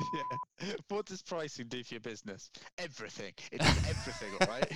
yeah. 0.14 0.72
What 0.88 1.06
does 1.06 1.22
pricing 1.22 1.66
do 1.68 1.82
for 1.82 1.94
your 1.94 2.00
business? 2.00 2.50
Everything. 2.78 3.32
It 3.52 3.60
does 3.60 3.88
everything, 3.88 4.28
all 4.40 4.48
right? 4.48 4.72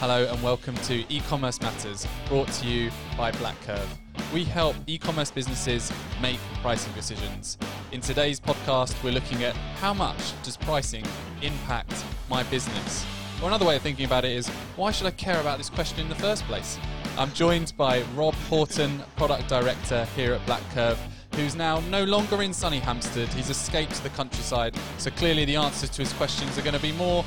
Hello 0.00 0.26
and 0.32 0.42
welcome 0.42 0.74
to 0.78 1.04
E-commerce 1.12 1.60
Matters, 1.60 2.08
brought 2.28 2.48
to 2.48 2.66
you 2.66 2.90
by 3.16 3.30
BlackCurve. 3.32 3.86
We 4.34 4.42
help 4.42 4.74
e-commerce 4.88 5.30
businesses 5.30 5.92
make 6.20 6.40
pricing 6.60 6.92
decisions. 6.94 7.56
In 7.92 8.00
today's 8.00 8.40
podcast, 8.40 9.00
we're 9.04 9.12
looking 9.12 9.44
at 9.44 9.54
how 9.54 9.94
much 9.94 10.42
does 10.42 10.56
pricing 10.56 11.04
impact 11.40 12.04
my 12.28 12.42
business? 12.44 13.06
Or 13.40 13.46
another 13.46 13.64
way 13.64 13.76
of 13.76 13.82
thinking 13.82 14.06
about 14.06 14.24
it 14.24 14.32
is, 14.32 14.48
why 14.74 14.90
should 14.90 15.06
I 15.06 15.12
care 15.12 15.40
about 15.40 15.58
this 15.58 15.70
question 15.70 16.00
in 16.00 16.08
the 16.08 16.16
first 16.16 16.42
place? 16.44 16.78
I'm 17.18 17.30
joined 17.34 17.74
by 17.76 18.02
Rob 18.14 18.34
Horton, 18.48 19.02
Product 19.16 19.46
Director 19.46 20.06
here 20.16 20.32
at 20.32 20.44
Black 20.46 20.62
Curve, 20.72 20.98
who's 21.34 21.54
now 21.54 21.80
no 21.90 22.04
longer 22.04 22.42
in 22.42 22.54
sunny 22.54 22.78
Hampstead. 22.78 23.28
He's 23.28 23.50
escaped 23.50 24.02
the 24.02 24.08
countryside, 24.10 24.74
so 24.96 25.10
clearly 25.10 25.44
the 25.44 25.56
answers 25.56 25.90
to 25.90 26.02
his 26.02 26.12
questions 26.14 26.56
are 26.56 26.62
going 26.62 26.74
to 26.74 26.80
be 26.80 26.92
more 26.92 27.22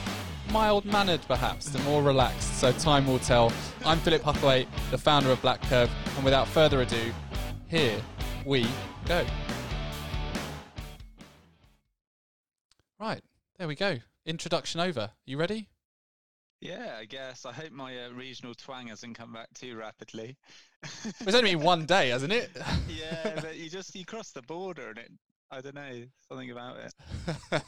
mild 0.52 0.86
mannered 0.86 1.22
perhaps, 1.27 1.74
and 1.76 1.84
more 1.86 2.02
relaxed, 2.02 2.60
so 2.60 2.72
time 2.72 3.05
will 3.05 3.20
tell. 3.20 3.54
I'm 3.86 4.00
Philip 4.00 4.24
Huthwaite, 4.24 4.68
the 4.90 4.98
founder 4.98 5.30
of 5.30 5.40
BlackCurve, 5.41 5.90
and 6.16 6.26
without 6.26 6.48
further 6.48 6.82
ado, 6.82 7.13
here 7.68 8.02
we 8.44 8.68
go. 9.05 9.24
Right, 12.99 13.22
there 13.60 13.68
we 13.68 13.76
go. 13.76 13.99
Introduction 14.26 14.82
over. 14.82 15.12
You 15.26 15.38
ready? 15.38 15.70
Yeah, 16.66 16.96
I 17.00 17.05
guess. 17.05 17.46
I 17.46 17.54
hope 17.54 17.72
my 17.72 18.05
uh, 18.05 18.10
regional 18.12 18.54
twang 18.55 18.88
hasn't 18.88 19.18
come 19.18 19.34
back 19.34 19.54
too 19.54 19.76
rapidly. 19.76 20.38
it's 21.20 21.36
only 21.36 21.55
been 21.55 21.64
one 21.64 21.86
day, 21.86 22.10
hasn't 22.10 22.34
it? 22.34 22.50
yeah, 22.90 23.34
but 23.41 23.58
you 23.58 23.70
just 23.70 23.96
you 23.96 24.05
cross 24.05 24.32
the 24.32 24.41
border 24.41 24.90
and 24.90 24.98
it 24.98 25.12
I 25.52 25.62
don't 25.62 25.76
know 25.76 26.04
something 26.28 26.50
about 26.52 26.77
it. 26.77 26.93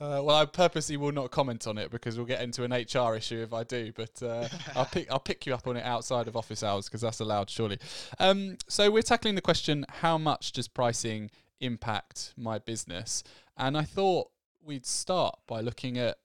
uh, 0.00 0.22
well, 0.22 0.30
I 0.30 0.46
purposely 0.46 0.96
will 0.96 1.12
not 1.12 1.32
comment 1.32 1.66
on 1.66 1.78
it 1.78 1.90
because 1.90 2.16
we'll 2.16 2.26
get 2.26 2.42
into 2.42 2.62
an 2.62 2.72
HR 2.72 3.16
issue 3.16 3.42
if 3.42 3.52
I 3.52 3.64
do. 3.64 3.92
But 3.94 4.22
uh, 4.22 4.48
I'll 4.76 4.86
pick 4.86 5.10
I'll 5.10 5.18
pick 5.18 5.46
you 5.46 5.54
up 5.54 5.66
on 5.66 5.76
it 5.76 5.84
outside 5.84 6.28
of 6.28 6.36
office 6.36 6.62
hours 6.62 6.86
because 6.86 7.00
that's 7.00 7.20
allowed, 7.20 7.50
surely. 7.50 7.78
Um, 8.20 8.56
so 8.68 8.90
we're 8.90 9.02
tackling 9.02 9.34
the 9.34 9.42
question: 9.42 9.84
How 10.00 10.16
much 10.16 10.52
does 10.52 10.68
pricing 10.68 11.30
impact 11.60 12.32
my 12.36 12.60
business? 12.60 13.24
And 13.56 13.76
I 13.76 13.82
thought 13.82 14.30
we'd 14.64 14.86
start 14.86 15.38
by 15.46 15.60
looking 15.60 15.98
at 15.98 16.18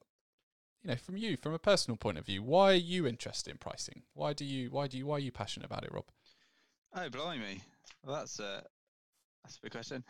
you 0.83 0.89
know 0.89 0.95
from 0.95 1.17
you 1.17 1.37
from 1.37 1.53
a 1.53 1.59
personal 1.59 1.97
point 1.97 2.17
of 2.17 2.25
view 2.25 2.41
why 2.41 2.71
are 2.71 2.75
you 2.75 3.05
interested 3.05 3.51
in 3.51 3.57
pricing 3.57 4.03
why 4.13 4.33
do 4.33 4.45
you 4.45 4.69
why 4.69 4.87
do 4.87 4.97
you 4.97 5.05
why 5.05 5.15
are 5.15 5.19
you 5.19 5.31
passionate 5.31 5.65
about 5.65 5.83
it 5.83 5.93
rob 5.93 6.05
oh 6.95 7.09
blimey 7.09 7.61
well 8.03 8.15
that's 8.15 8.39
a 8.39 8.63
that's 9.43 9.57
a 9.57 9.61
big 9.61 9.71
question. 9.71 10.03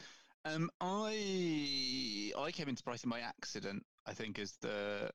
Um, 0.46 0.70
I 0.82 2.32
I 2.38 2.52
came 2.52 2.70
into 2.70 2.84
pricing 2.84 3.10
by 3.10 3.22
accident. 3.22 3.86
I 4.06 4.14
think 4.14 4.40
is 4.40 4.58
the 4.62 5.12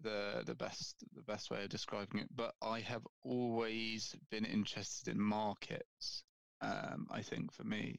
the 0.00 0.42
the 0.46 0.54
best 0.54 0.96
the 1.14 1.22
best 1.22 1.50
way 1.50 1.64
of 1.64 1.68
describing 1.68 2.20
it. 2.20 2.28
But 2.34 2.54
I 2.62 2.80
have 2.80 3.06
always 3.22 4.14
been 4.30 4.44
interested 4.44 5.08
in 5.08 5.20
markets. 5.20 6.22
Um, 6.60 7.08
I 7.10 7.22
think 7.22 7.52
for 7.52 7.64
me, 7.64 7.98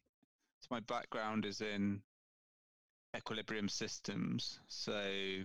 so 0.59 0.67
my 0.71 0.79
background 0.81 1.45
is 1.45 1.61
in 1.61 2.01
equilibrium 3.15 3.67
systems. 3.67 4.59
So 4.67 5.43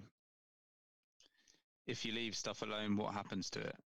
if 1.86 2.04
you 2.04 2.12
leave 2.12 2.34
stuff 2.34 2.62
alone, 2.62 2.96
what 2.96 3.14
happens 3.14 3.50
to 3.50 3.60
it? 3.60 3.76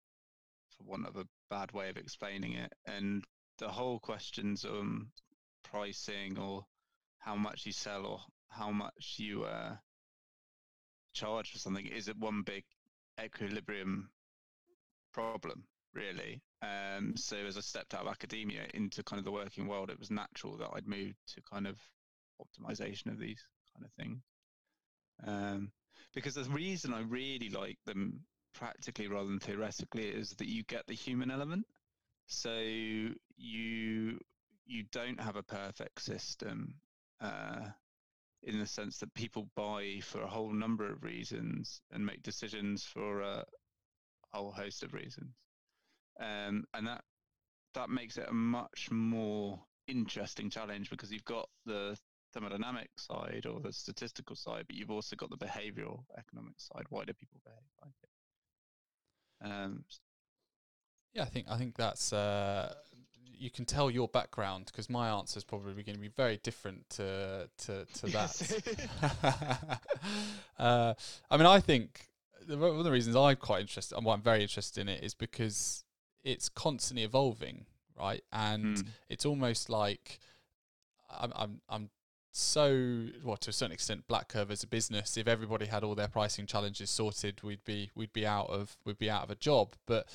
For 0.76 0.84
want 0.84 1.06
of 1.06 1.16
a 1.16 1.26
bad 1.50 1.72
way 1.72 1.88
of 1.88 1.96
explaining 1.96 2.52
it, 2.54 2.72
and 2.86 3.24
the 3.58 3.68
whole 3.68 3.98
questions 3.98 4.64
um 4.64 5.10
pricing 5.64 6.38
or 6.38 6.64
how 7.18 7.36
much 7.36 7.66
you 7.66 7.72
sell 7.72 8.06
or 8.06 8.20
how 8.48 8.70
much 8.70 9.16
you 9.18 9.44
uh, 9.44 9.76
charge 11.12 11.50
for 11.50 11.58
something 11.58 11.86
is 11.86 12.08
it 12.08 12.16
one 12.16 12.42
big 12.42 12.64
equilibrium 13.22 14.08
problem 15.12 15.64
really. 15.94 16.40
Um, 16.62 17.16
so 17.16 17.36
as 17.36 17.56
i 17.56 17.60
stepped 17.60 17.94
out 17.94 18.02
of 18.02 18.08
academia 18.08 18.66
into 18.74 19.02
kind 19.04 19.18
of 19.18 19.24
the 19.24 19.30
working 19.30 19.68
world 19.68 19.90
it 19.90 19.98
was 19.98 20.10
natural 20.10 20.56
that 20.56 20.70
i'd 20.74 20.88
move 20.88 21.14
to 21.28 21.40
kind 21.48 21.68
of 21.68 21.76
optimization 22.42 23.06
of 23.12 23.18
these 23.18 23.44
kind 23.74 23.84
of 23.84 23.92
things. 23.92 24.22
Um, 25.26 25.72
because 26.14 26.34
the 26.34 26.44
reason 26.44 26.92
i 26.92 27.00
really 27.00 27.50
like 27.50 27.78
them 27.86 28.24
practically 28.58 29.06
rather 29.06 29.28
than 29.28 29.38
theoretically 29.38 30.08
is 30.08 30.30
that 30.32 30.48
you 30.48 30.64
get 30.64 30.86
the 30.86 30.94
human 30.94 31.30
element. 31.30 31.66
So 32.26 32.58
you 33.36 34.18
you 34.66 34.84
don't 34.92 35.20
have 35.20 35.36
a 35.36 35.42
perfect 35.42 36.02
system 36.02 36.74
uh, 37.20 37.68
in 38.42 38.58
the 38.58 38.66
sense 38.66 38.98
that 38.98 39.14
people 39.14 39.48
buy 39.56 40.00
for 40.02 40.20
a 40.20 40.28
whole 40.28 40.52
number 40.52 40.90
of 40.90 41.02
reasons 41.02 41.80
and 41.90 42.04
make 42.04 42.22
decisions 42.22 42.84
for 42.84 43.22
a 43.22 43.44
whole 44.32 44.50
host 44.50 44.82
of 44.82 44.92
reasons, 44.92 45.34
um, 46.20 46.64
and 46.74 46.86
that 46.86 47.02
that 47.74 47.88
makes 47.88 48.18
it 48.18 48.28
a 48.28 48.34
much 48.34 48.88
more 48.90 49.60
interesting 49.86 50.50
challenge 50.50 50.90
because 50.90 51.10
you've 51.10 51.24
got 51.24 51.48
the 51.64 51.96
thermodynamic 52.34 52.88
side 52.96 53.46
or 53.50 53.60
the 53.60 53.72
statistical 53.72 54.36
side, 54.36 54.64
but 54.66 54.76
you've 54.76 54.90
also 54.90 55.16
got 55.16 55.30
the 55.30 55.36
behavioral 55.36 56.04
economic 56.16 56.54
side. 56.58 56.84
Why 56.90 57.04
do 57.04 57.12
people 57.12 57.40
behave 57.44 57.58
like 57.82 57.94
it? 58.02 58.08
Um, 59.44 59.84
yeah, 61.14 61.22
I 61.22 61.26
think 61.26 61.46
I 61.48 61.56
think 61.56 61.76
that's 61.76 62.12
uh, 62.12 62.74
you 63.38 63.50
can 63.50 63.64
tell 63.64 63.90
your 63.90 64.08
background 64.08 64.66
because 64.66 64.90
my 64.90 65.08
answer 65.08 65.38
is 65.38 65.44
probably 65.44 65.82
going 65.82 65.94
to 65.94 66.00
be 66.00 66.08
very 66.08 66.38
different 66.38 66.88
to 66.90 67.48
to, 67.66 67.84
to 67.84 68.06
that. 68.12 69.80
uh, 70.58 70.94
I 71.30 71.36
mean, 71.36 71.46
I 71.46 71.60
think 71.60 72.08
one 72.48 72.76
of 72.78 72.84
the 72.84 72.90
reasons 72.90 73.16
I'm 73.16 73.36
quite 73.36 73.60
interested 73.60 73.96
and 73.96 74.04
why 74.04 74.14
I'm 74.14 74.22
very 74.22 74.42
interested 74.42 74.80
in 74.80 74.88
it 74.88 75.02
is 75.02 75.14
because 75.14 75.84
it's 76.24 76.48
constantly 76.48 77.04
evolving, 77.04 77.66
right? 77.98 78.22
And 78.32 78.76
mm. 78.76 78.86
it's 79.08 79.24
almost 79.24 79.70
like 79.70 80.18
I'm 81.10 81.32
I'm 81.34 81.60
I'm 81.68 81.90
so 82.38 83.06
well 83.24 83.36
to 83.36 83.50
a 83.50 83.52
certain 83.52 83.72
extent 83.72 84.06
BlackCurve 84.08 84.50
as 84.50 84.62
a 84.62 84.66
business 84.66 85.16
if 85.16 85.26
everybody 85.26 85.66
had 85.66 85.82
all 85.82 85.94
their 85.94 86.08
pricing 86.08 86.46
challenges 86.46 86.90
sorted 86.90 87.42
we'd 87.42 87.64
be 87.64 87.90
we'd 87.94 88.12
be 88.12 88.26
out 88.26 88.48
of 88.48 88.76
we'd 88.84 88.98
be 88.98 89.10
out 89.10 89.24
of 89.24 89.30
a 89.30 89.34
job. 89.34 89.74
But 89.86 90.08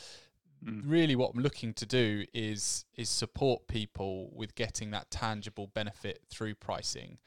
Mm. 0.65 0.83
Really, 0.85 1.15
what 1.15 1.31
I'm 1.33 1.41
looking 1.41 1.73
to 1.73 1.85
do 1.85 2.25
is 2.33 2.85
is 2.95 3.09
support 3.09 3.67
people 3.67 4.29
with 4.33 4.55
getting 4.55 4.91
that 4.91 5.11
tangible 5.11 5.67
benefit 5.67 6.21
through 6.29 6.55
pricing, 6.55 7.17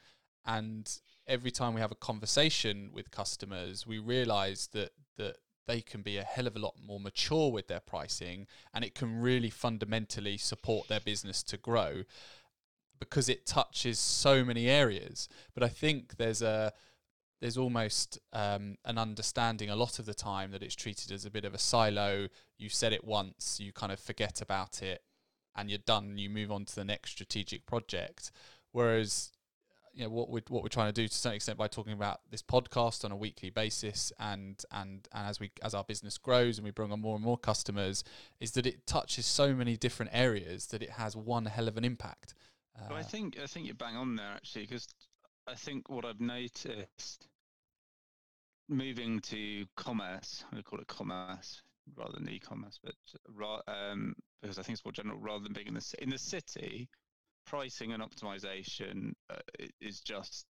and 0.45 0.99
every 1.27 1.51
time 1.51 1.73
we 1.73 1.81
have 1.81 1.91
a 1.91 1.95
conversation 1.95 2.89
with 2.91 3.11
customers, 3.11 3.85
we 3.85 3.99
realise 3.99 4.67
that 4.67 4.91
that 5.17 5.37
they 5.67 5.81
can 5.81 6.01
be 6.01 6.17
a 6.17 6.23
hell 6.23 6.47
of 6.47 6.55
a 6.55 6.59
lot 6.59 6.75
more 6.81 6.99
mature 6.99 7.51
with 7.51 7.67
their 7.67 7.81
pricing, 7.81 8.47
and 8.73 8.83
it 8.83 8.95
can 8.95 9.19
really 9.19 9.49
fundamentally 9.49 10.37
support 10.37 10.87
their 10.87 11.01
business 11.01 11.43
to 11.43 11.57
grow 11.57 12.03
because 12.99 13.29
it 13.29 13.45
touches 13.45 13.99
so 13.99 14.43
many 14.43 14.67
areas. 14.67 15.29
But 15.53 15.63
I 15.63 15.69
think 15.69 16.17
there's 16.17 16.41
a 16.41 16.73
there's 17.39 17.57
almost 17.57 18.19
um, 18.33 18.77
an 18.85 18.97
understanding 18.97 19.69
a 19.69 19.75
lot 19.75 19.99
of 19.99 20.05
the 20.05 20.13
time 20.13 20.51
that 20.51 20.63
it's 20.63 20.75
treated 20.75 21.11
as 21.11 21.25
a 21.25 21.31
bit 21.31 21.45
of 21.45 21.53
a 21.53 21.59
silo. 21.59 22.27
You 22.57 22.69
said 22.69 22.93
it 22.93 23.03
once, 23.03 23.59
you 23.59 23.71
kind 23.71 23.91
of 23.91 23.99
forget 23.99 24.41
about 24.41 24.81
it, 24.81 25.03
and 25.55 25.69
you're 25.69 25.79
done. 25.79 26.17
You 26.17 26.29
move 26.29 26.51
on 26.51 26.65
to 26.65 26.75
the 26.75 26.85
next 26.85 27.11
strategic 27.11 27.65
project. 27.65 28.31
Whereas, 28.71 29.31
you 29.93 30.03
know, 30.03 30.09
what 30.09 30.29
we're 30.29 30.41
what 30.47 30.63
we're 30.63 30.69
trying 30.69 30.91
to 30.91 31.01
do 31.01 31.07
to 31.07 31.13
some 31.13 31.33
extent 31.33 31.57
by 31.59 31.67
talking 31.67 31.93
about 31.93 32.21
this 32.31 32.41
podcast 32.41 33.05
on 33.05 33.11
a 33.11 33.15
weekly 33.15 33.51
basis, 33.51 34.11
and 34.19 34.63
and 34.71 35.07
and 35.13 35.27
as 35.27 35.39
we 35.39 35.51
as 35.61 35.75
our 35.75 35.83
business 35.83 36.17
grows 36.17 36.57
and 36.57 36.65
we 36.65 36.71
bring 36.71 36.91
on 36.91 37.01
more 37.01 37.15
and 37.15 37.23
more 37.23 37.37
customers, 37.37 38.03
is 38.39 38.51
that 38.53 38.65
it 38.65 38.87
touches 38.87 39.27
so 39.27 39.53
many 39.53 39.77
different 39.77 40.11
areas 40.13 40.67
that 40.67 40.81
it 40.81 40.91
has 40.91 41.15
one 41.15 41.45
hell 41.45 41.67
of 41.67 41.77
an 41.77 41.85
impact. 41.85 42.33
Uh, 42.77 42.85
well, 42.89 42.99
I 42.99 43.03
think 43.03 43.39
I 43.41 43.47
think 43.47 43.65
you're 43.65 43.75
bang 43.75 43.95
on 43.95 44.15
there 44.15 44.31
actually 44.35 44.63
because 44.63 44.87
I 45.47 45.55
think 45.55 45.89
what 45.89 46.05
I've 46.05 46.21
noticed 46.21 47.27
moving 48.69 49.19
to 49.21 49.65
commerce, 49.75 50.43
I 50.51 50.61
call 50.61 50.79
it 50.79 50.87
commerce 50.87 51.61
rather 51.95 52.13
than 52.13 52.29
e-commerce, 52.29 52.79
but 52.83 52.95
um, 53.67 54.13
because 54.41 54.59
I 54.59 54.61
think 54.61 54.77
it's 54.77 54.85
more 54.85 54.91
general 54.91 55.19
rather 55.19 55.43
than 55.43 55.53
being 55.53 55.67
in 55.67 55.73
the 55.73 55.93
in 55.99 56.09
the 56.09 56.17
city, 56.17 56.89
pricing 57.45 57.93
and 57.93 58.03
optimization 58.03 59.13
uh, 59.29 59.37
is 59.81 60.01
just 60.01 60.45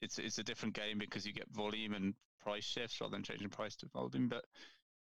it's 0.00 0.18
it's 0.18 0.38
a 0.38 0.42
different 0.44 0.74
game 0.74 0.98
because 0.98 1.26
you 1.26 1.32
get 1.32 1.48
volume 1.50 1.94
and 1.94 2.14
price 2.40 2.64
shifts 2.64 3.00
rather 3.00 3.12
than 3.12 3.22
changing 3.22 3.50
price 3.50 3.76
to 3.76 3.86
volume, 3.86 4.28
but 4.28 4.44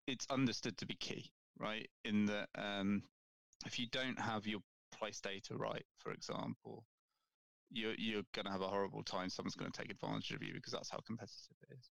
it's 0.07 0.27
understood 0.29 0.77
to 0.77 0.85
be 0.85 0.95
key, 0.95 1.31
right? 1.59 1.87
In 2.03 2.25
that 2.27 2.49
um, 2.55 3.03
if 3.65 3.79
you 3.79 3.87
don't 3.87 4.19
have 4.19 4.45
your 4.47 4.61
price 4.97 5.19
data 5.19 5.55
right, 5.55 5.85
for 5.99 6.11
example, 6.11 6.85
you're 7.71 7.95
you're 7.97 8.23
going 8.33 8.45
to 8.45 8.51
have 8.51 8.61
a 8.61 8.67
horrible 8.67 9.03
time. 9.03 9.29
Someone's 9.29 9.55
going 9.55 9.71
to 9.71 9.81
take 9.81 9.91
advantage 9.91 10.31
of 10.31 10.43
you 10.43 10.53
because 10.53 10.73
that's 10.73 10.89
how 10.89 10.99
competitive 11.05 11.57
it 11.69 11.75
is. 11.77 11.89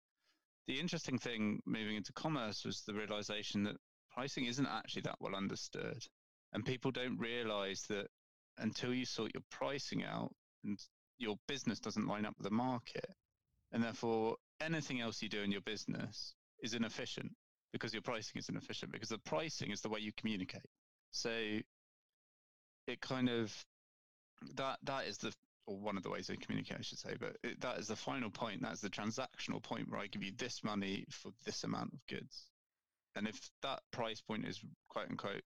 The 0.66 0.80
interesting 0.80 1.18
thing 1.18 1.60
moving 1.66 1.96
into 1.96 2.12
commerce 2.12 2.64
was 2.64 2.82
the 2.82 2.94
realization 2.94 3.64
that 3.64 3.76
pricing 4.10 4.46
isn't 4.46 4.66
actually 4.66 5.02
that 5.02 5.16
well 5.20 5.34
understood. 5.34 6.04
And 6.52 6.64
people 6.64 6.90
don't 6.90 7.18
realize 7.18 7.84
that 7.88 8.06
until 8.58 8.92
you 8.92 9.04
sort 9.04 9.32
your 9.34 9.42
pricing 9.50 10.02
out 10.04 10.32
and 10.64 10.78
your 11.18 11.36
business 11.46 11.80
doesn't 11.80 12.06
line 12.06 12.26
up 12.26 12.34
with 12.38 12.44
the 12.44 12.54
market, 12.54 13.10
and 13.72 13.82
therefore 13.82 14.36
anything 14.60 15.00
else 15.00 15.22
you 15.22 15.28
do 15.28 15.42
in 15.42 15.52
your 15.52 15.60
business 15.60 16.34
is 16.62 16.74
inefficient 16.74 17.32
because 17.72 17.92
your 17.92 18.02
pricing 18.02 18.38
is 18.38 18.48
inefficient 18.48 18.92
because 18.92 19.10
the 19.10 19.18
pricing 19.18 19.70
is 19.70 19.80
the 19.80 19.88
way 19.88 20.00
you 20.00 20.12
communicate. 20.16 20.62
So 21.10 21.30
it 22.88 23.00
kind 23.00 23.28
of 23.28 23.54
that 24.54 24.78
that 24.84 25.06
is 25.06 25.18
the 25.18 25.32
or 25.66 25.76
one 25.76 25.98
of 25.98 26.02
the 26.02 26.10
ways 26.10 26.26
they 26.26 26.36
communicate, 26.36 26.78
I 26.78 26.82
should 26.82 26.98
say. 26.98 27.14
But 27.20 27.36
it, 27.44 27.60
that 27.60 27.78
is 27.78 27.88
the 27.88 27.96
final 27.96 28.30
point. 28.30 28.62
That's 28.62 28.80
the 28.80 28.88
transactional 28.88 29.62
point 29.62 29.90
where 29.90 30.00
I 30.00 30.06
give 30.06 30.22
you 30.22 30.32
this 30.36 30.64
money 30.64 31.04
for 31.10 31.30
this 31.44 31.62
amount 31.62 31.92
of 31.92 32.06
goods. 32.08 32.46
And 33.14 33.28
if 33.28 33.38
that 33.62 33.80
price 33.92 34.20
point 34.22 34.46
is 34.46 34.58
quote 34.88 35.10
unquote 35.10 35.42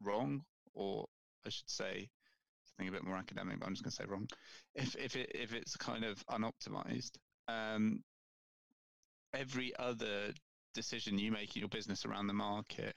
wrong, 0.00 0.44
or 0.72 1.06
I 1.44 1.50
should 1.50 1.68
say 1.68 2.08
something 2.66 2.88
a 2.88 2.92
bit 2.92 3.04
more 3.04 3.16
academic, 3.16 3.58
but 3.58 3.66
I'm 3.66 3.74
just 3.74 3.82
going 3.82 3.90
to 3.90 3.96
say 3.96 4.04
wrong. 4.06 4.28
If 4.74 4.94
if 4.96 5.16
it 5.16 5.32
if 5.34 5.52
it's 5.52 5.76
kind 5.76 6.04
of 6.04 6.24
unoptimized, 6.26 7.18
um, 7.48 8.04
every 9.34 9.72
other 9.76 10.32
decision 10.74 11.18
you 11.18 11.32
make 11.32 11.56
in 11.56 11.60
your 11.60 11.68
business 11.68 12.04
around 12.04 12.28
the 12.28 12.34
market 12.34 12.94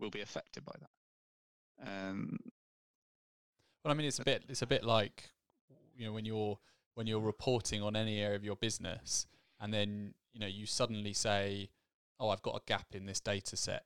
will 0.00 0.10
be 0.10 0.22
affected 0.22 0.64
by 0.64 0.74
that. 0.80 1.88
Um, 1.88 2.38
well, 3.84 3.92
I 3.92 3.94
mean, 3.94 4.06
it's 4.06 4.18
a 4.18 4.24
bit 4.24 4.44
it's 4.48 4.62
a 4.62 4.66
bit 4.66 4.82
like 4.82 5.30
you 5.96 6.06
know 6.06 6.12
when 6.12 6.24
you're 6.24 6.58
when 6.94 7.06
you're 7.06 7.20
reporting 7.20 7.82
on 7.82 7.96
any 7.96 8.20
area 8.20 8.36
of 8.36 8.44
your 8.44 8.56
business, 8.56 9.26
and 9.60 9.72
then 9.72 10.14
you 10.32 10.40
know 10.40 10.46
you 10.46 10.66
suddenly 10.66 11.12
say, 11.12 11.68
"Oh, 12.18 12.30
I've 12.30 12.42
got 12.42 12.56
a 12.56 12.62
gap 12.66 12.86
in 12.94 13.06
this 13.06 13.20
data 13.20 13.56
set." 13.56 13.84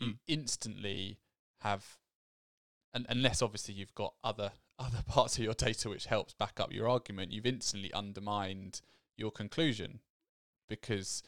You 0.00 0.08
mm. 0.08 0.18
instantly 0.26 1.18
have, 1.60 1.98
and 2.92 3.06
unless 3.08 3.42
obviously 3.42 3.74
you've 3.74 3.94
got 3.94 4.14
other 4.24 4.52
other 4.78 5.02
parts 5.06 5.36
of 5.36 5.44
your 5.44 5.54
data 5.54 5.88
which 5.88 6.06
helps 6.06 6.32
back 6.32 6.58
up 6.58 6.72
your 6.72 6.88
argument, 6.88 7.32
you've 7.32 7.46
instantly 7.46 7.92
undermined 7.92 8.80
your 9.16 9.30
conclusion 9.30 10.00
because 10.68 11.22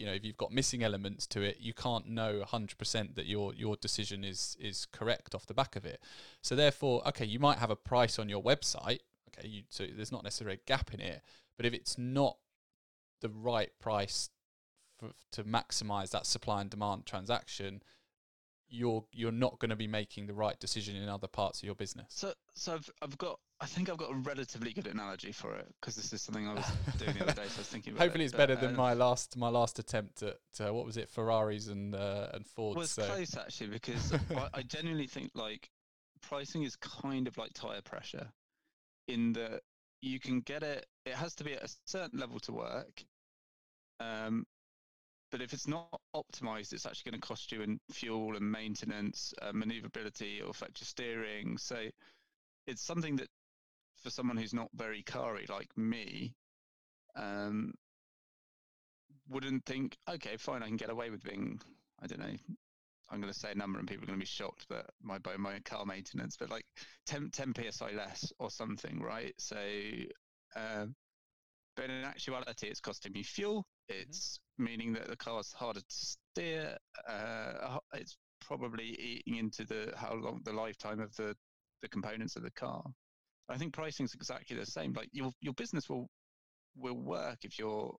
you 0.00 0.06
know 0.06 0.12
if 0.12 0.24
you've 0.24 0.38
got 0.38 0.50
missing 0.50 0.82
elements 0.82 1.26
to 1.26 1.42
it 1.42 1.58
you 1.60 1.74
can't 1.74 2.08
know 2.08 2.42
100% 2.44 3.14
that 3.14 3.26
your 3.26 3.52
your 3.52 3.76
decision 3.76 4.24
is 4.24 4.56
is 4.58 4.86
correct 4.86 5.34
off 5.34 5.44
the 5.44 5.54
back 5.54 5.76
of 5.76 5.84
it. 5.84 6.00
So 6.40 6.56
therefore 6.56 7.06
okay 7.08 7.26
you 7.26 7.38
might 7.38 7.58
have 7.58 7.70
a 7.70 7.76
price 7.76 8.18
on 8.18 8.28
your 8.28 8.42
website 8.42 9.00
okay 9.28 9.46
you, 9.46 9.62
so 9.68 9.84
there's 9.94 10.10
not 10.10 10.24
necessarily 10.24 10.56
a 10.56 10.66
gap 10.66 10.94
in 10.94 11.00
it 11.00 11.20
but 11.56 11.66
if 11.66 11.74
it's 11.74 11.98
not 11.98 12.38
the 13.20 13.28
right 13.28 13.70
price 13.78 14.30
for, 14.98 15.10
to 15.32 15.44
maximize 15.44 16.10
that 16.10 16.24
supply 16.24 16.62
and 16.62 16.70
demand 16.70 17.04
transaction 17.04 17.82
you're 18.70 19.04
you're 19.12 19.32
not 19.32 19.58
going 19.58 19.70
to 19.70 19.76
be 19.76 19.86
making 19.86 20.26
the 20.26 20.34
right 20.34 20.58
decision 20.58 20.96
in 20.96 21.08
other 21.08 21.26
parts 21.26 21.60
of 21.60 21.64
your 21.64 21.74
business. 21.74 22.06
So 22.10 22.32
so 22.54 22.74
I've 22.74 22.90
I've 23.02 23.18
got 23.18 23.38
I 23.60 23.66
think 23.66 23.90
I've 23.90 23.98
got 23.98 24.10
a 24.10 24.14
relatively 24.14 24.72
good 24.72 24.86
analogy 24.86 25.32
for 25.32 25.54
it 25.56 25.66
because 25.80 25.96
this 25.96 26.12
is 26.12 26.22
something 26.22 26.48
I 26.48 26.54
was 26.54 26.66
doing 26.98 27.14
the 27.14 27.24
other 27.24 27.32
day. 27.32 27.48
So 27.48 27.56
I 27.56 27.60
was 27.60 27.68
thinking. 27.68 27.96
Hopefully, 27.96 28.24
it, 28.24 28.28
it's 28.28 28.36
better 28.36 28.56
than 28.56 28.74
uh, 28.74 28.78
my 28.78 28.94
last 28.94 29.36
my 29.36 29.48
last 29.48 29.78
attempt 29.78 30.22
at 30.22 30.38
uh, 30.60 30.72
what 30.72 30.86
was 30.86 30.96
it 30.96 31.08
Ferraris 31.08 31.68
and 31.68 31.94
uh, 31.94 32.28
and 32.32 32.46
Fords. 32.46 32.76
Was 32.78 32.90
so. 32.92 33.04
close 33.04 33.36
actually 33.36 33.68
because 33.68 34.12
I, 34.36 34.48
I 34.54 34.62
genuinely 34.62 35.08
think 35.08 35.32
like 35.34 35.68
pricing 36.22 36.62
is 36.62 36.76
kind 36.76 37.26
of 37.26 37.36
like 37.36 37.52
tire 37.52 37.82
pressure, 37.82 38.28
in 39.08 39.32
that 39.34 39.62
you 40.00 40.20
can 40.20 40.40
get 40.40 40.62
it. 40.62 40.86
It 41.04 41.14
has 41.14 41.34
to 41.36 41.44
be 41.44 41.54
at 41.54 41.64
a 41.64 41.70
certain 41.86 42.18
level 42.18 42.38
to 42.40 42.52
work, 42.52 43.04
um, 43.98 44.46
but 45.30 45.40
if 45.40 45.52
it's 45.52 45.68
not 45.68 46.00
optimized, 46.14 46.72
it's 46.72 46.86
actually 46.86 47.12
going 47.12 47.20
to 47.20 47.26
cost 47.26 47.52
you 47.52 47.62
in 47.62 47.78
fuel 47.90 48.36
and 48.36 48.50
maintenance, 48.50 49.32
uh, 49.42 49.52
maneuverability, 49.52 50.38
it'll 50.38 50.50
affect 50.50 50.80
your 50.80 50.86
steering. 50.86 51.56
So 51.58 51.76
it's 52.66 52.82
something 52.82 53.16
that 53.16 53.28
for 54.02 54.10
someone 54.10 54.36
who's 54.36 54.54
not 54.54 54.68
very 54.74 55.02
carry 55.02 55.46
like 55.48 55.70
me, 55.76 56.32
um, 57.16 57.74
wouldn't 59.28 59.64
think, 59.64 59.96
okay, 60.08 60.36
fine, 60.36 60.62
I 60.62 60.66
can 60.66 60.76
get 60.76 60.90
away 60.90 61.10
with 61.10 61.22
being, 61.22 61.60
I 62.02 62.06
don't 62.06 62.20
know, 62.20 62.36
I'm 63.10 63.20
going 63.20 63.32
to 63.32 63.38
say 63.38 63.52
a 63.52 63.56
number 63.56 63.78
and 63.78 63.88
people 63.88 64.04
are 64.04 64.06
going 64.06 64.18
to 64.18 64.22
be 64.22 64.26
shocked 64.26 64.68
that 64.68 64.86
my 65.02 65.18
my 65.38 65.58
car 65.60 65.84
maintenance, 65.84 66.36
but 66.36 66.50
like 66.50 66.64
10, 67.06 67.30
10 67.30 67.54
psi 67.70 67.90
less 67.92 68.32
or 68.38 68.50
something, 68.50 69.00
right? 69.00 69.34
So, 69.38 69.56
um, 70.56 70.94
but 71.80 71.88
in 71.88 72.04
actuality, 72.04 72.66
it's 72.66 72.80
costing 72.80 73.12
me 73.12 73.22
fuel. 73.22 73.64
Mm-hmm. 73.90 74.02
It's 74.02 74.38
mm-hmm. 74.38 74.64
meaning 74.64 74.92
that 74.92 75.08
the 75.08 75.16
car's 75.16 75.50
harder 75.52 75.80
to 75.80 75.86
steer. 75.88 76.76
Uh, 77.08 77.78
it's 77.94 78.18
probably 78.42 78.84
eating 78.84 79.36
into 79.36 79.64
the 79.64 79.94
how 79.96 80.14
long 80.14 80.42
the 80.44 80.52
lifetime 80.52 81.00
of 81.00 81.16
the 81.16 81.34
the 81.80 81.88
components 81.88 82.36
of 82.36 82.42
the 82.42 82.50
car. 82.50 82.84
I 83.48 83.56
think 83.56 83.72
pricing 83.72 84.04
is 84.04 84.12
exactly 84.12 84.56
the 84.58 84.66
same. 84.66 84.92
Like 84.92 85.08
your 85.12 85.32
your 85.40 85.54
business 85.54 85.88
will 85.88 86.10
will 86.76 86.98
work 86.98 87.38
if 87.44 87.58
you're 87.58 87.96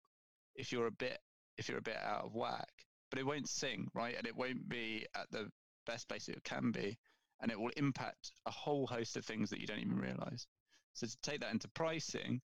if 0.55 0.71
you're 0.71 0.87
a 0.87 0.91
bit 0.91 1.17
if 1.57 1.67
you're 1.67 1.79
a 1.79 1.81
bit 1.81 1.97
out 1.97 2.25
of 2.25 2.35
whack, 2.35 2.71
but 3.09 3.17
it 3.17 3.25
won't 3.25 3.49
sing 3.49 3.87
right, 3.95 4.15
and 4.15 4.27
it 4.27 4.35
won't 4.35 4.69
be 4.69 5.07
at 5.15 5.31
the 5.31 5.49
best 5.87 6.07
place 6.07 6.29
it 6.29 6.43
can 6.43 6.69
be, 6.71 6.99
and 7.41 7.51
it 7.51 7.59
will 7.59 7.71
impact 7.77 8.31
a 8.45 8.51
whole 8.51 8.85
host 8.85 9.17
of 9.17 9.25
things 9.25 9.49
that 9.49 9.59
you 9.59 9.65
don't 9.65 9.79
even 9.79 9.97
realize. 9.97 10.45
So 10.93 11.07
to 11.07 11.17
take 11.23 11.39
that 11.39 11.51
into 11.51 11.67
pricing, 11.69 12.41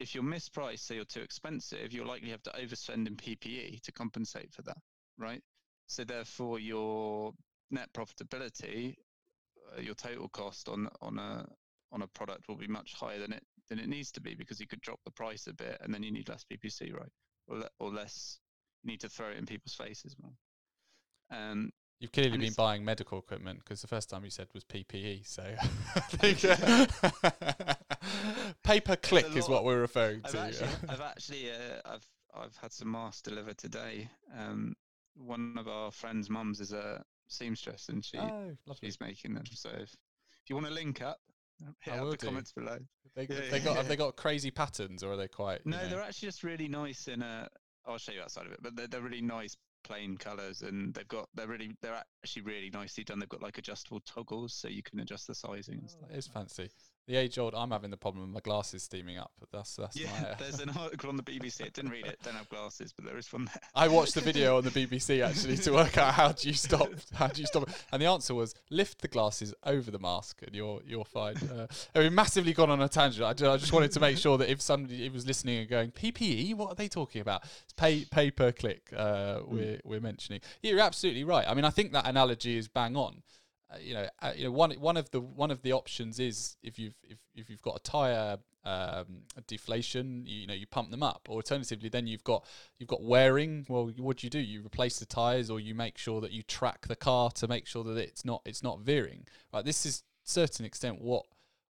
if 0.00 0.14
you're 0.14 0.24
mispriced, 0.24 0.80
say 0.80 0.96
you're 0.96 1.04
too 1.04 1.20
expensive, 1.20 1.92
you'll 1.92 2.06
likely 2.06 2.30
have 2.30 2.42
to 2.44 2.50
overspend 2.50 3.06
in 3.06 3.16
PPE 3.16 3.80
to 3.82 3.92
compensate 3.92 4.52
for 4.52 4.62
that, 4.62 4.78
right? 5.18 5.42
So 5.86 6.04
therefore, 6.04 6.58
your 6.58 7.32
net 7.70 7.88
profitability, 7.92 8.96
uh, 9.76 9.80
your 9.80 9.94
total 9.94 10.28
cost 10.28 10.68
on 10.68 10.88
on 11.00 11.18
a 11.18 11.46
on 11.90 12.02
a 12.02 12.06
product 12.08 12.48
will 12.48 12.56
be 12.56 12.66
much 12.66 12.94
higher 12.94 13.18
than 13.18 13.32
it 13.32 13.42
than 13.68 13.78
it 13.78 13.88
needs 13.88 14.12
to 14.12 14.20
be 14.20 14.34
because 14.34 14.60
you 14.60 14.66
could 14.66 14.80
drop 14.80 15.00
the 15.04 15.10
price 15.10 15.46
a 15.46 15.54
bit 15.54 15.78
and 15.82 15.92
then 15.92 16.02
you 16.02 16.12
need 16.12 16.28
less 16.28 16.44
PPC, 16.44 16.94
right? 16.94 17.12
Or 17.48 17.64
or 17.78 17.90
less, 17.90 18.38
you 18.82 18.90
need 18.90 19.00
to 19.00 19.08
throw 19.08 19.30
it 19.30 19.38
in 19.38 19.46
people's 19.46 19.74
faces 19.74 20.16
more. 20.20 20.32
Um, 21.30 21.70
You've 22.00 22.12
clearly 22.12 22.38
been 22.38 22.52
buying 22.52 22.84
medical 22.84 23.18
equipment 23.18 23.58
because 23.58 23.82
the 23.82 23.88
first 23.88 24.08
time 24.08 24.24
you 24.24 24.30
said 24.30 24.46
was 24.54 24.62
PPE. 24.64 25.26
So 25.26 25.42
I 25.96 26.00
think 26.00 26.38
pay 28.62 28.80
per 28.80 28.96
click 28.96 29.34
is 29.34 29.48
what 29.48 29.64
we're 29.64 29.80
referring 29.80 30.20
I've 30.24 30.32
to. 30.32 30.40
Actually, 30.40 30.68
I've 30.88 31.00
actually, 31.00 31.50
uh, 31.50 31.80
I've 31.84 32.06
I've 32.34 32.56
had 32.56 32.72
some 32.72 32.92
masks 32.92 33.22
delivered 33.22 33.58
today. 33.58 34.08
Um, 34.36 34.76
one 35.16 35.56
of 35.58 35.66
our 35.66 35.90
friends' 35.90 36.30
mums 36.30 36.60
is 36.60 36.72
a 36.72 37.02
seamstress, 37.26 37.88
and 37.88 38.04
she 38.04 38.18
oh, 38.18 38.54
she's 38.80 39.00
making 39.00 39.34
them. 39.34 39.44
So 39.52 39.70
if, 39.70 39.92
if 39.92 40.48
you 40.48 40.54
want 40.54 40.68
to 40.68 40.72
link 40.72 41.02
up, 41.02 41.18
hit 41.80 41.94
I 41.94 41.98
up 41.98 42.10
the 42.10 42.16
do. 42.16 42.26
comments 42.26 42.52
below. 42.52 42.78
They, 43.16 43.26
yeah, 43.28 43.40
they 43.50 43.58
got 43.58 43.76
have 43.76 43.88
they 43.88 43.96
got 43.96 44.14
crazy 44.14 44.52
patterns 44.52 45.02
or 45.02 45.12
are 45.12 45.16
they 45.16 45.26
quite? 45.26 45.66
No, 45.66 45.76
know? 45.76 45.88
they're 45.88 46.02
actually 46.02 46.28
just 46.28 46.44
really 46.44 46.68
nice 46.68 47.08
in 47.08 47.22
a. 47.22 47.48
I'll 47.86 47.98
show 47.98 48.12
you 48.12 48.20
outside 48.20 48.46
of 48.46 48.52
it, 48.52 48.58
but 48.62 48.76
they're, 48.76 48.86
they're 48.86 49.00
really 49.00 49.22
nice 49.22 49.56
plain 49.88 50.16
colors 50.18 50.60
and 50.62 50.92
they've 50.94 51.08
got 51.08 51.28
they're 51.34 51.48
really 51.48 51.70
they're 51.80 52.04
actually 52.22 52.42
really 52.42 52.70
nicely 52.70 53.02
done 53.04 53.18
they've 53.18 53.28
got 53.28 53.42
like 53.42 53.56
adjustable 53.56 54.00
toggles 54.00 54.52
so 54.52 54.68
you 54.68 54.82
can 54.82 55.00
adjust 55.00 55.26
the 55.26 55.34
sizing 55.34 55.78
and 55.78 55.84
oh, 55.88 55.88
stuff. 55.88 56.10
it's 56.10 56.26
fancy 56.26 56.70
the 57.08 57.16
age 57.16 57.38
old. 57.38 57.54
I'm 57.54 57.70
having 57.70 57.90
the 57.90 57.96
problem 57.96 58.24
with 58.24 58.32
my 58.32 58.40
glasses 58.40 58.82
steaming 58.82 59.18
up. 59.18 59.32
But 59.40 59.50
that's 59.50 59.76
that's 59.76 59.96
yeah. 59.96 60.08
My, 60.22 60.28
uh, 60.28 60.34
there's 60.38 60.60
an 60.60 60.70
article 60.78 61.08
on 61.08 61.16
the 61.16 61.22
BBC. 61.22 61.64
I 61.64 61.70
didn't 61.70 61.90
read 61.90 62.06
it. 62.06 62.18
Don't 62.22 62.34
have 62.34 62.48
glasses, 62.50 62.92
but 62.92 63.06
there 63.06 63.16
is 63.16 63.32
one 63.32 63.46
there. 63.46 63.60
I 63.74 63.88
watched 63.88 64.14
the 64.14 64.20
video 64.20 64.58
on 64.58 64.64
the 64.64 64.70
BBC 64.70 65.26
actually 65.26 65.56
to 65.56 65.72
work 65.72 65.96
out 65.98 66.14
how 66.14 66.32
do 66.32 66.46
you 66.46 66.54
stop? 66.54 66.88
How 67.14 67.28
do 67.28 67.40
you 67.40 67.46
stop? 67.46 67.68
And 67.90 68.00
the 68.00 68.06
answer 68.06 68.34
was 68.34 68.54
lift 68.70 69.00
the 69.00 69.08
glasses 69.08 69.54
over 69.64 69.90
the 69.90 69.98
mask, 69.98 70.42
and 70.46 70.54
you're 70.54 70.80
you're 70.86 71.06
fine. 71.06 71.36
Uh, 71.36 71.66
I 71.94 72.00
mean, 72.00 72.14
massively 72.14 72.52
gone 72.52 72.70
on 72.70 72.80
a 72.82 72.88
tangent. 72.88 73.24
I 73.24 73.32
just, 73.32 73.50
I 73.50 73.56
just 73.56 73.72
wanted 73.72 73.90
to 73.92 74.00
make 74.00 74.18
sure 74.18 74.36
that 74.36 74.50
if 74.50 74.60
somebody 74.60 75.08
was 75.08 75.26
listening 75.26 75.58
and 75.58 75.68
going 75.68 75.90
PPE, 75.90 76.54
what 76.54 76.70
are 76.70 76.74
they 76.74 76.88
talking 76.88 77.22
about? 77.22 77.42
It's 77.64 77.72
pay 77.72 78.04
pay 78.04 78.30
per 78.30 78.52
click. 78.52 78.82
Uh, 78.94 79.38
mm. 79.38 79.48
We're 79.48 79.80
we're 79.84 80.00
mentioning. 80.00 80.40
You're 80.62 80.80
absolutely 80.80 81.24
right. 81.24 81.46
I 81.48 81.54
mean, 81.54 81.64
I 81.64 81.70
think 81.70 81.92
that 81.92 82.06
analogy 82.06 82.58
is 82.58 82.68
bang 82.68 82.96
on. 82.96 83.22
Uh, 83.70 83.76
you 83.80 83.94
know, 83.94 84.08
uh, 84.22 84.32
you 84.34 84.44
know, 84.44 84.50
one 84.50 84.70
one 84.72 84.96
of 84.96 85.10
the 85.10 85.20
one 85.20 85.50
of 85.50 85.62
the 85.62 85.72
options 85.72 86.18
is 86.18 86.56
if 86.62 86.78
you've 86.78 86.94
if, 87.02 87.18
if 87.34 87.50
you've 87.50 87.62
got 87.62 87.76
a 87.76 87.80
tire 87.80 88.38
um, 88.64 89.22
deflation, 89.46 90.24
you, 90.26 90.40
you, 90.40 90.46
know, 90.46 90.54
you 90.54 90.66
pump 90.66 90.90
them 90.90 91.02
up. 91.02 91.26
Or 91.28 91.36
alternatively, 91.36 91.88
then 91.88 92.06
you've 92.06 92.24
got 92.24 92.44
you've 92.78 92.88
got 92.88 93.02
wearing. 93.02 93.66
Well, 93.68 93.90
what 93.98 94.18
do 94.18 94.26
you 94.26 94.30
do? 94.30 94.38
You 94.38 94.64
replace 94.64 94.98
the 94.98 95.06
tires, 95.06 95.50
or 95.50 95.60
you 95.60 95.74
make 95.74 95.98
sure 95.98 96.20
that 96.20 96.32
you 96.32 96.42
track 96.42 96.86
the 96.86 96.96
car 96.96 97.30
to 97.32 97.48
make 97.48 97.66
sure 97.66 97.84
that 97.84 97.96
it's 97.96 98.24
not 98.24 98.42
it's 98.44 98.62
not 98.62 98.80
veering. 98.80 99.26
Right. 99.52 99.64
This 99.64 99.86
is 99.86 100.02
certain 100.24 100.64
extent 100.64 101.00
what 101.00 101.24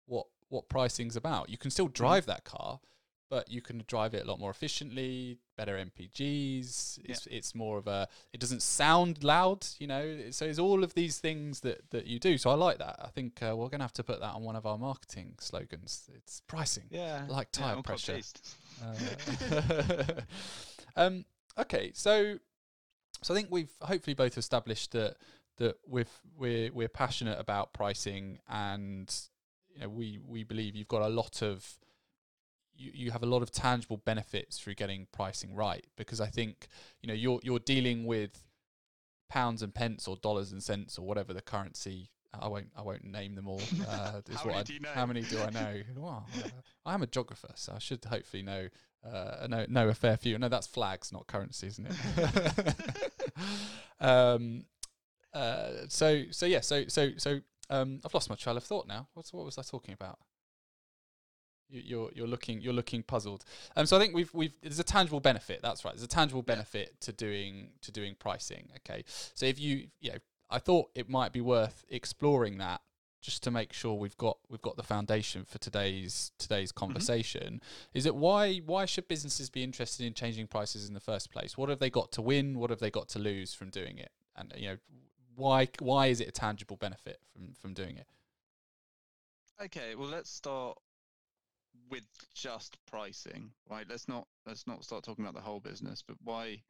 what 0.06 0.28
what 0.50 0.70
pricing's 0.70 1.16
about. 1.16 1.50
You 1.50 1.58
can 1.58 1.72
still 1.72 1.88
drive 1.88 2.26
that 2.26 2.44
car, 2.44 2.80
but 3.30 3.50
you 3.52 3.62
can 3.62 3.84
drive 3.88 4.14
it 4.14 4.26
a 4.26 4.28
lot 4.28 4.40
more 4.40 4.52
efficiently, 4.52 5.38
better 5.58 5.78
MPGs. 5.78 7.00
It's 7.04 7.28
yeah. 7.28 7.38
it's 7.38 7.54
more 7.54 7.78
of 7.78 7.88
a 7.88 8.08
it 8.34 8.40
doesn't 8.40 8.62
sound 8.62 9.24
loud, 9.24 9.66
you 9.80 9.88
know. 9.88 10.30
So 10.32 10.46
it's 10.46 10.60
all 10.60 10.84
of 10.84 10.94
these 10.94 11.20
things 11.20 11.62
that 11.62 11.90
that 11.92 12.08
you 12.08 12.20
do. 12.20 12.38
So 12.38 12.50
I 12.50 12.54
like 12.54 12.78
that. 12.80 13.00
I 13.04 13.08
think 13.08 13.42
uh, 13.42 13.56
we're 13.56 13.70
going 13.70 13.80
to 13.80 13.86
have 13.86 13.94
to 13.94 14.04
put 14.04 14.20
that 14.22 14.34
on 14.34 14.44
one 14.44 14.56
of 14.56 14.66
our 14.66 14.78
marketing 14.78 15.36
slogans. 15.40 16.10
It's 16.16 16.42
pricing, 16.48 16.86
yeah, 16.90 17.26
like 17.28 17.52
tire 17.52 17.76
yeah, 17.76 17.82
pressure. 17.82 18.20
Uh, 18.84 20.04
um, 20.96 21.26
okay, 21.58 21.92
so 21.94 22.38
so 23.22 23.34
I 23.34 23.38
think 23.38 23.50
we've 23.52 23.72
hopefully 23.82 24.14
both 24.14 24.38
established 24.38 24.92
that 24.94 25.18
that 25.58 25.78
we're 25.86 26.06
we're 26.38 26.72
we're 26.72 26.88
passionate 26.88 27.40
about 27.40 27.74
pricing, 27.74 28.40
and 28.48 29.14
you 29.74 29.82
know 29.82 29.90
we 29.90 30.20
we 30.26 30.44
believe 30.44 30.76
you've 30.76 30.88
got 30.88 31.02
a 31.02 31.10
lot 31.10 31.42
of 31.42 31.78
you, 32.78 32.92
you 32.94 33.12
have 33.12 33.24
a 33.24 33.26
lot 33.26 33.42
of 33.42 33.52
tangible 33.52 33.98
benefits 33.98 34.60
through 34.60 34.76
getting 34.76 35.08
pricing 35.12 35.56
right 35.56 35.86
because 35.96 36.22
I 36.22 36.28
think 36.28 36.68
you 37.02 37.08
know 37.08 37.14
you're 37.14 37.40
you're 37.44 37.60
dealing 37.60 38.06
with 38.06 38.44
pounds 39.30 39.62
and 39.62 39.74
pence 39.74 40.08
or 40.08 40.16
dollars 40.18 40.52
and 40.52 40.64
cents 40.64 40.98
or 40.98 41.06
whatever 41.06 41.34
the 41.34 41.42
currency 41.42 42.10
I 42.40 42.48
won't. 42.48 42.68
I 42.76 42.82
won't 42.82 43.04
name 43.04 43.36
them 43.36 43.48
all. 43.48 43.62
Uh, 43.88 44.22
how, 44.36 44.46
many 44.46 44.60
I, 44.60 44.64
do 44.64 44.74
you 44.74 44.80
know? 44.82 44.90
how 44.94 45.06
many 45.06 45.22
do 45.22 45.42
I 45.42 45.50
know? 45.50 45.82
uh, 46.06 46.20
I 46.86 46.94
am 46.94 47.04
a 47.04 47.08
geographer, 47.08 47.50
so 47.56 47.74
I 47.74 47.80
should 47.80 48.04
hopefully 48.04 48.44
know 48.44 48.68
uh, 49.06 49.48
know 49.50 49.66
know 49.70 49.88
a 49.88 49.94
fair 49.94 50.18
few. 50.18 50.38
No, 50.38 50.50
that's 50.50 50.68
flags, 50.68 51.12
not 51.12 51.26
currency, 51.28 51.68
isn't 51.68 51.88
it? 51.88 52.76
um, 54.00 54.66
uh, 55.34 55.70
so 55.88 56.24
so 56.32 56.46
yeah. 56.46 56.62
So 56.62 56.86
so 56.88 57.12
so 57.18 57.40
um, 57.70 58.02
I've 58.06 58.14
lost 58.14 58.30
my 58.30 58.36
trail 58.36 58.58
of 58.58 58.64
thought 58.64 58.88
now. 58.88 59.08
What's 59.14 59.32
what 59.32 59.46
was 59.46 59.58
I 59.58 59.62
talking 59.62 59.94
about? 59.94 60.20
You, 61.70 61.82
you're 61.86 62.10
you're 62.14 62.28
looking 62.28 62.62
you're 62.62 62.74
looking 62.74 63.04
puzzled. 63.04 63.44
Um, 63.76 63.86
so 63.86 63.98
I 63.98 64.00
think 64.00 64.14
we've 64.14 64.34
we've 64.34 64.54
there's 64.62 64.80
a 64.80 64.84
tangible 64.84 65.20
benefit. 65.20 65.62
That's 65.62 65.84
right. 65.84 65.94
There's 65.94 66.04
a 66.04 66.08
tangible 66.08 66.44
benefit 66.44 66.90
yeah. 66.94 67.06
to 67.06 67.14
doing 67.14 67.70
to 67.82 67.92
doing 67.92 68.16
pricing. 68.18 68.70
Okay. 68.78 69.04
So 69.08 69.46
if 69.46 69.60
you 69.60 69.88
you 70.00 70.12
know 70.12 70.18
I 70.50 70.60
thought 70.60 70.90
it 70.96 71.10
might 71.10 71.34
be 71.34 71.42
worth 71.42 71.86
exploring 71.90 72.58
that 72.60 72.82
just 73.22 73.44
to 73.44 73.52
make 73.52 73.74
sure 73.74 73.94
we've 73.94 74.18
got 74.18 74.38
we've 74.48 74.62
got 74.62 74.78
the 74.78 74.84
foundation 74.84 75.44
for 75.44 75.58
today's 75.58 76.32
today's 76.38 76.72
mm-hmm. 76.72 76.86
conversation 76.86 77.56
mm-hmm. 77.56 77.98
is 77.98 78.06
it 78.06 78.16
why 78.16 78.58
why 78.60 78.86
should 78.86 79.08
businesses 79.08 79.50
be 79.50 79.64
interested 79.64 80.06
in 80.06 80.14
changing 80.14 80.48
prices 80.48 80.88
in 80.88 80.94
the 80.94 81.00
first 81.00 81.32
place 81.32 81.58
what 81.58 81.70
have 81.70 81.80
they 81.80 81.90
got 81.90 82.12
to 82.12 82.22
win 82.22 82.58
what 82.58 82.70
have 82.70 82.80
they 82.80 82.92
got 82.92 83.10
to 83.10 83.20
lose 83.20 83.54
from 83.54 83.70
doing 83.70 83.98
it 83.98 84.12
and 84.36 84.54
you 84.56 84.70
know 84.70 84.78
why 85.36 85.68
why 85.80 86.08
is 86.08 86.22
it 86.22 86.28
a 86.28 86.32
tangible 86.32 86.78
benefit 86.78 87.20
from 87.34 87.54
from 87.60 87.74
doing 87.74 87.98
it 87.98 88.08
okay 89.62 89.96
well 89.96 90.08
let's 90.08 90.30
start 90.30 90.78
with 91.90 92.04
just 92.34 92.78
pricing 92.90 93.52
right 93.70 93.86
let's 93.90 94.08
not 94.08 94.28
let's 94.46 94.68
not 94.68 94.84
start 94.84 95.04
talking 95.04 95.24
about 95.24 95.36
the 95.36 95.42
whole 95.42 95.60
business 95.60 96.04
but 96.08 96.18
why 96.24 96.62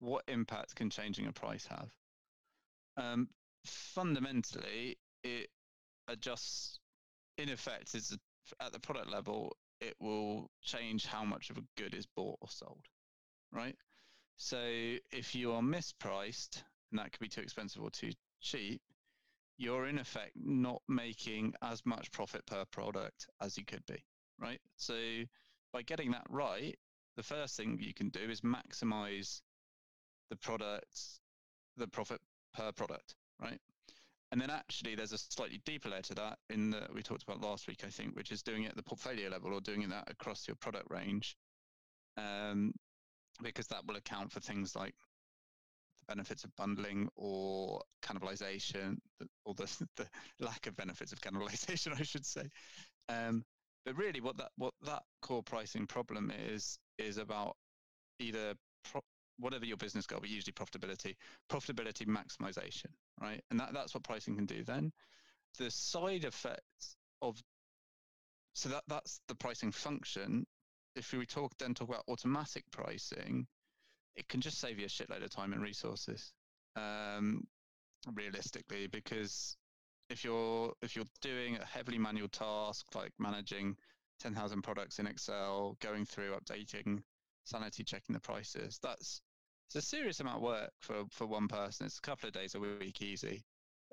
what 0.00 0.24
impact 0.28 0.74
can 0.74 0.90
changing 0.90 1.26
a 1.26 1.32
price 1.32 1.66
have 1.66 1.90
um, 2.96 3.28
fundamentally, 3.64 4.98
it 5.22 5.48
adjusts. 6.08 6.78
In 7.36 7.48
effect, 7.48 7.94
is 7.94 8.16
at 8.60 8.72
the 8.72 8.78
product 8.78 9.10
level, 9.10 9.56
it 9.80 9.96
will 9.98 10.50
change 10.62 11.04
how 11.04 11.24
much 11.24 11.50
of 11.50 11.58
a 11.58 11.64
good 11.76 11.92
is 11.94 12.06
bought 12.06 12.38
or 12.40 12.48
sold, 12.48 12.84
right? 13.50 13.76
So 14.36 14.58
if 15.10 15.34
you 15.34 15.50
are 15.52 15.62
mispriced, 15.62 16.62
and 16.90 17.00
that 17.00 17.10
could 17.10 17.20
be 17.20 17.28
too 17.28 17.40
expensive 17.40 17.82
or 17.82 17.90
too 17.90 18.12
cheap, 18.40 18.80
you're 19.56 19.86
in 19.86 19.98
effect 19.98 20.32
not 20.36 20.80
making 20.88 21.54
as 21.60 21.84
much 21.84 22.12
profit 22.12 22.46
per 22.46 22.64
product 22.66 23.26
as 23.40 23.58
you 23.58 23.64
could 23.64 23.84
be, 23.86 24.04
right? 24.40 24.60
So 24.76 24.94
by 25.72 25.82
getting 25.82 26.12
that 26.12 26.26
right, 26.28 26.76
the 27.16 27.22
first 27.22 27.56
thing 27.56 27.78
you 27.80 27.94
can 27.94 28.08
do 28.08 28.20
is 28.20 28.40
maximize 28.40 29.40
the 30.30 30.36
product, 30.36 30.98
the 31.76 31.86
profit 31.86 32.20
per 32.54 32.72
product, 32.72 33.14
right? 33.40 33.60
And 34.32 34.40
then 34.40 34.50
actually, 34.50 34.96
there's 34.96 35.12
a 35.12 35.18
slightly 35.18 35.60
deeper 35.64 35.88
layer 35.88 36.02
to 36.02 36.14
that 36.14 36.38
in 36.50 36.70
that 36.70 36.92
we 36.92 37.02
talked 37.02 37.22
about 37.22 37.40
last 37.40 37.68
week, 37.68 37.82
I 37.86 37.88
think, 37.88 38.16
which 38.16 38.32
is 38.32 38.42
doing 38.42 38.64
it 38.64 38.70
at 38.70 38.76
the 38.76 38.82
portfolio 38.82 39.28
level 39.28 39.54
or 39.54 39.60
doing 39.60 39.88
that 39.90 40.10
across 40.10 40.48
your 40.48 40.56
product 40.56 40.86
range, 40.90 41.36
um, 42.16 42.72
because 43.42 43.68
that 43.68 43.86
will 43.86 43.96
account 43.96 44.32
for 44.32 44.40
things 44.40 44.74
like 44.74 44.94
the 46.00 46.14
benefits 46.14 46.42
of 46.42 46.54
bundling 46.56 47.08
or 47.14 47.82
cannibalization, 48.02 48.96
or 49.44 49.54
the, 49.54 49.86
the 49.96 50.06
lack 50.40 50.66
of 50.66 50.76
benefits 50.76 51.12
of 51.12 51.20
cannibalization, 51.20 51.94
I 52.00 52.02
should 52.02 52.26
say. 52.26 52.48
Um, 53.08 53.44
but 53.84 53.96
really, 53.96 54.20
what 54.20 54.36
that 54.38 54.50
what 54.56 54.74
that 54.86 55.02
core 55.22 55.42
pricing 55.42 55.86
problem 55.86 56.32
is 56.48 56.78
is 56.98 57.18
about 57.18 57.56
either 58.18 58.54
pro- 58.90 59.02
whatever 59.38 59.66
your 59.66 59.76
business 59.76 60.06
goal, 60.06 60.20
but 60.20 60.30
usually 60.30 60.52
profitability, 60.52 61.16
profitability 61.50 62.06
maximization, 62.06 62.90
right? 63.20 63.42
And 63.50 63.58
that, 63.60 63.74
that's 63.74 63.94
what 63.94 64.04
pricing 64.04 64.36
can 64.36 64.46
do 64.46 64.62
then. 64.62 64.92
The 65.58 65.70
side 65.70 66.24
effects 66.24 66.96
of 67.22 67.40
so 68.54 68.68
that 68.68 68.84
that's 68.88 69.20
the 69.28 69.34
pricing 69.34 69.72
function. 69.72 70.46
If 70.96 71.12
we 71.12 71.26
talk 71.26 71.52
then 71.58 71.74
talk 71.74 71.88
about 71.88 72.04
automatic 72.08 72.64
pricing, 72.70 73.46
it 74.16 74.28
can 74.28 74.40
just 74.40 74.60
save 74.60 74.78
you 74.78 74.86
a 74.86 74.88
shitload 74.88 75.24
of 75.24 75.30
time 75.30 75.52
and 75.52 75.62
resources. 75.62 76.32
Um, 76.76 77.44
realistically, 78.12 78.86
because 78.86 79.56
if 80.14 80.24
you're 80.24 80.72
if 80.80 80.94
you're 80.94 81.04
doing 81.20 81.56
a 81.56 81.64
heavily 81.66 81.98
manual 81.98 82.28
task 82.28 82.86
like 82.94 83.10
managing 83.18 83.76
10,000 84.20 84.62
products 84.62 85.00
in 85.00 85.08
Excel, 85.08 85.76
going 85.80 86.04
through 86.04 86.36
updating 86.36 87.02
sanity 87.42 87.82
checking 87.82 88.14
the 88.14 88.20
prices. 88.20 88.78
That's 88.80 89.20
it's 89.66 89.74
a 89.76 89.82
serious 89.82 90.20
amount 90.20 90.36
of 90.36 90.42
work 90.42 90.70
for, 90.78 91.02
for 91.10 91.26
one 91.26 91.48
person. 91.48 91.86
It's 91.86 91.98
a 91.98 92.02
couple 92.02 92.28
of 92.28 92.32
days 92.32 92.54
a 92.54 92.60
week 92.60 93.02
easy. 93.02 93.42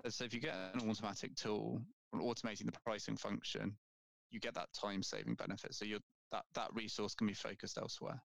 So 0.08 0.24
if 0.24 0.34
you 0.34 0.40
get 0.40 0.56
an 0.76 0.88
automatic 0.88 1.36
tool 1.36 1.82
automating 2.14 2.66
the 2.66 2.80
pricing 2.86 3.18
function, 3.18 3.76
you 4.30 4.40
get 4.40 4.54
that 4.54 4.72
time 4.74 5.02
saving 5.02 5.36
benefit. 5.36 5.74
So 5.74 5.86
you 5.86 6.00
that 6.32 6.46
that 6.54 6.70
resource 6.74 7.16
can 7.16 7.28
be 7.28 7.34
focused 7.34 7.80
elsewhere. 7.80 8.22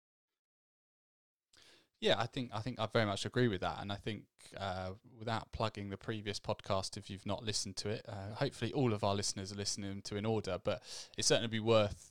Yeah, 2.01 2.17
I 2.19 2.27
think 2.27 2.51
I 2.55 2.61
think 2.61 2.81
I 2.81 2.87
very 2.87 3.05
much 3.05 3.27
agree 3.27 3.49
with 3.49 3.61
that, 3.61 3.79
and 3.81 3.93
I 3.93 3.97
think 3.97 4.23
uh, 4.57 4.91
without 5.19 5.53
plugging 5.53 5.91
the 5.91 5.99
previous 5.99 6.41
podcast, 6.41 6.97
if 6.97 7.11
you've 7.11 7.27
not 7.27 7.45
listened 7.45 7.77
to 7.77 7.91
it, 7.91 8.07
uh, 8.09 8.35
hopefully 8.35 8.73
all 8.73 8.95
of 8.95 9.05
our 9.05 9.15
listeners 9.15 9.53
are 9.53 9.57
listening 9.57 10.01
to 10.03 10.17
in 10.17 10.25
order. 10.25 10.59
But 10.63 10.83
it's 11.19 11.29
certainly 11.29 11.49
be 11.49 11.61
worth 11.61 12.11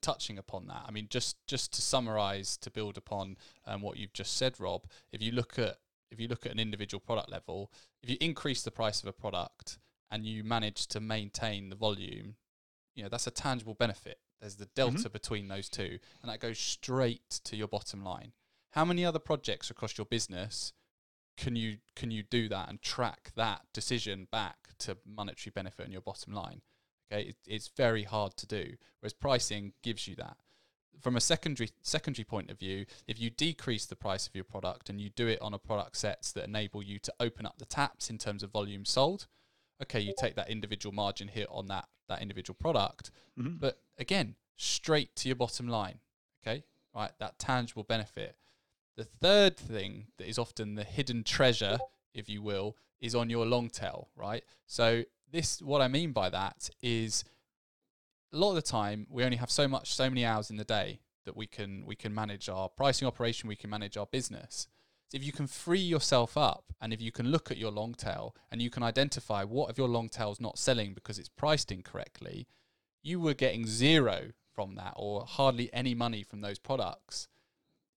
touching 0.00 0.38
upon 0.38 0.66
that. 0.66 0.82
I 0.86 0.90
mean, 0.90 1.06
just 1.08 1.36
just 1.46 1.72
to 1.74 1.82
summarise, 1.82 2.56
to 2.58 2.70
build 2.70 2.98
upon 2.98 3.36
um, 3.64 3.80
what 3.80 3.96
you've 3.96 4.12
just 4.12 4.36
said, 4.36 4.58
Rob. 4.58 4.86
If 5.12 5.22
you 5.22 5.30
look 5.30 5.56
at 5.56 5.76
if 6.10 6.18
you 6.18 6.26
look 6.26 6.44
at 6.44 6.52
an 6.52 6.58
individual 6.58 7.00
product 7.00 7.30
level, 7.30 7.70
if 8.02 8.10
you 8.10 8.16
increase 8.20 8.62
the 8.62 8.72
price 8.72 9.02
of 9.02 9.08
a 9.08 9.12
product 9.12 9.78
and 10.10 10.26
you 10.26 10.42
manage 10.42 10.88
to 10.88 11.00
maintain 11.00 11.70
the 11.70 11.76
volume, 11.76 12.34
you 12.96 13.04
know 13.04 13.08
that's 13.08 13.28
a 13.28 13.30
tangible 13.30 13.74
benefit. 13.74 14.18
There's 14.40 14.56
the 14.56 14.66
delta 14.66 14.98
mm-hmm. 14.98 15.12
between 15.12 15.46
those 15.46 15.68
two, 15.68 16.00
and 16.20 16.30
that 16.30 16.40
goes 16.40 16.58
straight 16.58 17.40
to 17.44 17.56
your 17.56 17.68
bottom 17.68 18.02
line. 18.04 18.32
How 18.72 18.84
many 18.84 19.04
other 19.04 19.18
projects 19.18 19.70
across 19.70 19.96
your 19.96 20.06
business 20.06 20.72
can 21.36 21.56
you 21.56 21.78
can 21.94 22.10
you 22.10 22.22
do 22.22 22.48
that 22.48 22.68
and 22.68 22.80
track 22.80 23.32
that 23.36 23.62
decision 23.72 24.28
back 24.30 24.56
to 24.78 24.96
monetary 25.06 25.52
benefit 25.54 25.86
on 25.86 25.92
your 25.92 26.00
bottom 26.00 26.32
line? 26.32 26.62
Okay, 27.10 27.28
it, 27.28 27.36
it's 27.46 27.70
very 27.76 28.04
hard 28.04 28.36
to 28.38 28.46
do. 28.46 28.74
Whereas 29.00 29.12
pricing 29.12 29.74
gives 29.82 30.08
you 30.08 30.16
that. 30.16 30.36
From 31.00 31.16
a 31.16 31.20
secondary 31.20 31.70
secondary 31.82 32.24
point 32.24 32.50
of 32.50 32.58
view, 32.58 32.86
if 33.06 33.20
you 33.20 33.28
decrease 33.28 33.84
the 33.86 33.96
price 33.96 34.26
of 34.26 34.34
your 34.34 34.44
product 34.44 34.88
and 34.88 35.00
you 35.00 35.10
do 35.10 35.26
it 35.26 35.40
on 35.42 35.52
a 35.52 35.58
product 35.58 35.96
sets 35.96 36.32
that 36.32 36.44
enable 36.44 36.82
you 36.82 36.98
to 37.00 37.12
open 37.20 37.44
up 37.44 37.58
the 37.58 37.66
taps 37.66 38.08
in 38.08 38.18
terms 38.18 38.42
of 38.42 38.52
volume 38.52 38.84
sold, 38.84 39.26
okay, 39.82 40.00
you 40.00 40.14
take 40.18 40.34
that 40.36 40.48
individual 40.48 40.94
margin 40.94 41.28
hit 41.28 41.48
on 41.50 41.66
that 41.66 41.88
that 42.08 42.22
individual 42.22 42.56
product, 42.58 43.10
mm-hmm. 43.38 43.56
but 43.58 43.80
again, 43.98 44.34
straight 44.56 45.14
to 45.16 45.28
your 45.28 45.36
bottom 45.36 45.68
line. 45.68 45.98
Okay, 46.42 46.64
right, 46.94 47.12
that 47.18 47.38
tangible 47.38 47.82
benefit. 47.82 48.36
The 48.96 49.04
third 49.04 49.56
thing 49.56 50.08
that 50.18 50.28
is 50.28 50.38
often 50.38 50.74
the 50.74 50.84
hidden 50.84 51.24
treasure, 51.24 51.78
if 52.14 52.28
you 52.28 52.42
will, 52.42 52.76
is 53.00 53.14
on 53.14 53.30
your 53.30 53.46
long 53.46 53.70
tail, 53.70 54.08
right? 54.16 54.44
So 54.66 55.04
this 55.30 55.60
what 55.62 55.80
I 55.80 55.88
mean 55.88 56.12
by 56.12 56.28
that 56.30 56.70
is 56.82 57.24
a 58.32 58.36
lot 58.36 58.50
of 58.50 58.56
the 58.56 58.62
time 58.62 59.06
we 59.10 59.24
only 59.24 59.38
have 59.38 59.50
so 59.50 59.66
much 59.66 59.92
so 59.92 60.08
many 60.08 60.24
hours 60.24 60.50
in 60.50 60.56
the 60.56 60.64
day 60.64 61.00
that 61.24 61.36
we 61.36 61.46
can 61.46 61.84
we 61.86 61.96
can 61.96 62.14
manage 62.14 62.48
our 62.48 62.68
pricing 62.68 63.08
operation, 63.08 63.48
we 63.48 63.56
can 63.56 63.70
manage 63.70 63.96
our 63.96 64.06
business. 64.06 64.68
So 65.08 65.16
if 65.16 65.24
you 65.24 65.32
can 65.32 65.46
free 65.46 65.80
yourself 65.80 66.38
up 66.38 66.72
and 66.80 66.92
if 66.92 67.00
you 67.00 67.12
can 67.12 67.28
look 67.28 67.50
at 67.50 67.58
your 67.58 67.70
long 67.70 67.92
tail 67.92 68.34
and 68.50 68.62
you 68.62 68.70
can 68.70 68.82
identify 68.82 69.44
what 69.44 69.68
of 69.68 69.76
your 69.76 69.88
long 69.88 70.08
tail 70.08 70.32
is 70.32 70.40
not 70.40 70.58
selling 70.58 70.94
because 70.94 71.18
it's 71.18 71.28
priced 71.28 71.70
incorrectly, 71.70 72.46
you 73.02 73.20
were 73.20 73.34
getting 73.34 73.66
zero 73.66 74.30
from 74.54 74.74
that 74.76 74.94
or 74.96 75.24
hardly 75.26 75.72
any 75.72 75.94
money 75.94 76.22
from 76.22 76.40
those 76.40 76.58
products. 76.58 77.28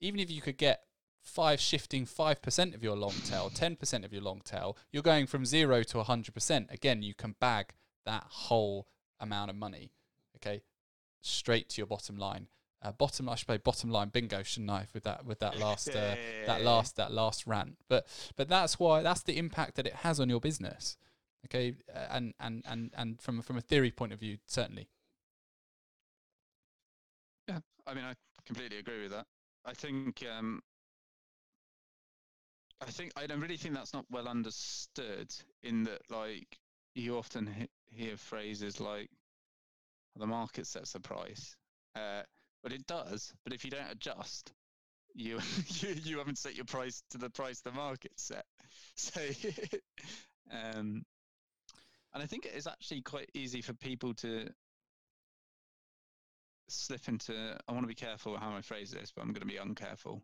Even 0.01 0.19
if 0.19 0.29
you 0.29 0.41
could 0.41 0.57
get 0.57 0.83
five 1.25 1.59
shifting 1.59 2.05
5% 2.05 2.75
of 2.75 2.83
your 2.83 2.95
long 2.95 3.13
tail, 3.25 3.49
10% 3.53 4.05
of 4.05 4.13
your 4.13 4.21
long 4.21 4.41
tail, 4.45 4.77
you're 4.91 5.03
going 5.03 5.27
from 5.27 5.45
zero 5.45 5.83
to 5.83 5.97
100%. 5.97 6.71
Again, 6.71 7.01
you 7.01 7.13
can 7.13 7.35
bag 7.39 7.73
that 8.05 8.25
whole 8.29 8.87
amount 9.19 9.49
of 9.49 9.55
money, 9.55 9.91
okay, 10.37 10.61
straight 11.21 11.69
to 11.69 11.77
your 11.79 11.87
bottom 11.87 12.17
line. 12.17 12.47
Uh, 12.81 12.91
bottom, 12.91 13.27
I 13.27 13.35
should 13.35 13.47
play 13.47 13.57
bottom 13.57 13.89
line 13.89 14.09
bingo, 14.09 14.43
shouldn't 14.43 14.69
I? 14.69 14.85
With 14.93 15.03
that, 15.05 15.25
with 15.25 15.39
that 15.39 15.57
last, 15.59 15.89
uh, 15.89 16.15
that 16.45 16.61
last, 16.61 16.95
that 16.97 17.11
last 17.11 17.47
rant. 17.47 17.77
But, 17.89 18.05
but 18.35 18.47
that's 18.47 18.79
why 18.79 19.01
that's 19.01 19.23
the 19.23 19.37
impact 19.37 19.75
that 19.75 19.87
it 19.87 19.95
has 19.95 20.19
on 20.19 20.29
your 20.29 20.39
business, 20.39 20.97
okay. 21.47 21.73
Uh, 21.93 22.05
and 22.11 22.33
and 22.39 22.63
and 22.67 22.91
and 22.95 23.19
from 23.19 23.41
from 23.41 23.57
a 23.57 23.61
theory 23.61 23.89
point 23.89 24.13
of 24.13 24.19
view, 24.19 24.37
certainly. 24.45 24.89
Yeah, 27.47 27.59
I 27.87 27.95
mean, 27.95 28.03
I 28.03 28.13
completely 28.45 28.77
agree 28.77 29.01
with 29.01 29.11
that. 29.11 29.25
I 29.65 29.73
think 29.73 30.23
um, 30.31 30.61
I 32.81 32.85
think 32.91 33.11
I 33.17 33.27
don't 33.27 33.41
really 33.41 33.57
think 33.57 33.73
that's 33.73 33.93
not 33.93 34.05
well 34.09 34.27
understood. 34.27 35.33
In 35.63 35.83
that, 35.83 36.09
like 36.09 36.57
you 36.93 37.17
often 37.17 37.47
he- 37.47 37.69
hear 37.97 38.17
phrases 38.17 38.79
like 38.79 39.09
"the 40.15 40.27
market 40.27 40.65
sets 40.67 40.93
the 40.93 40.99
price," 40.99 41.55
uh, 41.95 42.23
but 42.63 42.73
it 42.73 42.85
does. 42.87 43.33
But 43.43 43.53
if 43.53 43.63
you 43.63 43.71
don't 43.71 43.91
adjust, 43.91 44.51
you 45.15 45.39
you 45.81 45.89
you 46.03 46.17
haven't 46.19 46.39
set 46.39 46.55
your 46.55 46.65
price 46.65 47.03
to 47.11 47.17
the 47.19 47.29
price 47.31 47.61
the 47.61 47.71
market 47.71 48.19
set. 48.19 48.45
So, 48.97 49.21
um, 50.51 51.05
and 52.13 52.23
I 52.23 52.25
think 52.25 52.45
it 52.45 52.55
is 52.55 52.67
actually 52.67 53.01
quite 53.01 53.29
easy 53.33 53.61
for 53.61 53.73
people 53.73 54.13
to 54.15 54.49
slip 56.67 57.07
into. 57.07 57.57
I 57.67 57.71
want 57.71 57.83
to 57.83 57.87
be 57.87 57.95
careful 57.95 58.37
how 58.37 58.55
I 58.55 58.61
phrase 58.61 58.91
this, 58.91 59.11
but 59.15 59.21
I'm 59.21 59.33
going 59.33 59.47
to 59.47 59.53
be 59.53 59.59
uncareful. 59.59 60.21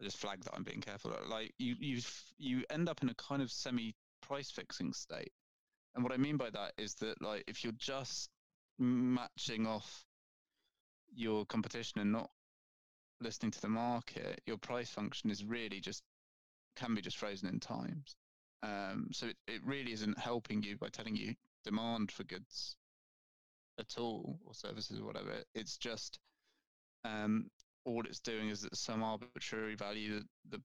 I 0.00 0.04
just 0.04 0.18
flag 0.18 0.42
that 0.44 0.54
I'm 0.54 0.64
being 0.64 0.80
careful. 0.80 1.12
Like 1.28 1.54
you, 1.58 1.74
you, 1.78 2.00
you 2.38 2.64
end 2.70 2.88
up 2.88 3.02
in 3.02 3.08
a 3.08 3.14
kind 3.14 3.42
of 3.42 3.50
semi 3.50 3.94
price 4.22 4.50
fixing 4.50 4.92
state. 4.92 5.32
And 5.94 6.02
what 6.02 6.12
I 6.12 6.16
mean 6.16 6.36
by 6.36 6.50
that 6.50 6.72
is 6.76 6.94
that 6.94 7.22
like 7.22 7.44
if 7.46 7.62
you're 7.62 7.72
just 7.78 8.30
matching 8.78 9.66
off 9.66 10.04
your 11.14 11.46
competition 11.46 12.00
and 12.00 12.10
not 12.10 12.30
listening 13.20 13.52
to 13.52 13.60
the 13.60 13.68
market, 13.68 14.40
your 14.46 14.58
price 14.58 14.90
function 14.90 15.30
is 15.30 15.44
really 15.44 15.80
just 15.80 16.02
can 16.76 16.94
be 16.94 17.00
just 17.00 17.16
frozen 17.16 17.48
in 17.48 17.60
times. 17.60 18.16
Um, 18.64 19.08
so 19.12 19.26
it, 19.26 19.36
it 19.46 19.60
really 19.64 19.92
isn't 19.92 20.18
helping 20.18 20.62
you 20.62 20.76
by 20.76 20.88
telling 20.88 21.14
you 21.14 21.34
demand 21.64 22.10
for 22.10 22.24
goods 22.24 22.76
at 23.78 23.98
all 23.98 24.38
or 24.44 24.54
services 24.54 25.00
or 25.00 25.04
whatever. 25.04 25.42
It's 25.54 25.76
just 25.76 26.18
um, 27.04 27.48
all 27.84 28.02
it's 28.04 28.20
doing 28.20 28.48
is 28.48 28.62
that 28.62 28.76
some 28.76 29.02
arbitrary 29.02 29.74
value 29.74 30.20
that 30.20 30.26
the 30.50 30.62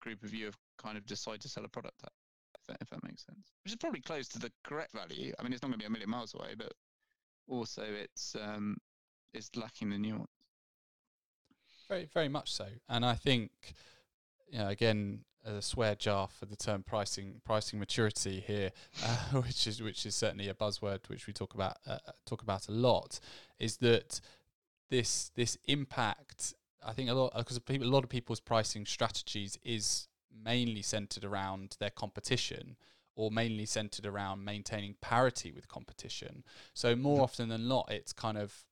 group 0.00 0.22
of 0.22 0.32
you 0.32 0.46
have 0.46 0.56
kind 0.78 0.96
of 0.96 1.06
decided 1.06 1.40
to 1.42 1.48
sell 1.48 1.64
a 1.64 1.68
product 1.68 2.00
at, 2.04 2.12
if 2.58 2.66
that, 2.66 2.76
if 2.80 2.90
that 2.90 3.02
makes 3.04 3.24
sense. 3.24 3.52
Which 3.64 3.72
is 3.72 3.76
probably 3.76 4.00
close 4.00 4.28
to 4.28 4.38
the 4.38 4.52
correct 4.64 4.92
value. 4.92 5.32
I 5.38 5.42
mean, 5.42 5.52
it's 5.52 5.62
not 5.62 5.68
going 5.68 5.78
to 5.80 5.84
be 5.84 5.86
a 5.86 5.90
million 5.90 6.10
miles 6.10 6.34
away, 6.34 6.54
but 6.56 6.72
also 7.48 7.82
it's 7.82 8.36
um, 8.40 8.76
it's 9.32 9.50
lacking 9.56 9.90
the 9.90 9.98
nuance. 9.98 10.28
Very, 11.88 12.08
very 12.12 12.28
much 12.28 12.52
so. 12.52 12.66
And 12.88 13.04
I 13.04 13.14
think, 13.14 13.50
you 14.48 14.58
know, 14.58 14.68
again, 14.68 15.24
a 15.44 15.60
swear 15.60 15.94
jar 15.94 16.28
for 16.28 16.46
the 16.46 16.56
term 16.56 16.82
pricing 16.82 17.40
pricing 17.44 17.78
maturity 17.78 18.42
here, 18.46 18.72
uh, 19.04 19.16
which 19.42 19.66
is 19.66 19.82
which 19.82 20.06
is 20.06 20.14
certainly 20.14 20.48
a 20.48 20.54
buzzword 20.54 21.08
which 21.08 21.26
we 21.26 21.32
talk 21.32 21.54
about 21.54 21.78
uh, 21.86 21.98
talk 22.26 22.42
about 22.42 22.68
a 22.68 22.72
lot, 22.72 23.20
is 23.58 23.78
that 23.78 24.20
this 24.90 25.30
this 25.34 25.58
impact. 25.66 26.54
I 26.86 26.92
think 26.92 27.08
a 27.08 27.14
lot 27.14 27.32
because 27.36 27.58
a 27.68 27.78
lot 27.78 28.04
of 28.04 28.10
people's 28.10 28.40
pricing 28.40 28.84
strategies 28.84 29.58
is 29.64 30.08
mainly 30.44 30.82
centered 30.82 31.24
around 31.24 31.76
their 31.78 31.90
competition 31.90 32.76
or 33.16 33.30
mainly 33.30 33.64
centered 33.64 34.04
around 34.04 34.44
maintaining 34.44 34.94
parity 35.00 35.52
with 35.52 35.68
competition. 35.68 36.42
So 36.74 36.96
more 36.96 37.22
often 37.22 37.48
than 37.48 37.68
not, 37.68 37.90
it's 37.90 38.12
kind 38.12 38.36
of 38.36 38.64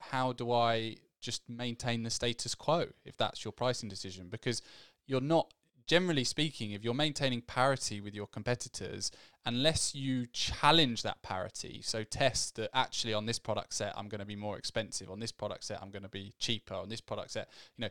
how 0.00 0.32
do 0.32 0.52
I 0.52 0.96
just 1.20 1.48
maintain 1.48 2.02
the 2.02 2.10
status 2.10 2.54
quo 2.54 2.86
if 3.04 3.16
that's 3.16 3.44
your 3.44 3.52
pricing 3.52 3.88
decision 3.88 4.28
because 4.28 4.62
you're 5.06 5.20
not 5.20 5.52
generally 5.90 6.22
speaking, 6.22 6.70
if 6.70 6.84
you're 6.84 6.94
maintaining 6.94 7.40
parity 7.40 8.00
with 8.00 8.14
your 8.14 8.28
competitors, 8.28 9.10
unless 9.44 9.92
you 9.92 10.24
challenge 10.32 11.02
that 11.02 11.20
parity, 11.20 11.80
so 11.82 12.04
test 12.04 12.54
that 12.54 12.70
actually 12.72 13.12
on 13.12 13.26
this 13.26 13.40
product 13.40 13.74
set 13.74 13.92
I'm 13.96 14.08
going 14.08 14.20
to 14.20 14.24
be 14.24 14.36
more 14.36 14.56
expensive, 14.56 15.10
on 15.10 15.18
this 15.18 15.32
product 15.32 15.64
set 15.64 15.82
I'm 15.82 15.90
going 15.90 16.04
to 16.04 16.08
be 16.08 16.32
cheaper, 16.38 16.74
on 16.74 16.90
this 16.90 17.00
product 17.00 17.32
set, 17.32 17.48
you 17.76 17.82
know, 17.82 17.88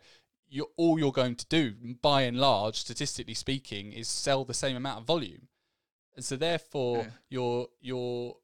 you're 0.48 0.70
all 0.78 0.98
you're 0.98 1.12
going 1.12 1.36
to 1.36 1.46
do, 1.48 1.74
by 2.02 2.22
and 2.22 2.40
large, 2.40 2.78
statistically 2.78 3.34
speaking, 3.34 3.92
is 3.92 4.08
sell 4.08 4.46
the 4.46 4.54
same 4.54 4.78
amount 4.78 5.02
of 5.02 5.06
volume, 5.06 5.50
and 6.16 6.24
so 6.24 6.38
therefore 6.38 7.00
yeah. 7.00 7.10
you're 7.30 7.68
you're 7.82 8.38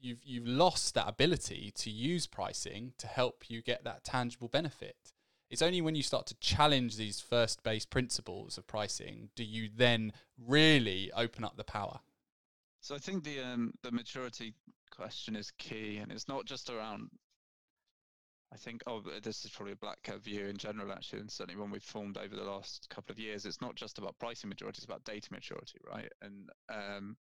you've 0.00 0.24
you've 0.24 0.46
lost 0.46 0.94
that 0.94 1.06
ability 1.06 1.70
to 1.76 1.90
use 1.90 2.26
pricing 2.26 2.94
to 2.96 3.06
help 3.06 3.44
you 3.50 3.60
get 3.60 3.84
that 3.84 4.04
tangible 4.04 4.48
benefit. 4.48 4.96
It's 5.52 5.60
only 5.60 5.82
when 5.82 5.94
you 5.94 6.02
start 6.02 6.24
to 6.28 6.34
challenge 6.36 6.96
these 6.96 7.20
first 7.20 7.62
base 7.62 7.84
principles 7.84 8.56
of 8.56 8.66
pricing 8.66 9.28
do 9.36 9.44
you 9.44 9.68
then 9.76 10.14
really 10.38 11.12
open 11.12 11.44
up 11.44 11.58
the 11.58 11.62
power. 11.62 12.00
So 12.80 12.94
I 12.94 12.98
think 12.98 13.22
the 13.22 13.40
um, 13.40 13.74
the 13.82 13.92
maturity 13.92 14.54
question 14.90 15.36
is 15.36 15.50
key, 15.58 15.98
and 15.98 16.10
it's 16.10 16.26
not 16.26 16.46
just 16.46 16.70
around. 16.70 17.10
I 18.50 18.56
think 18.56 18.82
oh, 18.86 19.02
this 19.22 19.44
is 19.44 19.50
probably 19.50 19.74
a 19.74 19.76
BlackCurve 19.76 20.22
view 20.22 20.46
in 20.46 20.56
general, 20.56 20.90
actually, 20.90 21.20
and 21.20 21.30
certainly 21.30 21.60
one 21.60 21.70
we've 21.70 21.82
formed 21.82 22.16
over 22.16 22.34
the 22.34 22.44
last 22.44 22.88
couple 22.88 23.12
of 23.12 23.18
years. 23.18 23.44
It's 23.44 23.60
not 23.60 23.74
just 23.74 23.98
about 23.98 24.18
pricing 24.18 24.48
maturity; 24.48 24.78
it's 24.78 24.86
about 24.86 25.04
data 25.04 25.28
maturity, 25.30 25.78
right? 25.86 26.10
And 26.22 26.48
um, 26.70 27.16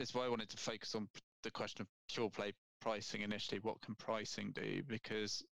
it's 0.00 0.12
why 0.12 0.24
I 0.24 0.28
wanted 0.28 0.50
to 0.50 0.56
focus 0.56 0.96
on 0.96 1.08
the 1.44 1.52
question 1.52 1.82
of 1.82 1.88
pure 2.12 2.30
play 2.30 2.52
pricing 2.80 3.20
initially. 3.20 3.60
What 3.60 3.80
can 3.80 3.94
pricing 3.94 4.50
do? 4.50 4.82
Because 4.88 5.44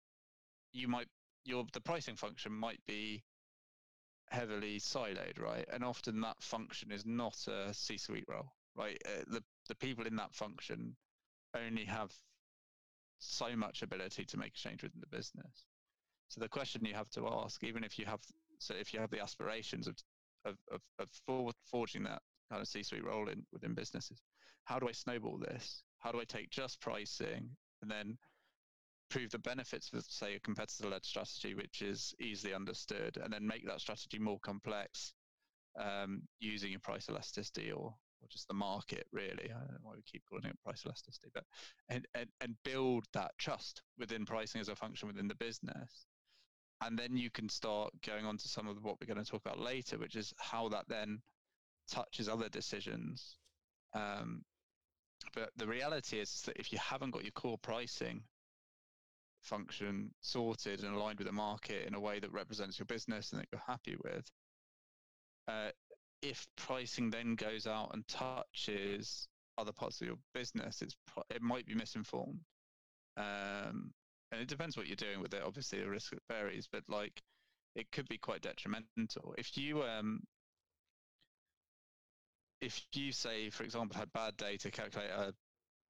you 0.72 0.88
might 0.88 1.08
your 1.44 1.64
the 1.72 1.80
pricing 1.80 2.16
function 2.16 2.52
might 2.52 2.80
be 2.86 3.22
heavily 4.30 4.78
siloed, 4.78 5.38
right? 5.38 5.66
And 5.72 5.84
often 5.84 6.20
that 6.22 6.42
function 6.42 6.90
is 6.90 7.04
not 7.04 7.36
a 7.48 7.72
C-suite 7.74 8.24
role, 8.28 8.52
right? 8.74 8.98
Uh, 9.04 9.24
the 9.26 9.42
the 9.68 9.74
people 9.74 10.06
in 10.06 10.16
that 10.16 10.34
function 10.34 10.96
only 11.54 11.84
have 11.84 12.12
so 13.18 13.54
much 13.54 13.82
ability 13.82 14.24
to 14.24 14.36
make 14.36 14.54
a 14.54 14.58
change 14.58 14.82
within 14.82 15.00
the 15.00 15.16
business. 15.16 15.66
So 16.28 16.40
the 16.40 16.48
question 16.48 16.84
you 16.84 16.94
have 16.94 17.10
to 17.10 17.28
ask, 17.28 17.62
even 17.62 17.84
if 17.84 17.98
you 17.98 18.06
have 18.06 18.20
so 18.58 18.74
if 18.74 18.94
you 18.94 19.00
have 19.00 19.10
the 19.10 19.22
aspirations 19.22 19.86
of 19.86 19.96
of 20.44 20.56
of, 20.70 20.80
of 20.98 21.08
forward, 21.26 21.54
forging 21.70 22.04
that 22.04 22.22
kind 22.50 22.62
of 22.62 22.68
C-suite 22.68 23.04
role 23.04 23.28
in 23.28 23.44
within 23.52 23.74
businesses, 23.74 24.22
how 24.64 24.78
do 24.78 24.88
I 24.88 24.92
snowball 24.92 25.38
this? 25.38 25.82
How 25.98 26.10
do 26.12 26.20
I 26.20 26.24
take 26.24 26.50
just 26.50 26.80
pricing 26.80 27.50
and 27.82 27.90
then 27.90 28.16
prove 29.12 29.30
the 29.30 29.38
benefits 29.38 29.90
of, 29.92 30.02
say, 30.08 30.34
a 30.34 30.40
competitor-led 30.40 31.04
strategy, 31.04 31.54
which 31.54 31.82
is 31.82 32.14
easily 32.18 32.54
understood, 32.54 33.18
and 33.22 33.30
then 33.30 33.46
make 33.46 33.66
that 33.66 33.80
strategy 33.80 34.18
more 34.18 34.38
complex 34.40 35.12
um, 35.78 36.22
using 36.40 36.70
your 36.70 36.80
price 36.80 37.08
elasticity 37.10 37.70
or, 37.70 37.94
or 38.20 38.28
just 38.30 38.48
the 38.48 38.54
market, 38.54 39.06
really. 39.12 39.50
I 39.50 39.58
don't 39.58 39.72
know 39.72 39.82
why 39.82 39.96
we 39.96 40.02
keep 40.10 40.22
calling 40.24 40.46
it 40.46 40.58
price 40.64 40.82
elasticity, 40.86 41.28
but 41.34 41.44
and, 41.90 42.06
and, 42.14 42.28
and 42.40 42.54
build 42.64 43.04
that 43.12 43.32
trust 43.38 43.82
within 43.98 44.24
pricing 44.24 44.62
as 44.62 44.70
a 44.70 44.76
function 44.76 45.08
within 45.08 45.28
the 45.28 45.34
business. 45.34 46.06
And 46.80 46.98
then 46.98 47.14
you 47.14 47.30
can 47.30 47.50
start 47.50 47.90
going 48.06 48.24
on 48.24 48.38
to 48.38 48.48
some 48.48 48.66
of 48.66 48.82
what 48.82 48.96
we're 48.98 49.12
going 49.12 49.22
to 49.22 49.30
talk 49.30 49.42
about 49.44 49.60
later, 49.60 49.98
which 49.98 50.16
is 50.16 50.32
how 50.38 50.70
that 50.70 50.86
then 50.88 51.20
touches 51.90 52.30
other 52.30 52.48
decisions. 52.48 53.36
Um, 53.94 54.42
but 55.34 55.50
the 55.56 55.66
reality 55.66 56.18
is 56.18 56.42
that 56.46 56.56
if 56.56 56.72
you 56.72 56.78
haven't 56.78 57.10
got 57.10 57.24
your 57.24 57.32
core 57.32 57.58
pricing 57.58 58.22
function 59.42 60.10
sorted 60.20 60.82
and 60.82 60.94
aligned 60.94 61.18
with 61.18 61.26
the 61.26 61.32
market 61.32 61.86
in 61.86 61.94
a 61.94 62.00
way 62.00 62.18
that 62.18 62.32
represents 62.32 62.78
your 62.78 62.86
business 62.86 63.32
and 63.32 63.40
that 63.40 63.48
you're 63.52 63.62
happy 63.66 63.96
with. 64.02 64.26
Uh, 65.48 65.70
if 66.22 66.46
pricing 66.56 67.10
then 67.10 67.34
goes 67.34 67.66
out 67.66 67.90
and 67.92 68.06
touches 68.06 69.28
other 69.58 69.72
parts 69.72 70.00
of 70.00 70.06
your 70.06 70.16
business, 70.32 70.80
it's 70.82 70.96
it 71.30 71.42
might 71.42 71.66
be 71.66 71.74
misinformed. 71.74 72.40
Um, 73.16 73.92
and 74.30 74.40
it 74.40 74.48
depends 74.48 74.76
what 74.76 74.86
you're 74.86 74.96
doing 74.96 75.20
with 75.20 75.34
it. 75.34 75.42
Obviously, 75.44 75.80
the 75.80 75.88
risk 75.88 76.14
varies, 76.30 76.68
but 76.70 76.82
like 76.88 77.20
it 77.74 77.90
could 77.90 78.08
be 78.08 78.18
quite 78.18 78.42
detrimental 78.42 79.34
if 79.36 79.56
you 79.56 79.82
um, 79.82 80.22
if 82.60 82.86
you 82.94 83.12
say, 83.12 83.50
for 83.50 83.64
example, 83.64 83.98
had 83.98 84.12
bad 84.12 84.36
data 84.36 84.70
calculate 84.70 85.10
a 85.10 85.34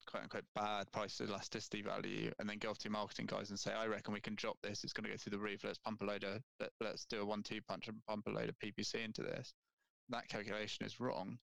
quote 0.06 0.24
unquote 0.24 0.44
bad 0.54 0.90
price 0.92 1.20
elasticity 1.20 1.82
value 1.82 2.32
and 2.38 2.48
then 2.48 2.58
go 2.58 2.70
off 2.70 2.78
to 2.78 2.84
your 2.84 2.92
marketing 2.92 3.26
guys 3.26 3.50
and 3.50 3.58
say, 3.58 3.72
I 3.72 3.86
reckon 3.86 4.14
we 4.14 4.20
can 4.20 4.34
drop 4.34 4.56
this. 4.62 4.84
It's 4.84 4.92
going 4.92 5.04
to 5.04 5.10
go 5.10 5.16
through 5.16 5.36
the 5.36 5.42
roof. 5.42 5.64
Let's 5.64 5.78
pump 5.78 6.02
a 6.02 6.04
load 6.04 6.24
of, 6.24 6.42
let, 6.60 6.92
us 6.92 7.06
do 7.08 7.20
a 7.20 7.24
one, 7.24 7.42
two 7.42 7.60
punch 7.68 7.88
and 7.88 8.04
pump 8.06 8.26
a 8.26 8.30
load 8.30 8.48
of 8.48 8.58
PPC 8.58 9.04
into 9.04 9.22
this. 9.22 9.54
That 10.08 10.28
calculation 10.28 10.84
is 10.84 11.00
wrong. 11.00 11.38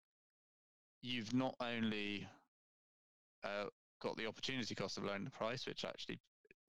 You've 1.02 1.34
not 1.34 1.56
only 1.62 2.28
uh, 3.44 3.66
got 4.02 4.18
the 4.18 4.28
opportunity 4.28 4.76
cost 4.76 4.98
of 4.98 5.06
lowering 5.06 5.24
the 5.24 5.32
price, 5.32 5.66
which 5.66 5.86
actually 5.86 6.20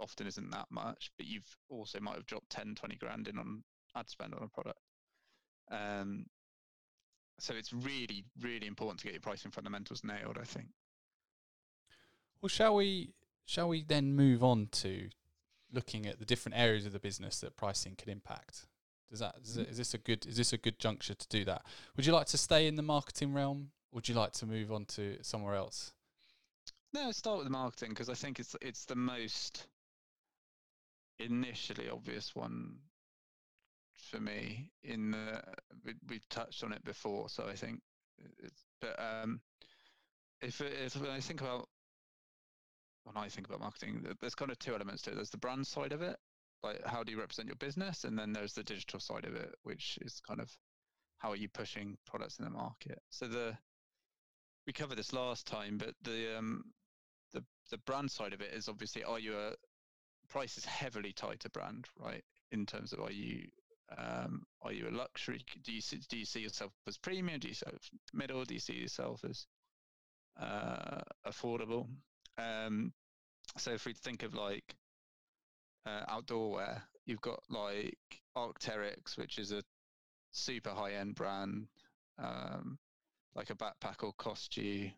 often 0.01 0.27
isn't 0.27 0.51
that 0.51 0.67
much, 0.71 1.11
but 1.19 1.27
you've 1.27 1.57
also 1.69 2.01
might 2.01 2.15
have 2.15 2.27
dropped 2.27 2.51
10, 2.51 2.75
20 2.75 2.97
grand 2.97 3.29
in 3.29 3.39
on 3.39 3.63
ad 3.97 4.09
spend 4.09 4.35
on 4.35 4.43
a 4.43 4.49
product. 4.49 4.79
Um, 5.71 6.27
so 7.39 7.55
it's 7.55 7.73
really, 7.73 8.25
really 8.41 8.67
important 8.67 9.01
to 9.01 9.05
get 9.05 9.15
your 9.15 9.21
pricing 9.21 9.51
fundamentals 9.51 10.03
nailed, 10.05 10.39
I 10.41 10.45
think. 10.45 10.69
Well, 12.41 12.49
shall 12.49 12.75
we 12.75 13.15
shall 13.45 13.69
we 13.69 13.83
then 13.83 14.15
move 14.15 14.43
on 14.43 14.69
to 14.73 15.09
looking 15.73 16.07
at 16.07 16.19
the 16.19 16.25
different 16.25 16.59
areas 16.59 16.87
of 16.87 16.93
the 16.93 16.99
business 16.99 17.41
that 17.41 17.57
pricing 17.57 17.95
can 17.97 18.09
impact? 18.09 18.67
Does 19.11 19.21
that 19.21 19.37
is, 19.43 19.57
is 19.57 19.77
this 19.77 19.95
a 19.95 19.99
good 19.99 20.27
is 20.27 20.37
this 20.37 20.53
a 20.53 20.59
good 20.59 20.79
juncture 20.79 21.15
to 21.15 21.29
do 21.29 21.45
that? 21.45 21.63
Would 21.97 22.07
you 22.07 22.13
like 22.13 22.29
to 22.29 22.39
stay 22.39 22.67
in 22.67 22.77
the 22.77 22.83
marketing 22.83 23.35
realm? 23.35 23.71
Would 23.93 24.09
you 24.09 24.15
like 24.15 24.33
to 24.35 24.47
move 24.47 24.73
on 24.73 24.85
to 24.87 25.19
somewhere 25.23 25.55
else? 25.55 25.93
No, 26.93 27.11
start 27.13 27.39
with 27.39 27.47
the 27.47 27.53
marketing 27.53 27.91
because 27.91 28.09
I 28.09 28.15
think 28.15 28.41
it's 28.41 28.57
it's 28.61 28.85
the 28.85 28.97
most 28.97 29.67
initially 31.19 31.89
obvious 31.89 32.35
one 32.35 32.79
for 33.95 34.21
me. 34.21 34.71
In 34.83 35.11
the 35.11 35.43
we, 35.85 35.95
we've 36.09 36.29
touched 36.29 36.65
on 36.65 36.73
it 36.73 36.85
before, 36.85 37.29
so 37.29 37.47
I 37.49 37.55
think 37.55 37.81
it's 38.43 38.65
but 38.81 38.99
um, 38.99 39.41
if 40.41 40.61
if 40.61 40.97
I 41.03 41.21
think 41.21 41.41
about 41.41 41.69
when 43.05 43.17
I 43.17 43.29
think 43.29 43.47
about 43.47 43.61
marketing, 43.61 44.07
there's 44.21 44.35
kind 44.35 44.51
of 44.51 44.59
two 44.59 44.75
elements 44.75 45.03
to 45.03 45.11
it. 45.11 45.15
There's 45.17 45.31
the 45.31 45.39
brand 45.39 45.67
side 45.67 45.93
of 45.93 46.03
it, 46.03 46.17
like 46.63 46.85
how 46.87 47.03
do 47.03 47.13
you 47.13 47.19
represent 47.19 47.49
your 47.49 47.57
business, 47.57 48.05
and 48.05 48.19
then 48.19 48.33
there's 48.33 48.55
the 48.55 48.63
digital 48.63 49.01
side 49.01 49.25
of 49.25 49.35
it, 49.35 49.55
which 49.63 49.99
is 50.03 50.21
kind 50.21 50.41
of 50.41 50.51
how 51.19 51.31
are 51.31 51.37
you 51.37 51.49
pushing 51.49 51.97
products 52.07 52.39
in 52.39 52.45
the 52.45 52.51
market. 52.51 53.01
So 53.11 53.27
the 53.27 53.57
we 54.67 54.73
covered 54.73 54.99
this 54.99 55.13
last 55.13 55.47
time, 55.47 55.79
but 55.79 55.95
the 56.03 56.39
um, 56.39 56.65
the 57.33 57.43
the 57.71 57.79
brand 57.79 58.11
side 58.11 58.33
of 58.33 58.41
it 58.41 58.53
is 58.53 58.69
obviously 58.69 59.05
are 59.05 59.19
you 59.19 59.37
a 59.37 59.53
price 60.29 60.57
is 60.57 60.65
heavily 60.65 61.13
tied 61.13 61.41
to 61.41 61.51
brand, 61.51 61.87
right? 61.99 62.23
In 62.53 62.67
terms 62.67 62.93
of 62.93 63.01
are 63.01 63.13
you 63.13 63.47
um, 63.97 64.45
are 64.63 64.73
you 64.73 64.89
a 64.89 64.91
luxury? 64.97 65.41
Do 65.65 65.73
you 65.73 65.81
see, 65.81 66.01
do 66.09 66.17
you 66.17 66.25
see 66.25 66.41
yourself 66.41 66.73
as 66.87 66.97
premium? 66.97 67.41
Do 67.41 67.49
you 67.49 67.55
see 67.55 67.67
yourself 67.67 67.91
middle? 68.13 68.45
Do 68.45 68.55
you 68.55 68.61
see 68.61 68.75
yourself 68.75 69.25
as 69.29 69.47
uh, 70.41 71.01
affordable? 71.27 71.89
Um, 72.41 72.93
so 73.57 73.73
if 73.73 73.85
we 73.85 73.93
think 73.93 74.23
of 74.23 74.35
like 74.35 74.77
uh, 75.87 76.05
outdoor 76.09 76.53
wear, 76.53 76.83
you've 77.07 77.21
got 77.21 77.41
like 77.49 77.99
Arc'teryx, 78.37 79.17
which 79.17 79.39
is 79.39 79.53
a 79.53 79.63
super 80.33 80.71
high 80.71 80.93
end 80.93 81.15
brand. 81.15 81.67
Um, 82.19 82.79
like 83.35 83.51
a 83.51 83.55
backpack 83.55 84.03
will 84.03 84.13
cost 84.13 84.57
you 84.57 84.91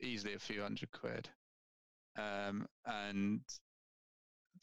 easily 0.00 0.34
a 0.34 0.38
few 0.38 0.62
hundred 0.62 0.90
quid. 0.92 1.28
Um, 2.16 2.66
and 2.84 3.40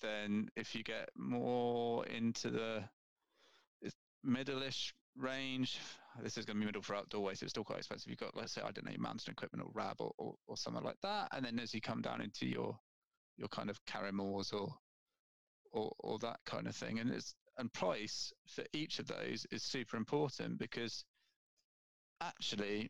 then 0.01 0.49
if 0.55 0.75
you 0.75 0.83
get 0.83 1.09
more 1.15 2.05
into 2.05 2.49
the 2.49 2.83
middle-ish 4.23 4.93
range, 5.17 5.79
this 6.21 6.37
is 6.37 6.45
going 6.45 6.57
to 6.57 6.59
be 6.61 6.65
middle 6.65 6.81
for 6.81 6.95
outdoor 6.95 7.23
way, 7.23 7.33
so 7.33 7.43
it's 7.43 7.51
still 7.51 7.63
quite 7.63 7.79
expensive. 7.79 8.09
You've 8.09 8.19
got, 8.19 8.35
let's 8.35 8.53
say, 8.53 8.61
I 8.61 8.71
don't 8.71 8.85
know, 8.85 8.95
mountain 8.97 9.31
equipment 9.31 9.63
or 9.65 9.71
Rab 9.73 9.97
or, 9.99 10.11
or, 10.17 10.35
or 10.47 10.57
something 10.57 10.83
like 10.83 10.99
that. 11.01 11.29
And 11.31 11.45
then 11.45 11.59
as 11.59 11.73
you 11.73 11.81
come 11.81 12.01
down 12.01 12.21
into 12.21 12.45
your 12.45 12.77
your 13.37 13.49
kind 13.49 13.69
of 13.69 13.83
Karrimors 13.85 14.53
or 14.53 14.73
or, 15.71 15.91
or 15.99 16.19
that 16.19 16.39
kind 16.45 16.67
of 16.67 16.75
thing, 16.75 16.99
and 16.99 17.11
it's 17.11 17.35
and 17.57 17.71
price 17.71 18.33
for 18.47 18.63
each 18.73 18.99
of 18.99 19.07
those 19.07 19.45
is 19.51 19.63
super 19.63 19.97
important 19.97 20.57
because 20.57 21.05
actually 22.21 22.89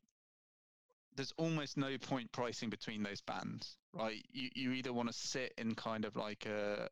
there's 1.15 1.33
almost 1.37 1.77
no 1.77 1.97
point 1.97 2.31
pricing 2.31 2.69
between 2.69 3.03
those 3.03 3.21
bands, 3.21 3.77
right? 3.93 4.23
You 4.31 4.49
you 4.55 4.71
either 4.71 4.93
want 4.93 5.09
to 5.09 5.13
sit 5.13 5.53
in 5.57 5.75
kind 5.75 6.05
of 6.05 6.15
like 6.15 6.45
a 6.45 6.89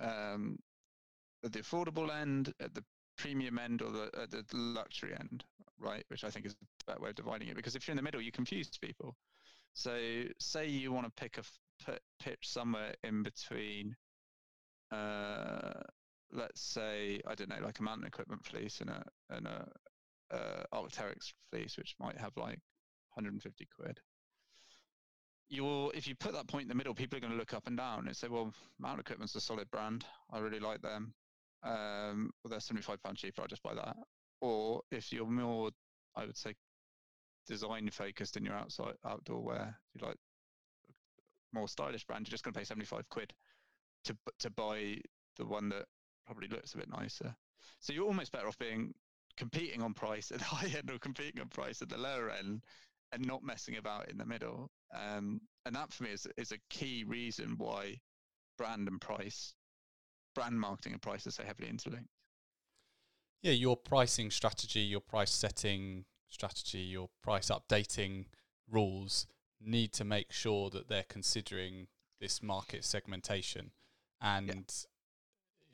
um, 0.00 0.58
at 1.44 1.52
the 1.52 1.60
affordable 1.60 2.12
end, 2.12 2.52
at 2.60 2.74
the 2.74 2.84
premium 3.18 3.58
end, 3.58 3.82
or 3.82 3.90
the 3.90 4.10
at 4.20 4.30
the 4.30 4.44
luxury 4.52 5.14
end, 5.18 5.44
right? 5.78 6.04
Which 6.08 6.24
I 6.24 6.30
think 6.30 6.46
is 6.46 6.54
a 6.54 6.84
better 6.86 7.00
way 7.00 7.10
of 7.10 7.16
dividing 7.16 7.48
it. 7.48 7.56
Because 7.56 7.76
if 7.76 7.86
you're 7.86 7.92
in 7.92 7.96
the 7.96 8.02
middle, 8.02 8.22
you 8.22 8.32
confuse 8.32 8.70
people. 8.80 9.16
So 9.74 10.24
say 10.38 10.66
you 10.66 10.92
want 10.92 11.06
to 11.06 11.22
pick 11.22 11.38
a 11.38 11.92
pitch 12.20 12.48
somewhere 12.48 12.94
in 13.04 13.22
between. 13.22 13.96
Uh, 14.90 15.82
let's 16.32 16.60
say 16.60 17.20
I 17.26 17.34
don't 17.34 17.50
know, 17.50 17.60
like 17.62 17.78
a 17.78 17.82
mountain 17.82 18.06
equipment 18.06 18.44
fleece 18.44 18.80
and 18.80 18.90
a 18.90 19.04
and 19.30 19.46
a 19.46 19.68
uh, 20.30 20.62
Arc'teryx 20.72 21.32
fleece, 21.50 21.76
which 21.76 21.94
might 21.98 22.18
have 22.18 22.36
like 22.36 22.60
150 23.14 23.68
quid. 23.74 24.00
You're, 25.50 25.90
if 25.94 26.06
you 26.06 26.14
put 26.14 26.34
that 26.34 26.46
point 26.46 26.64
in 26.64 26.68
the 26.68 26.74
middle, 26.74 26.94
people 26.94 27.16
are 27.16 27.20
going 27.20 27.32
to 27.32 27.38
look 27.38 27.54
up 27.54 27.66
and 27.66 27.76
down 27.76 28.06
and 28.06 28.16
say, 28.16 28.28
"Well, 28.28 28.52
Mountain 28.78 29.00
Equipment's 29.00 29.34
a 29.34 29.40
solid 29.40 29.70
brand. 29.70 30.04
I 30.30 30.38
really 30.40 30.60
like 30.60 30.82
them. 30.82 31.14
Um, 31.62 32.30
well, 32.42 32.50
they're 32.50 32.60
75 32.60 33.02
pounds 33.02 33.20
cheaper. 33.20 33.42
I'll 33.42 33.48
just 33.48 33.62
buy 33.62 33.74
that." 33.74 33.96
Or 34.40 34.82
if 34.90 35.12
you're 35.12 35.26
more, 35.26 35.70
I 36.14 36.24
would 36.26 36.36
say, 36.36 36.54
design 37.46 37.90
focused 37.90 38.36
in 38.36 38.44
your 38.44 38.54
outside 38.54 38.94
outdoor 39.04 39.42
wear, 39.42 39.78
you 39.94 40.06
like 40.06 40.16
more 41.52 41.68
stylish 41.68 42.04
brand, 42.04 42.26
you're 42.26 42.32
just 42.32 42.44
going 42.44 42.52
to 42.52 42.58
pay 42.58 42.64
75 42.64 43.08
quid 43.08 43.32
to 44.04 44.16
to 44.38 44.50
buy 44.50 44.98
the 45.36 45.46
one 45.46 45.68
that 45.70 45.86
probably 46.26 46.48
looks 46.48 46.74
a 46.74 46.78
bit 46.78 46.90
nicer. 46.90 47.34
So 47.80 47.92
you're 47.92 48.06
almost 48.06 48.32
better 48.32 48.48
off 48.48 48.58
being 48.58 48.94
competing 49.36 49.82
on 49.82 49.94
price 49.94 50.30
at 50.30 50.38
the 50.38 50.44
high 50.56 50.76
end 50.76 50.90
or 50.90 50.98
competing 50.98 51.40
on 51.40 51.48
price 51.48 51.80
at 51.80 51.88
the 51.88 51.98
lower 51.98 52.30
end 52.30 52.62
and 53.12 53.26
not 53.26 53.42
messing 53.42 53.76
about 53.76 54.10
in 54.10 54.18
the 54.18 54.26
middle. 54.26 54.70
Um, 54.94 55.40
and 55.64 55.74
that 55.74 55.92
for 55.92 56.04
me 56.04 56.10
is, 56.10 56.26
is 56.36 56.52
a 56.52 56.58
key 56.68 57.04
reason 57.06 57.54
why 57.56 57.98
brand 58.58 58.88
and 58.88 59.00
price, 59.00 59.54
brand 60.38 60.60
marketing 60.60 60.92
and 60.92 61.02
prices 61.02 61.26
are 61.26 61.42
so 61.42 61.44
heavily 61.44 61.68
interlinked. 61.68 62.10
Yeah, 63.42 63.52
your 63.52 63.76
pricing 63.76 64.30
strategy, 64.30 64.80
your 64.80 65.00
price 65.00 65.30
setting 65.30 66.04
strategy, 66.28 66.80
your 66.80 67.08
price 67.22 67.50
updating 67.50 68.26
rules 68.70 69.26
need 69.60 69.92
to 69.94 70.04
make 70.04 70.32
sure 70.32 70.70
that 70.70 70.88
they're 70.88 71.04
considering 71.08 71.88
this 72.20 72.42
market 72.42 72.84
segmentation 72.84 73.70
and 74.20 74.48
yeah 74.48 74.64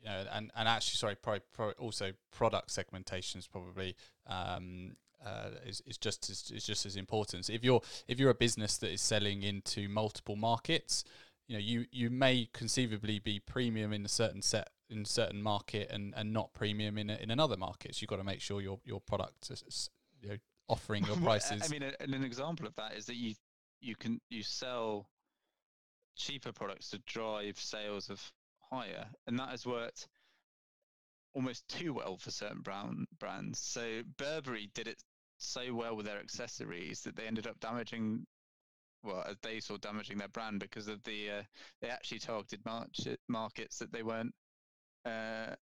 you 0.01 0.11
know, 0.11 0.25
and 0.31 0.51
and 0.55 0.67
actually, 0.67 0.97
sorry, 0.97 1.15
pro, 1.15 1.39
pro, 1.51 1.71
also 1.71 2.11
product 2.31 2.69
segmentation 2.71 3.39
is 3.39 3.47
probably 3.47 3.95
um, 4.27 4.95
uh, 5.25 5.49
is, 5.65 5.81
is 5.87 5.97
just 5.97 6.29
as 6.29 6.51
is 6.53 6.65
just 6.65 6.85
as 6.85 6.95
important. 6.95 7.45
So 7.45 7.53
if 7.53 7.63
you're 7.63 7.81
if 8.07 8.19
you're 8.19 8.29
a 8.29 8.35
business 8.35 8.77
that 8.77 8.91
is 8.91 9.01
selling 9.01 9.41
into 9.41 9.89
multiple 9.89 10.35
markets, 10.35 11.03
you 11.47 11.55
know 11.55 11.59
you 11.59 11.85
you 11.91 12.09
may 12.09 12.49
conceivably 12.53 13.19
be 13.19 13.39
premium 13.39 13.93
in 13.93 14.05
a 14.05 14.09
certain 14.09 14.41
set 14.41 14.69
in 14.89 15.01
a 15.01 15.05
certain 15.05 15.41
market 15.41 15.89
and, 15.91 16.13
and 16.15 16.31
not 16.31 16.53
premium 16.53 16.97
in 16.97 17.09
a, 17.09 17.15
in 17.15 17.31
another 17.31 17.57
market. 17.57 17.95
So 17.95 17.99
you've 18.01 18.09
got 18.09 18.17
to 18.17 18.23
make 18.23 18.41
sure 18.41 18.61
your 18.61 18.79
your 18.83 19.01
product 19.01 19.49
is 19.51 19.89
you 20.21 20.29
know, 20.29 20.37
offering 20.67 21.03
your 21.05 21.17
prices. 21.23 21.63
I 21.63 21.67
mean, 21.67 21.83
a, 21.83 21.93
an 22.03 22.23
example 22.23 22.67
of 22.67 22.75
that 22.75 22.95
is 22.95 23.05
that 23.07 23.15
you 23.15 23.33
you 23.81 23.95
can 23.95 24.19
you 24.29 24.43
sell 24.43 25.09
cheaper 26.15 26.51
products 26.51 26.89
to 26.91 26.99
drive 27.05 27.59
sales 27.59 28.09
of 28.09 28.21
higher, 28.59 29.05
and 29.27 29.39
that 29.39 29.49
has 29.49 29.65
worked 29.65 30.07
almost 31.33 31.67
too 31.67 31.93
well 31.93 32.17
for 32.17 32.31
certain 32.31 32.61
brown 32.61 33.05
brands. 33.19 33.59
So 33.59 34.01
Burberry 34.17 34.69
did 34.73 34.87
it 34.87 35.03
so 35.37 35.73
well 35.73 35.95
with 35.95 36.05
their 36.05 36.19
accessories 36.19 37.01
that 37.01 37.15
they 37.15 37.25
ended 37.25 37.45
up 37.45 37.59
damaging, 37.59 38.25
well, 39.05 39.23
as 39.27 39.37
they 39.41 39.59
saw 39.59 39.77
damaging 39.77 40.17
their 40.17 40.27
brand 40.27 40.59
because 40.59 40.87
of 40.87 41.03
the 41.03 41.29
uh, 41.29 41.43
they 41.81 41.89
actually 41.89 42.19
targeted 42.19 42.65
market, 42.65 43.19
markets 43.27 43.79
that 43.79 43.91
they 43.91 44.03
weren't 44.03 44.33
uh, 45.05 45.55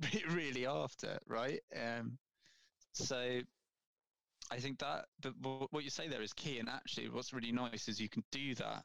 really 0.30 0.66
after, 0.66 1.18
right? 1.26 1.60
Um, 1.74 2.18
so 2.92 3.40
I 4.50 4.58
think 4.58 4.78
that, 4.80 5.06
but 5.20 5.72
what 5.72 5.84
you 5.84 5.90
say 5.90 6.08
there 6.08 6.22
is 6.22 6.32
key. 6.32 6.58
And 6.58 6.68
actually, 6.68 7.08
what's 7.08 7.32
really 7.32 7.52
nice 7.52 7.88
is 7.88 8.00
you 8.00 8.08
can 8.08 8.24
do 8.32 8.54
that 8.56 8.84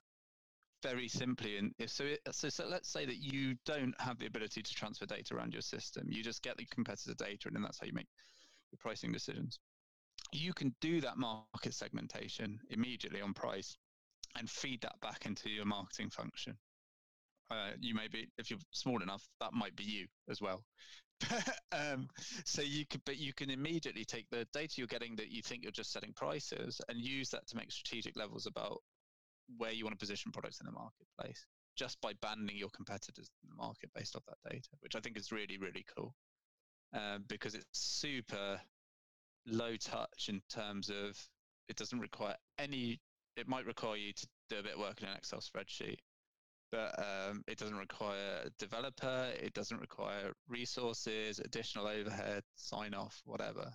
very 0.84 1.08
simply, 1.08 1.58
and 1.58 1.74
if 1.80 1.90
so, 1.90 2.04
it, 2.04 2.22
so, 2.32 2.50
so 2.50 2.68
let's 2.68 2.90
say 2.90 3.06
that 3.06 3.18
you 3.18 3.56
don't 3.66 4.00
have 4.00 4.20
the 4.20 4.28
ability 4.28 4.62
to 4.62 4.74
transfer 4.76 5.08
data 5.08 5.34
around 5.34 5.54
your 5.54 5.64
system. 5.64 6.08
You 6.10 6.22
just 6.22 6.44
get 6.44 6.58
the 6.58 6.66
competitor 6.66 7.16
data, 7.16 7.48
and 7.48 7.56
then 7.56 7.64
that's 7.64 7.80
how 7.80 7.88
you 7.88 7.94
make 7.94 8.08
your 8.72 8.78
pricing 8.80 9.12
decisions. 9.12 9.58
You 10.32 10.54
can 10.54 10.76
do 10.82 11.02
that 11.02 11.18
market 11.18 11.74
segmentation 11.74 12.60
immediately 12.70 13.22
on 13.22 13.34
price 13.34 13.78
and 14.38 14.50
feed 14.50 14.82
that 14.82 15.00
back 15.02 15.26
into 15.26 15.50
your 15.50 15.66
marketing 15.66 16.10
function. 16.10 16.58
Uh, 17.52 17.72
you 17.80 17.94
may 17.94 18.08
be, 18.08 18.28
if 18.38 18.50
you're 18.50 18.60
small 18.72 19.02
enough, 19.02 19.24
that 19.40 19.54
might 19.54 19.76
be 19.76 19.84
you 19.84 20.08
as 20.30 20.42
well. 20.42 20.64
um, 21.72 22.08
so 22.44 22.62
you 22.62 22.86
could, 22.90 23.02
but 23.06 23.18
you 23.18 23.34
can 23.34 23.50
immediately 23.50 24.04
take 24.04 24.26
the 24.32 24.46
data 24.52 24.74
you're 24.78 24.88
getting 24.88 25.16
that 25.16 25.32
you 25.32 25.42
think 25.42 25.64
you're 25.64 25.72
just 25.72 25.94
setting 25.94 26.12
prices 26.14 26.82
and 26.90 27.00
use 27.00 27.30
that 27.30 27.48
to 27.48 27.56
make 27.56 27.72
strategic 27.72 28.18
levels 28.18 28.48
about 28.48 28.82
where 29.58 29.72
you 29.72 29.86
want 29.86 29.98
to 29.98 30.04
position 30.04 30.32
products 30.32 30.60
in 30.60 30.66
the 30.66 30.72
marketplace 30.72 31.46
just 31.78 32.00
by 32.02 32.14
banding 32.22 32.58
your 32.58 32.70
competitors 32.70 33.30
in 33.44 33.50
the 33.50 33.56
market 33.56 33.90
based 33.96 34.16
off 34.16 34.24
that 34.28 34.50
data, 34.50 34.70
which 34.80 34.96
I 34.96 35.00
think 35.00 35.18
is 35.18 35.32
really, 35.32 35.58
really 35.58 35.86
cool 35.96 36.14
um, 36.94 37.26
because 37.28 37.56
it's 37.56 37.66
super 37.74 38.60
low 39.46 39.76
touch 39.76 40.28
in 40.30 40.42
terms 40.50 40.90
of 40.90 41.18
it 41.68 41.76
doesn't 41.76 42.00
require 42.00 42.36
any, 42.58 43.00
it 43.36 43.48
might 43.48 43.66
require 43.66 43.98
you 43.98 44.14
to 44.14 44.28
do 44.50 44.60
a 44.60 44.64
bit 44.64 44.74
of 44.74 44.80
work 44.80 45.02
in 45.02 45.08
an 45.08 45.16
Excel 45.18 45.40
spreadsheet, 45.40 45.98
but 46.72 46.98
um, 47.00 47.44
it 47.48 47.58
doesn't 47.58 47.78
require 47.78 48.44
a 48.46 48.50
developer, 48.60 49.30
it 49.42 49.54
doesn't 49.54 49.80
require 49.80 50.34
resources, 50.48 51.40
additional 51.40 51.88
overhead, 51.88 52.44
sign 52.56 52.94
off, 52.94 53.22
whatever. 53.26 53.72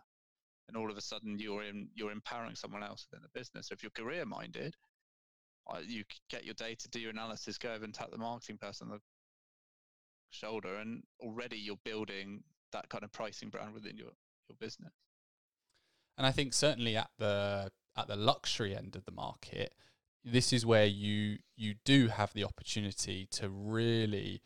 And 0.69 0.77
all 0.77 0.91
of 0.91 0.97
a 0.97 1.01
sudden 1.01 1.39
you're 1.39 1.65
in, 1.65 1.89
you're 1.95 2.13
empowering 2.13 2.55
someone 2.55 2.83
else 2.83 3.07
within 3.11 3.23
the 3.23 3.39
business. 3.39 3.69
So 3.69 3.73
if 3.73 3.83
you're 3.83 3.91
career 3.91 4.25
minded, 4.25 4.75
you 5.87 6.05
get 6.29 6.45
your 6.45 6.55
data, 6.55 6.89
do 6.89 7.01
your 7.01 7.11
analysis, 7.11 7.59
go 7.59 7.73
over 7.73 7.85
and 7.85 7.95
tap 7.95 8.11
the 8.11 8.19
marketing 8.19 8.59
person 8.59 8.89
on 8.89 8.95
the 8.95 9.01
shoulder, 10.31 10.77
and 10.77 11.03
already 11.21 11.59
you're 11.59 11.77
building 11.85 12.43
that 12.73 12.89
kind 12.89 13.05
of 13.05 13.13
pricing 13.13 13.51
brand 13.51 13.75
within 13.75 13.97
your 13.97 14.11
your 14.49 14.57
business. 14.59 14.93
And 16.19 16.27
I 16.27 16.33
think 16.33 16.53
certainly 16.53 16.97
at 16.97 17.11
the 17.19 17.71
at 18.01 18.09
the 18.09 18.17
luxury 18.17 18.77
end 18.77 18.97
of 18.97 19.05
the 19.05 19.13
market, 19.13 19.75
this 20.25 20.53
is 20.53 20.67
where 20.67 20.87
you 20.87 21.39
you 21.57 21.75
do 21.85 22.09
have 22.09 22.33
the 22.33 22.45
opportunity 22.45 23.27
to 23.31 23.49
really 23.49 24.43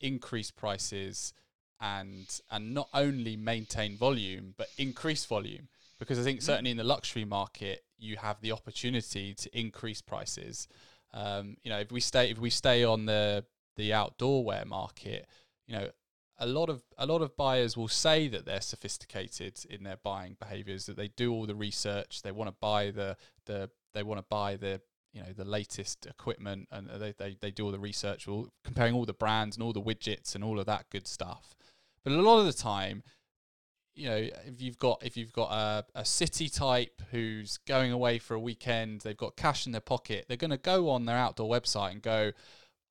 increase 0.00 0.50
prices 0.50 1.32
and 1.80 2.40
and 2.50 2.74
not 2.74 2.88
only 2.92 3.36
maintain 3.36 3.96
volume 3.96 4.54
but 4.56 4.68
increase 4.78 5.24
volume 5.24 5.68
because 5.98 6.18
I 6.18 6.22
think 6.22 6.40
mm. 6.40 6.42
certainly 6.42 6.70
in 6.70 6.76
the 6.76 6.84
luxury 6.84 7.24
market 7.24 7.84
you 7.98 8.16
have 8.16 8.40
the 8.40 8.52
opportunity 8.52 9.34
to 9.34 9.58
increase 9.58 10.02
prices. 10.02 10.68
Um, 11.12 11.56
you 11.62 11.70
know, 11.70 11.78
if 11.78 11.92
we 11.92 12.00
stay 12.00 12.30
if 12.30 12.38
we 12.38 12.50
stay 12.50 12.84
on 12.84 13.06
the 13.06 13.44
the 13.76 13.92
outdoor 13.92 14.44
wear 14.44 14.64
market, 14.64 15.26
you 15.66 15.74
know, 15.76 15.88
a 16.38 16.46
lot 16.46 16.68
of 16.68 16.82
a 16.98 17.06
lot 17.06 17.22
of 17.22 17.36
buyers 17.36 17.76
will 17.76 17.88
say 17.88 18.28
that 18.28 18.44
they're 18.44 18.60
sophisticated 18.60 19.58
in 19.70 19.84
their 19.84 19.98
buying 20.02 20.36
behaviors 20.38 20.86
that 20.86 20.96
they 20.96 21.08
do 21.08 21.32
all 21.32 21.46
the 21.46 21.54
research 21.54 22.22
they 22.22 22.32
want 22.32 22.48
to 22.48 22.56
buy 22.60 22.90
the 22.90 23.16
the 23.46 23.70
they 23.92 24.02
want 24.02 24.18
to 24.18 24.26
buy 24.28 24.56
the 24.56 24.80
you 25.12 25.22
know 25.22 25.32
the 25.36 25.44
latest 25.44 26.06
equipment 26.06 26.68
and 26.72 26.88
they, 27.00 27.12
they, 27.16 27.36
they 27.40 27.50
do 27.50 27.66
all 27.66 27.70
the 27.70 27.78
research 27.78 28.26
all, 28.26 28.48
comparing 28.64 28.94
all 28.94 29.04
the 29.04 29.12
brands 29.12 29.56
and 29.56 29.62
all 29.62 29.72
the 29.72 29.80
widgets 29.80 30.34
and 30.34 30.42
all 30.42 30.58
of 30.58 30.66
that 30.66 30.90
good 30.90 31.06
stuff. 31.06 31.54
But 32.02 32.12
a 32.12 32.20
lot 32.20 32.40
of 32.40 32.46
the 32.46 32.52
time 32.52 33.04
you 33.94 34.08
know 34.08 34.16
if 34.16 34.60
you've 34.60 34.78
got 34.78 35.00
if 35.04 35.16
you've 35.16 35.32
got 35.32 35.52
a, 35.52 35.84
a 35.94 36.04
city 36.04 36.48
type 36.48 37.00
who's 37.12 37.58
going 37.58 37.92
away 37.92 38.18
for 38.18 38.34
a 38.34 38.40
weekend 38.40 39.02
they've 39.02 39.16
got 39.16 39.36
cash 39.36 39.66
in 39.66 39.72
their 39.72 39.80
pocket 39.80 40.24
they're 40.26 40.36
going 40.36 40.50
to 40.50 40.56
go 40.56 40.90
on 40.90 41.04
their 41.04 41.16
outdoor 41.16 41.48
website 41.48 41.92
and 41.92 42.02
go 42.02 42.32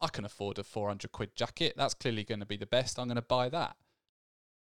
I 0.03 0.09
can 0.09 0.25
afford 0.25 0.59
a 0.59 0.63
400 0.63 1.13
quid 1.13 1.33
jacket. 1.33 1.75
That's 1.77 1.93
clearly 1.93 2.25
going 2.25 2.41
to 2.41 2.45
be 2.45 2.57
the 2.57 2.65
best. 2.65 2.99
I'm 2.99 3.07
going 3.07 3.15
to 3.15 3.21
buy 3.21 3.47
that. 3.49 3.77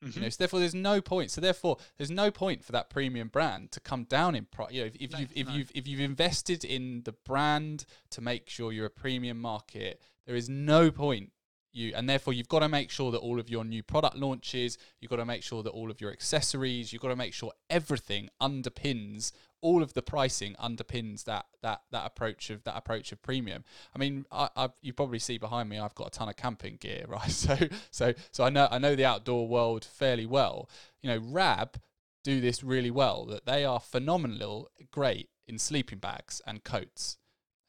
Mm-hmm. 0.03 0.17
You 0.17 0.23
know, 0.23 0.29
so 0.29 0.37
therefore, 0.39 0.59
there's 0.61 0.73
no 0.73 1.01
point. 1.01 1.31
So 1.31 1.41
therefore, 1.41 1.77
there's 1.97 2.11
no 2.11 2.31
point 2.31 2.63
for 2.63 2.71
that 2.71 2.89
premium 2.89 3.27
brand 3.27 3.71
to 3.73 3.81
come 3.81 4.05
down 4.05 4.35
in 4.35 4.45
price. 4.45 4.71
You 4.71 4.81
know, 4.81 4.87
if, 4.87 4.95
if 4.95 5.11
no, 5.11 5.19
you've 5.19 5.31
if 5.35 5.47
no. 5.47 5.53
you've 5.53 5.71
if 5.75 5.87
you've 5.87 5.99
invested 5.99 6.63
in 6.63 7.01
the 7.03 7.11
brand 7.11 7.85
to 8.11 8.21
make 8.21 8.49
sure 8.49 8.71
you're 8.71 8.85
a 8.85 8.89
premium 8.89 9.39
market, 9.39 10.01
there 10.25 10.35
is 10.35 10.47
no 10.49 10.89
point 10.89 11.31
you 11.75 11.93
and 11.95 12.09
therefore 12.09 12.33
you've 12.33 12.47
got 12.47 12.59
to 12.59 12.69
make 12.69 12.89
sure 12.89 13.11
that 13.11 13.19
all 13.19 13.39
of 13.39 13.49
your 13.49 13.63
new 13.63 13.83
product 13.83 14.15
launches 14.15 14.77
you've 14.99 15.09
got 15.09 15.17
to 15.17 15.25
make 15.25 15.43
sure 15.43 15.61
that 15.61 15.71
all 15.71 15.91
of 15.91 15.99
your 15.99 16.11
accessories 16.11 16.93
you've 16.93 17.01
got 17.01 17.09
to 17.09 17.15
make 17.15 17.33
sure 17.33 17.51
everything 17.69 18.29
underpins 18.41 19.31
all 19.65 19.81
of 19.81 19.93
the 19.93 20.01
pricing 20.03 20.55
underpins 20.61 21.23
that 21.23 21.47
that 21.63 21.81
that 21.91 22.05
approach 22.05 22.51
of 22.51 22.63
that 22.65 22.77
approach 22.77 23.11
of 23.11 23.19
premium. 23.23 23.63
I 23.95 23.97
mean, 23.97 24.27
I, 24.31 24.47
I 24.55 24.69
you 24.83 24.93
probably 24.93 25.17
see 25.17 25.39
behind 25.39 25.69
me, 25.69 25.79
I've 25.79 25.95
got 25.95 26.07
a 26.07 26.11
ton 26.11 26.29
of 26.29 26.35
camping 26.35 26.77
gear, 26.77 27.05
right? 27.07 27.31
So 27.31 27.57
so 27.89 28.13
so 28.31 28.43
I 28.43 28.51
know 28.51 28.67
I 28.69 28.77
know 28.77 28.95
the 28.95 29.05
outdoor 29.05 29.47
world 29.47 29.83
fairly 29.83 30.27
well. 30.27 30.69
You 31.01 31.09
know, 31.09 31.17
Rab 31.17 31.79
do 32.23 32.39
this 32.41 32.63
really 32.63 32.91
well. 32.91 33.25
That 33.25 33.47
they 33.47 33.65
are 33.65 33.79
phenomenal, 33.79 34.69
great 34.91 35.29
in 35.47 35.57
sleeping 35.57 35.99
bags 35.99 36.41
and 36.45 36.63
coats. 36.63 37.17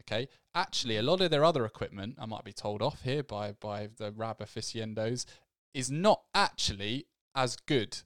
Okay, 0.08 0.28
actually, 0.54 0.96
a 0.96 1.02
lot 1.02 1.20
of 1.20 1.30
their 1.30 1.44
other 1.44 1.64
equipment, 1.64 2.16
I 2.20 2.26
might 2.26 2.44
be 2.44 2.52
told 2.52 2.80
off 2.80 3.02
here 3.02 3.22
by 3.22 3.52
by 3.52 3.88
the 3.96 4.12
Rab 4.12 4.40
aficionados, 4.40 5.26
is 5.74 5.90
not 5.90 6.22
actually 6.34 7.06
as 7.34 7.56
good. 7.56 7.98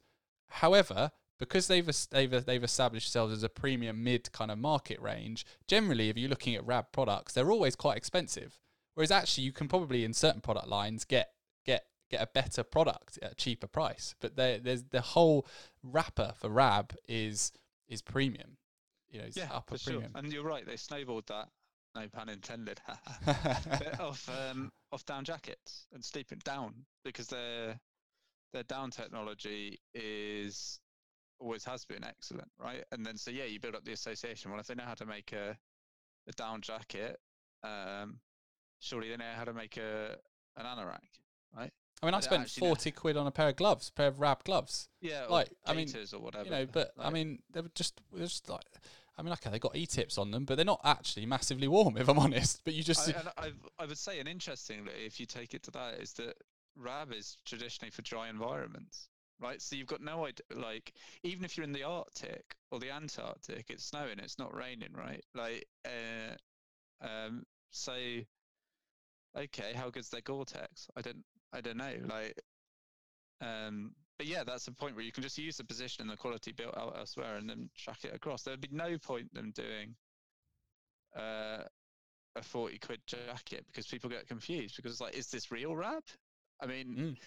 However, 0.49 1.11
because 1.41 1.67
they've 1.67 1.89
they've 2.11 2.45
they've 2.45 2.63
established 2.63 3.07
themselves 3.07 3.33
as 3.33 3.43
a 3.43 3.49
premium 3.49 4.03
mid 4.03 4.31
kind 4.31 4.51
of 4.51 4.59
market 4.59 5.01
range. 5.01 5.45
Generally, 5.67 6.09
if 6.09 6.17
you're 6.17 6.29
looking 6.29 6.55
at 6.55 6.65
Rab 6.65 6.91
products, 6.91 7.33
they're 7.33 7.51
always 7.51 7.75
quite 7.75 7.97
expensive. 7.97 8.59
Whereas 8.93 9.11
actually, 9.11 9.45
you 9.45 9.51
can 9.51 9.67
probably 9.67 10.03
in 10.03 10.13
certain 10.13 10.41
product 10.41 10.67
lines 10.67 11.03
get 11.03 11.31
get 11.65 11.85
get 12.09 12.21
a 12.21 12.27
better 12.27 12.63
product 12.63 13.17
at 13.21 13.31
a 13.31 13.35
cheaper 13.35 13.67
price. 13.67 14.13
But 14.19 14.35
there's 14.35 14.83
the 14.83 15.01
whole 15.01 15.47
wrapper 15.81 16.33
for 16.35 16.49
Rab 16.49 16.95
is 17.07 17.51
is 17.87 18.01
premium. 18.01 18.57
You 19.09 19.21
know, 19.21 19.27
yeah, 19.33 19.49
upper 19.51 19.77
for 19.77 19.83
premium. 19.83 20.11
Sure. 20.11 20.19
And 20.19 20.31
you're 20.31 20.43
right, 20.43 20.65
they 20.65 20.77
snowballed 20.77 21.27
that. 21.27 21.49
No 21.95 22.07
pun 22.07 22.29
intended. 22.29 22.79
off 23.99 24.29
um, 24.29 24.71
off 24.91 25.05
down 25.05 25.23
jackets 25.23 25.87
and 25.93 26.03
sleeping 26.03 26.39
down 26.43 26.73
because 27.03 27.27
their 27.27 27.79
their 28.53 28.63
down 28.63 28.91
technology 28.91 29.79
is 29.93 30.79
always 31.39 31.65
has 31.65 31.85
been 31.85 32.03
excellent, 32.03 32.49
right? 32.59 32.83
And 32.91 33.05
then 33.05 33.17
so 33.17 33.31
yeah, 33.31 33.45
you 33.45 33.59
build 33.59 33.75
up 33.75 33.83
the 33.83 33.93
association. 33.93 34.51
Well, 34.51 34.59
if 34.59 34.67
they 34.67 34.75
know 34.75 34.83
how 34.85 34.93
to 34.95 35.05
make 35.05 35.33
a 35.33 35.57
a 36.27 36.31
down 36.33 36.61
jacket, 36.61 37.19
um, 37.63 38.19
surely 38.79 39.09
they 39.09 39.17
know 39.17 39.33
how 39.35 39.43
to 39.43 39.53
make 39.53 39.77
a 39.77 40.15
an 40.57 40.65
anorak, 40.65 40.99
right? 41.55 41.71
I 42.01 42.05
mean, 42.05 42.13
I, 42.15 42.17
I 42.17 42.21
spent 42.21 42.49
forty 42.49 42.91
know. 42.91 42.95
quid 42.95 43.17
on 43.17 43.27
a 43.27 43.31
pair 43.31 43.49
of 43.49 43.55
gloves, 43.55 43.89
a 43.89 43.93
pair 43.93 44.07
of 44.07 44.19
Rab 44.19 44.43
gloves. 44.43 44.87
Yeah, 45.01 45.25
like 45.29 45.49
I 45.65 45.73
mean, 45.73 45.87
or 46.13 46.19
whatever. 46.19 46.45
You 46.45 46.51
know, 46.51 46.65
but 46.71 46.93
like, 46.97 47.07
I 47.07 47.09
mean, 47.09 47.39
they 47.51 47.61
were 47.61 47.71
just, 47.75 48.01
they 48.11 48.21
were 48.21 48.27
just 48.27 48.49
like, 48.49 48.65
I 49.21 49.23
mean, 49.23 49.33
okay, 49.33 49.51
they've 49.51 49.61
got 49.61 49.75
e-tips 49.75 50.17
on 50.17 50.31
them, 50.31 50.45
but 50.45 50.55
they're 50.55 50.65
not 50.65 50.81
actually 50.83 51.27
massively 51.27 51.67
warm, 51.67 51.95
if 51.95 52.09
I'm 52.09 52.17
honest. 52.17 52.61
But 52.65 52.73
you 52.73 52.81
just, 52.81 53.07
I, 53.07 53.13
I, 53.37 53.51
I 53.77 53.85
would 53.85 53.97
say, 53.97 54.19
and 54.19 54.27
interestingly, 54.27 54.93
if 55.05 55.19
you 55.19 55.27
take 55.27 55.53
it 55.53 55.61
to 55.63 55.71
that, 55.71 55.99
is 55.99 56.13
that 56.13 56.33
Rab 56.75 57.13
is 57.13 57.37
traditionally 57.45 57.91
for 57.91 58.01
dry 58.01 58.29
environments 58.29 59.09
right? 59.39 59.61
So 59.61 59.75
you've 59.75 59.87
got 59.87 60.01
no 60.01 60.25
idea, 60.25 60.45
like, 60.55 60.93
even 61.23 61.43
if 61.43 61.57
you're 61.57 61.63
in 61.63 61.71
the 61.73 61.83
Arctic 61.83 62.55
or 62.69 62.79
the 62.79 62.91
Antarctic, 62.91 63.65
it's 63.69 63.83
snowing, 63.83 64.19
it's 64.19 64.37
not 64.37 64.55
raining, 64.55 64.93
right? 64.93 65.23
Like, 65.33 65.65
uh, 65.83 66.35
um, 67.03 67.43
so, 67.71 67.93
okay, 69.35 69.73
how 69.73 69.89
good's 69.89 70.09
their 70.09 70.21
Gore-Tex? 70.21 70.89
I 70.95 71.01
don't, 71.01 71.23
I 71.51 71.61
don't 71.61 71.77
know, 71.77 71.95
like, 72.07 72.39
um, 73.41 73.93
but 74.17 74.27
yeah, 74.27 74.43
that's 74.43 74.65
the 74.65 74.71
point 74.71 74.95
where 74.95 75.05
you 75.05 75.11
can 75.11 75.23
just 75.23 75.37
use 75.37 75.57
the 75.57 75.63
position 75.63 76.01
and 76.01 76.09
the 76.09 76.17
quality 76.17 76.51
built 76.51 76.77
out 76.77 76.95
elsewhere 76.97 77.37
and 77.37 77.49
then 77.49 77.69
track 77.77 78.03
it 78.03 78.13
across. 78.13 78.43
There'd 78.43 78.61
be 78.61 78.69
no 78.71 78.97
point 78.97 79.33
them 79.33 79.51
doing 79.55 79.95
uh, 81.17 81.63
a 82.35 82.41
40 82.41 82.77
quid 82.79 83.01
jacket 83.07 83.65
because 83.67 83.87
people 83.87 84.09
get 84.09 84.27
confused 84.27 84.75
because 84.75 84.91
it's 84.91 85.01
like, 85.01 85.15
is 85.15 85.27
this 85.27 85.51
real 85.51 85.75
Rab? 85.75 86.03
I 86.61 86.67
mean, 86.67 86.95
mm 86.95 87.17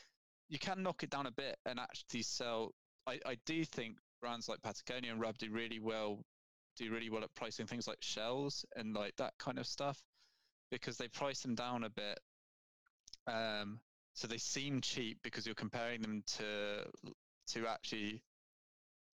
you 0.48 0.58
can 0.58 0.82
knock 0.82 1.02
it 1.02 1.10
down 1.10 1.26
a 1.26 1.30
bit 1.30 1.56
and 1.66 1.80
actually 1.80 2.22
sell. 2.22 2.72
I, 3.06 3.18
I 3.26 3.36
do 3.46 3.64
think 3.64 3.96
brands 4.20 4.48
like 4.48 4.62
Patagonia 4.62 5.10
and 5.10 5.20
Rab 5.20 5.38
do 5.38 5.50
really 5.50 5.80
well, 5.80 6.20
do 6.76 6.90
really 6.92 7.10
well 7.10 7.22
at 7.22 7.34
pricing 7.34 7.66
things 7.66 7.88
like 7.88 7.98
shells 8.00 8.64
and 8.76 8.94
like 8.94 9.16
that 9.16 9.34
kind 9.38 9.58
of 9.58 9.66
stuff, 9.66 10.02
because 10.70 10.96
they 10.96 11.08
price 11.08 11.40
them 11.40 11.54
down 11.54 11.84
a 11.84 11.90
bit. 11.90 12.20
Um, 13.26 13.80
so 14.14 14.26
they 14.26 14.38
seem 14.38 14.80
cheap 14.80 15.18
because 15.22 15.44
you're 15.44 15.54
comparing 15.54 16.00
them 16.00 16.22
to 16.38 16.86
to 17.48 17.66
actually 17.66 18.22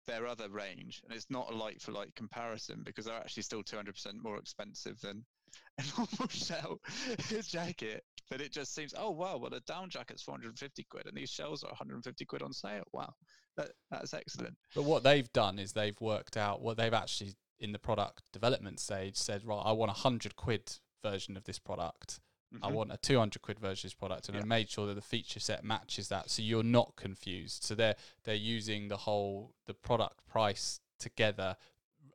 their 0.06 0.26
other 0.26 0.48
range, 0.48 1.00
and 1.04 1.12
it's 1.12 1.30
not 1.30 1.50
a 1.50 1.56
like 1.56 1.80
for 1.80 1.92
like 1.92 2.14
comparison 2.14 2.82
because 2.84 3.04
they're 3.04 3.16
actually 3.16 3.42
still 3.42 3.62
200% 3.62 3.90
more 4.22 4.38
expensive 4.38 5.00
than 5.00 5.24
a 5.78 5.82
normal 5.96 6.28
shell 6.28 6.80
jacket. 7.42 8.04
But 8.28 8.40
it 8.40 8.52
just 8.52 8.74
seems, 8.74 8.94
oh 8.96 9.10
wow, 9.10 9.38
well 9.38 9.52
a 9.54 9.60
down 9.60 9.90
jacket's 9.90 10.22
450 10.22 10.84
quid, 10.88 11.06
and 11.06 11.16
these 11.16 11.30
shells 11.30 11.64
are 11.64 11.70
150 11.70 12.24
quid 12.24 12.42
on 12.42 12.52
sale. 12.52 12.84
Wow, 12.92 13.12
that, 13.56 13.72
that's 13.90 14.14
excellent. 14.14 14.56
But 14.74 14.84
what 14.84 15.02
they've 15.02 15.32
done 15.32 15.58
is 15.58 15.72
they've 15.72 16.00
worked 16.00 16.36
out 16.36 16.62
what 16.62 16.76
they've 16.76 16.94
actually 16.94 17.34
in 17.58 17.72
the 17.72 17.78
product 17.78 18.22
development 18.32 18.80
stage 18.80 19.16
said, 19.16 19.44
right, 19.44 19.62
I 19.64 19.72
want 19.72 19.90
a 19.90 19.94
hundred 19.94 20.36
quid 20.36 20.78
version 21.02 21.36
of 21.36 21.44
this 21.44 21.58
product. 21.58 22.20
Mm-hmm. 22.54 22.64
I 22.64 22.68
want 22.68 22.92
a 22.92 22.96
200 22.96 23.42
quid 23.42 23.60
version 23.60 23.86
of 23.86 23.92
this 23.92 23.94
product, 23.94 24.28
and 24.28 24.36
yeah. 24.36 24.42
I 24.42 24.44
made 24.44 24.68
sure 24.68 24.86
that 24.86 24.94
the 24.94 25.00
feature 25.00 25.38
set 25.38 25.62
matches 25.62 26.08
that, 26.08 26.30
so 26.30 26.42
you're 26.42 26.64
not 26.64 26.96
confused. 26.96 27.62
So 27.62 27.74
they're 27.74 27.96
they're 28.24 28.34
using 28.34 28.88
the 28.88 28.96
whole 28.96 29.52
the 29.66 29.74
product 29.74 30.26
price 30.26 30.80
together, 30.98 31.56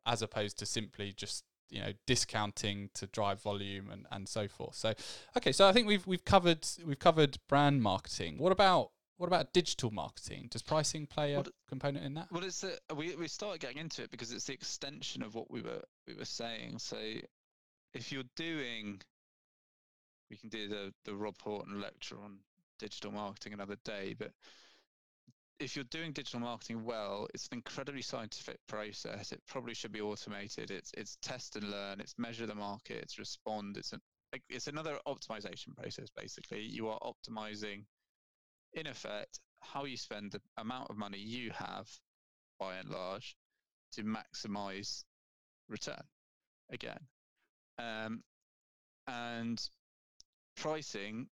as 0.06 0.22
opposed 0.22 0.60
to 0.60 0.66
simply 0.66 1.14
just 1.14 1.46
you 1.70 1.82
know 1.82 1.94
discounting 2.06 2.90
to 2.94 3.08
drive 3.08 3.42
volume 3.42 3.90
and, 3.90 4.06
and 4.12 4.28
so 4.28 4.48
forth. 4.48 4.76
So 4.76 4.94
okay, 5.38 5.52
so 5.52 5.68
I 5.68 5.72
think 5.72 5.88
we've 5.88 6.06
we've 6.06 6.26
covered 6.26 6.68
we've 6.86 7.00
covered 7.00 7.38
brand 7.48 7.82
marketing. 7.82 8.38
What 8.38 8.52
about 8.52 8.92
what 9.18 9.28
about 9.28 9.54
digital 9.54 9.92
marketing? 9.92 10.48
Does 10.52 10.62
pricing 10.62 11.08
play 11.08 11.34
a 11.34 11.44
component 11.70 12.06
in 12.06 12.16
that? 12.16 12.28
Well, 12.32 12.44
it's 12.44 12.64
a, 12.64 12.74
we 12.94 13.16
we 13.16 13.28
started 13.28 13.62
getting 13.62 13.78
into 13.78 14.04
it 14.04 14.12
because 14.12 14.32
it's 14.32 14.46
the 14.46 14.54
extension 14.54 15.24
of 15.24 15.36
what 15.36 15.50
we 15.50 15.62
were 15.62 15.82
we 16.08 16.14
were 16.14 16.26
saying. 16.26 16.80
So 16.80 16.98
if 17.94 18.12
you're 18.12 18.24
doing, 18.36 19.02
we 20.30 20.38
can 20.38 20.50
do 20.50 20.68
the 20.68 20.94
the 21.06 21.16
Rob 21.16 21.36
Horton 21.42 21.82
lecture 21.82 22.18
on 22.24 22.40
digital 22.80 23.12
marketing 23.12 23.54
another 23.54 23.78
day, 23.84 24.16
but 24.18 24.32
if 25.60 25.76
you're 25.76 25.86
doing 25.86 26.12
digital 26.12 26.42
marketing 26.42 26.84
well, 26.84 27.28
it's 27.34 27.48
an 27.48 27.58
incredibly 27.58 28.02
scientific 28.02 28.58
process. 28.68 29.32
It 29.32 29.42
probably 29.48 29.74
should 29.74 29.92
be 29.92 30.02
automated. 30.02 30.72
It's 30.72 30.92
it's 30.98 31.18
test 31.22 31.56
and 31.56 31.72
learn. 31.72 32.00
It's 32.00 32.16
measure 32.18 32.46
the 32.46 32.56
market. 32.56 32.98
It's 32.98 33.18
respond. 33.18 33.78
It's 33.78 33.94
an 33.94 34.02
it's 34.50 34.68
another 34.68 34.98
optimization 35.08 35.76
process. 35.78 36.10
Basically, 36.16 36.62
you 36.62 36.90
are 36.90 37.00
optimizing, 37.00 37.86
in 38.74 38.88
effect, 38.88 39.40
how 39.62 39.86
you 39.86 39.96
spend 39.96 40.32
the 40.32 40.42
amount 40.58 40.90
of 40.90 40.98
money 40.98 41.18
you 41.18 41.52
have, 41.52 41.88
by 42.60 42.76
and 42.76 42.90
large, 42.90 43.36
to 43.94 44.04
maximize 44.04 45.04
return. 45.70 46.04
Again, 46.70 47.00
um, 47.78 48.24
and 49.08 49.62
pricing 50.56 51.28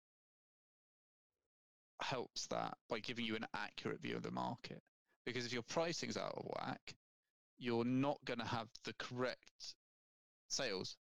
helps 2.02 2.46
that 2.46 2.76
by 2.88 2.98
giving 2.98 3.24
you 3.24 3.36
an 3.36 3.46
accurate 3.54 4.00
view 4.00 4.16
of 4.16 4.22
the 4.22 4.30
market. 4.30 4.82
Because 5.26 5.46
if 5.46 5.52
your 5.52 5.62
pricing's 5.62 6.16
out 6.16 6.32
of 6.36 6.46
whack, 6.46 6.94
you're 7.58 7.84
not 7.84 8.18
going 8.24 8.38
to 8.38 8.46
have 8.46 8.68
the 8.84 8.94
correct 8.94 9.74
sales 10.48 10.96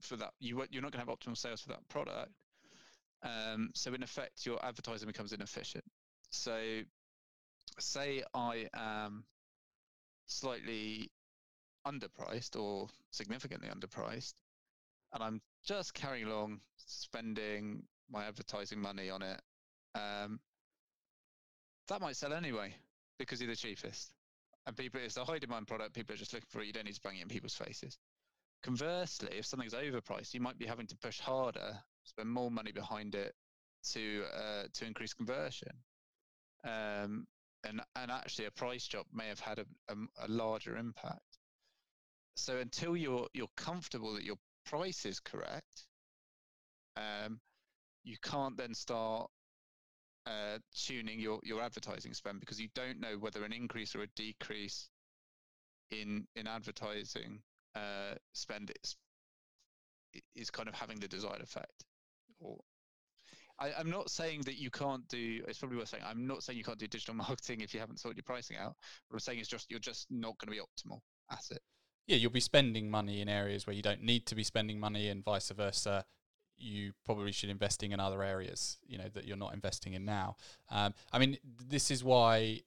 for 0.00 0.16
that. 0.16 0.32
You 0.40 0.64
you're 0.70 0.82
not 0.82 0.92
going 0.92 1.04
to 1.04 1.10
have 1.10 1.18
optimal 1.18 1.36
sales 1.36 1.60
for 1.60 1.68
that 1.68 1.86
product. 1.88 2.32
Um, 3.22 3.70
so 3.74 3.92
in 3.94 4.02
effect, 4.02 4.46
your 4.46 4.64
advertising 4.64 5.08
becomes 5.08 5.32
inefficient. 5.32 5.84
So, 6.30 6.80
say 7.78 8.22
I 8.34 8.68
am 8.74 9.24
slightly 10.26 11.10
underpriced 11.86 12.58
or 12.58 12.88
significantly 13.10 13.68
underpriced, 13.68 14.34
and 15.12 15.22
I'm 15.22 15.40
just 15.64 15.94
carrying 15.94 16.26
along, 16.26 16.60
spending 16.76 17.82
my 18.10 18.24
advertising 18.24 18.80
money 18.80 19.10
on 19.10 19.22
it. 19.22 19.40
Um, 19.94 20.40
that 21.88 22.00
might 22.00 22.16
sell 22.16 22.32
anyway 22.32 22.74
because 23.18 23.40
you're 23.40 23.50
the 23.50 23.56
cheapest. 23.56 24.12
And 24.66 24.76
people, 24.76 25.00
it's 25.02 25.16
a 25.16 25.24
high 25.24 25.38
demand 25.38 25.66
product. 25.66 25.94
People 25.94 26.14
are 26.14 26.18
just 26.18 26.32
looking 26.32 26.48
for 26.50 26.60
it. 26.60 26.66
You 26.66 26.72
don't 26.72 26.84
need 26.84 26.94
to 26.94 27.00
bang 27.00 27.16
it 27.16 27.22
in 27.22 27.28
people's 27.28 27.54
faces. 27.54 27.98
Conversely, 28.62 29.30
if 29.38 29.46
something's 29.46 29.72
overpriced, 29.74 30.34
you 30.34 30.40
might 30.40 30.58
be 30.58 30.66
having 30.66 30.86
to 30.88 30.96
push 30.96 31.20
harder, 31.20 31.78
spend 32.04 32.28
more 32.28 32.50
money 32.50 32.72
behind 32.72 33.14
it 33.14 33.34
to 33.92 34.24
uh, 34.36 34.64
to 34.74 34.84
increase 34.84 35.14
conversion. 35.14 35.72
Um, 36.64 37.26
and 37.64 37.80
and 37.96 38.10
actually, 38.10 38.46
a 38.46 38.50
price 38.50 38.86
drop 38.86 39.06
may 39.12 39.28
have 39.28 39.40
had 39.40 39.60
a, 39.60 39.66
a, 39.88 39.94
a 40.26 40.28
larger 40.28 40.76
impact. 40.76 41.38
So 42.36 42.58
until 42.58 42.96
you're 42.96 43.28
you're 43.32 43.48
comfortable 43.56 44.14
that 44.14 44.24
your 44.24 44.38
price 44.68 45.06
is 45.06 45.20
correct, 45.20 45.86
um, 46.96 47.40
you 48.04 48.16
can't 48.22 48.56
then 48.56 48.74
start 48.74 49.30
uh, 50.26 50.58
tuning 50.74 51.18
your, 51.20 51.40
your 51.42 51.62
advertising 51.62 52.12
spend 52.12 52.40
because 52.40 52.60
you 52.60 52.68
don't 52.74 53.00
know 53.00 53.16
whether 53.18 53.44
an 53.44 53.52
increase 53.52 53.94
or 53.94 54.02
a 54.02 54.08
decrease 54.16 54.88
in 55.90 56.26
in 56.36 56.46
advertising 56.46 57.40
uh, 57.74 58.14
spend 58.34 58.72
is 58.82 58.96
is 60.34 60.50
kind 60.50 60.68
of 60.68 60.74
having 60.74 60.98
the 61.00 61.08
desired 61.08 61.40
effect. 61.40 61.84
Or 62.40 62.58
I, 63.58 63.70
am 63.78 63.90
not 63.90 64.10
saying 64.10 64.42
that 64.42 64.58
you 64.58 64.70
can't 64.70 65.06
do. 65.08 65.42
It's 65.48 65.58
probably 65.58 65.78
worth 65.78 65.88
saying. 65.88 66.04
I'm 66.06 66.26
not 66.26 66.42
saying 66.42 66.58
you 66.58 66.64
can't 66.64 66.78
do 66.78 66.86
digital 66.86 67.14
marketing 67.26 67.60
if 67.60 67.72
you 67.74 67.80
haven't 67.80 68.00
sorted 68.00 68.18
your 68.18 68.24
pricing 68.24 68.56
out. 68.56 68.74
What 69.08 69.14
I'm 69.14 69.20
saying 69.20 69.40
is 69.40 69.48
just 69.48 69.70
you're 69.70 69.80
just 69.80 70.06
not 70.10 70.36
going 70.38 70.52
to 70.52 70.52
be 70.52 70.60
optimal 70.60 71.00
at 71.30 71.44
it. 71.50 71.62
Yeah, 72.08 72.16
you'll 72.16 72.30
be 72.32 72.40
spending 72.40 72.90
money 72.90 73.20
in 73.20 73.28
areas 73.28 73.66
where 73.66 73.76
you 73.76 73.82
don't 73.82 74.02
need 74.02 74.26
to 74.26 74.34
be 74.34 74.42
spending 74.42 74.80
money, 74.80 75.08
and 75.08 75.22
vice 75.22 75.50
versa. 75.50 76.04
You 76.56 76.92
probably 77.04 77.30
should 77.30 77.50
investing 77.50 77.92
in 77.92 78.00
other 78.00 78.24
areas 78.24 78.78
you 78.84 78.98
know 78.98 79.08
that 79.14 79.26
you're 79.26 79.36
not 79.36 79.54
investing 79.54 79.92
in 79.94 80.04
now. 80.04 80.34
Um, 80.70 80.92
i 81.12 81.18
mean 81.20 81.38
this 81.68 81.88
is 81.92 82.02
why 82.02 82.62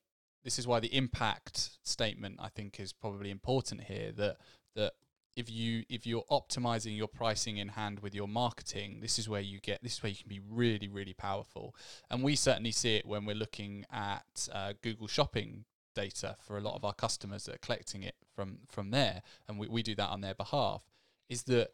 this 0.45 0.57
is 0.57 0.65
why 0.65 0.79
the 0.79 0.95
impact 0.95 1.71
statement 1.83 2.39
i 2.39 2.47
think 2.47 2.79
is 2.79 2.93
probably 2.93 3.29
important 3.29 3.83
here 3.83 4.13
that 4.13 4.37
that 4.75 4.93
if 5.35 5.49
you 5.49 5.83
if 5.89 6.05
you're 6.05 6.23
optimizing 6.29 6.95
your 6.95 7.07
pricing 7.07 7.57
in 7.57 7.69
hand 7.69 7.99
with 7.99 8.13
your 8.13 8.27
marketing 8.27 8.99
this 9.01 9.17
is 9.17 9.29
where 9.29 9.41
you 9.41 9.59
get 9.59 9.81
this 9.81 9.93
is 9.93 10.03
where 10.03 10.09
you 10.09 10.17
can 10.17 10.29
be 10.29 10.41
really 10.49 10.87
really 10.87 11.13
powerful. 11.13 11.75
And 12.09 12.23
we 12.23 12.35
certainly 12.35 12.71
see 12.71 12.95
it 12.95 13.05
when 13.05 13.25
we're 13.25 13.35
looking 13.35 13.85
at 13.91 14.49
uh, 14.51 14.73
google 14.81 15.07
shopping 15.07 15.65
data 15.93 16.35
for 16.39 16.57
a 16.57 16.61
lot 16.61 16.75
of 16.75 16.85
our 16.85 16.93
customers 16.93 17.45
that 17.45 17.55
are 17.55 17.59
collecting 17.59 18.03
it 18.03 18.15
from 18.33 18.59
from 18.69 18.91
there 18.91 19.21
and 19.47 19.59
we, 19.59 19.67
we 19.67 19.83
do 19.83 19.95
that 19.95 20.09
on 20.09 20.21
their 20.21 20.33
behalf 20.33 20.83
is 21.29 21.43
that 21.43 21.71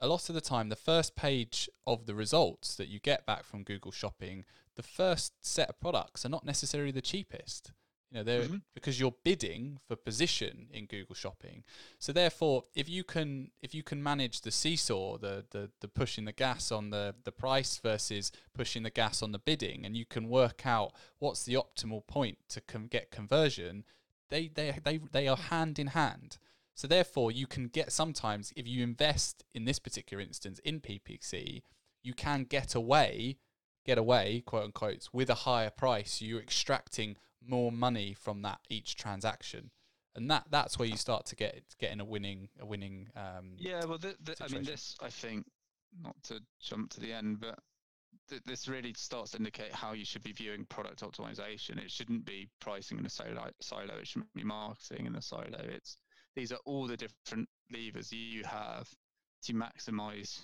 a 0.00 0.08
lot 0.08 0.28
of 0.28 0.34
the 0.34 0.40
time, 0.40 0.68
the 0.68 0.76
first 0.76 1.16
page 1.16 1.68
of 1.86 2.06
the 2.06 2.14
results 2.14 2.76
that 2.76 2.88
you 2.88 3.00
get 3.00 3.26
back 3.26 3.44
from 3.44 3.64
Google 3.64 3.90
Shopping, 3.90 4.44
the 4.76 4.82
first 4.82 5.32
set 5.44 5.68
of 5.68 5.80
products 5.80 6.24
are 6.24 6.28
not 6.28 6.46
necessarily 6.46 6.92
the 6.92 7.02
cheapest. 7.02 7.72
You 8.10 8.18
know, 8.18 8.24
they're 8.24 8.42
mm-hmm. 8.42 8.56
because 8.74 8.98
you're 8.98 9.14
bidding 9.22 9.80
for 9.86 9.94
position 9.94 10.68
in 10.72 10.86
Google 10.86 11.14
Shopping. 11.14 11.62
So 11.98 12.12
therefore, 12.12 12.64
if 12.74 12.88
you 12.88 13.04
can 13.04 13.50
if 13.62 13.74
you 13.74 13.82
can 13.82 14.02
manage 14.02 14.40
the 14.40 14.50
seesaw, 14.50 15.18
the 15.18 15.44
the 15.50 15.70
the 15.80 15.88
pushing 15.88 16.24
the 16.24 16.32
gas 16.32 16.72
on 16.72 16.90
the 16.90 17.14
the 17.24 17.32
price 17.32 17.78
versus 17.78 18.32
pushing 18.54 18.82
the 18.82 18.90
gas 18.90 19.22
on 19.22 19.32
the 19.32 19.38
bidding, 19.38 19.84
and 19.84 19.96
you 19.96 20.06
can 20.06 20.28
work 20.28 20.66
out 20.66 20.92
what's 21.18 21.44
the 21.44 21.54
optimal 21.54 22.06
point 22.06 22.38
to 22.48 22.62
com- 22.62 22.86
get 22.86 23.10
conversion, 23.10 23.84
they 24.30 24.48
they 24.48 24.78
they 24.82 25.00
they 25.12 25.28
are 25.28 25.36
hand 25.36 25.78
in 25.78 25.88
hand. 25.88 26.38
So 26.74 26.86
therefore, 26.86 27.32
you 27.32 27.46
can 27.46 27.66
get 27.66 27.92
sometimes 27.92 28.52
if 28.56 28.66
you 28.66 28.82
invest 28.82 29.44
in 29.52 29.64
this 29.64 29.78
particular 29.78 30.22
instance 30.22 30.60
in 30.60 30.80
PPC, 30.80 31.62
you 32.02 32.14
can 32.14 32.44
get 32.44 32.74
away, 32.74 33.36
get 33.88 33.98
away, 33.98 34.42
quote 34.44 34.64
unquote, 34.64 35.08
with 35.12 35.30
a 35.30 35.34
higher 35.34 35.70
price. 35.70 36.20
You're 36.20 36.40
extracting 36.40 37.16
more 37.44 37.72
money 37.72 38.12
from 38.12 38.42
that 38.42 38.60
each 38.68 38.94
transaction, 38.96 39.70
and 40.14 40.30
that 40.30 40.44
that's 40.50 40.78
where 40.78 40.86
you 40.86 40.96
start 40.96 41.24
to 41.26 41.36
get 41.36 41.62
getting 41.80 41.98
a 42.00 42.04
winning 42.04 42.50
a 42.60 42.66
winning. 42.66 43.08
Um, 43.16 43.54
yeah, 43.56 43.84
well, 43.86 43.98
the, 43.98 44.14
the, 44.22 44.36
I 44.40 44.48
mean, 44.48 44.64
this 44.64 44.94
I 45.00 45.08
think 45.08 45.46
not 46.02 46.14
to 46.24 46.40
jump 46.60 46.90
to 46.90 47.00
the 47.00 47.12
end, 47.12 47.40
but 47.40 47.58
th- 48.28 48.42
this 48.44 48.68
really 48.68 48.92
starts 48.94 49.30
to 49.30 49.38
indicate 49.38 49.72
how 49.72 49.94
you 49.94 50.04
should 50.04 50.22
be 50.22 50.32
viewing 50.32 50.66
product 50.66 51.00
optimization. 51.00 51.82
It 51.82 51.90
shouldn't 51.90 52.26
be 52.26 52.46
pricing 52.60 52.98
in 52.98 53.06
a 53.06 53.10
silo. 53.10 53.48
Silo. 53.62 53.94
It 53.98 54.06
shouldn't 54.06 54.34
be 54.34 54.44
marketing 54.44 55.06
in 55.06 55.16
a 55.16 55.22
silo. 55.22 55.60
It's 55.62 55.96
these 56.36 56.52
are 56.52 56.60
all 56.66 56.86
the 56.86 56.96
different 56.98 57.48
levers 57.72 58.12
you 58.12 58.44
have 58.44 58.86
to 59.44 59.54
maximize 59.54 60.40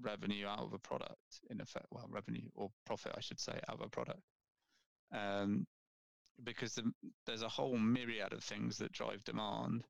revenue 0.00 0.46
out 0.46 0.60
of 0.60 0.72
a 0.72 0.78
product 0.78 1.40
in 1.50 1.60
effect 1.60 1.86
well 1.90 2.06
revenue 2.10 2.48
or 2.54 2.70
profit 2.84 3.12
i 3.16 3.20
should 3.20 3.40
say 3.40 3.58
out 3.68 3.76
of 3.76 3.80
a 3.80 3.88
product. 3.88 4.20
Um, 5.12 5.66
because 6.44 6.74
the, 6.74 6.92
there's 7.26 7.42
a 7.42 7.48
whole 7.48 7.78
myriad 7.78 8.32
of 8.32 8.42
things 8.44 8.76
that 8.78 8.92
drive 8.92 9.24
demand. 9.24 9.84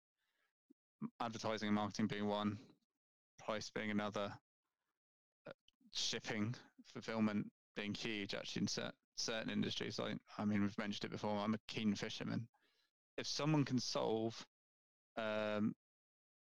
Advertising 1.21 1.69
and 1.69 1.75
marketing 1.75 2.07
being 2.07 2.27
one 2.27 2.59
price 3.39 3.71
being 3.75 3.91
another 3.91 4.33
uh, 5.47 5.53
shipping 5.93 6.55
fulfillment 6.93 7.47
being 7.77 7.95
huge 7.95 8.35
actually 8.35 8.63
in 8.63 8.69
certain, 8.69 8.93
certain 9.17 9.51
industries 9.51 9.99
like 9.99 10.17
i 10.39 10.45
mean 10.45 10.63
we've 10.63 10.79
mentioned 10.79 11.05
it 11.05 11.13
before 11.13 11.39
i'm 11.39 11.55
a 11.55 11.59
keen 11.69 11.95
fisherman. 11.95 12.47
If 13.19 13.27
someone 13.27 13.65
can 13.65 13.79
solve 13.79 14.47
um, 15.17 15.75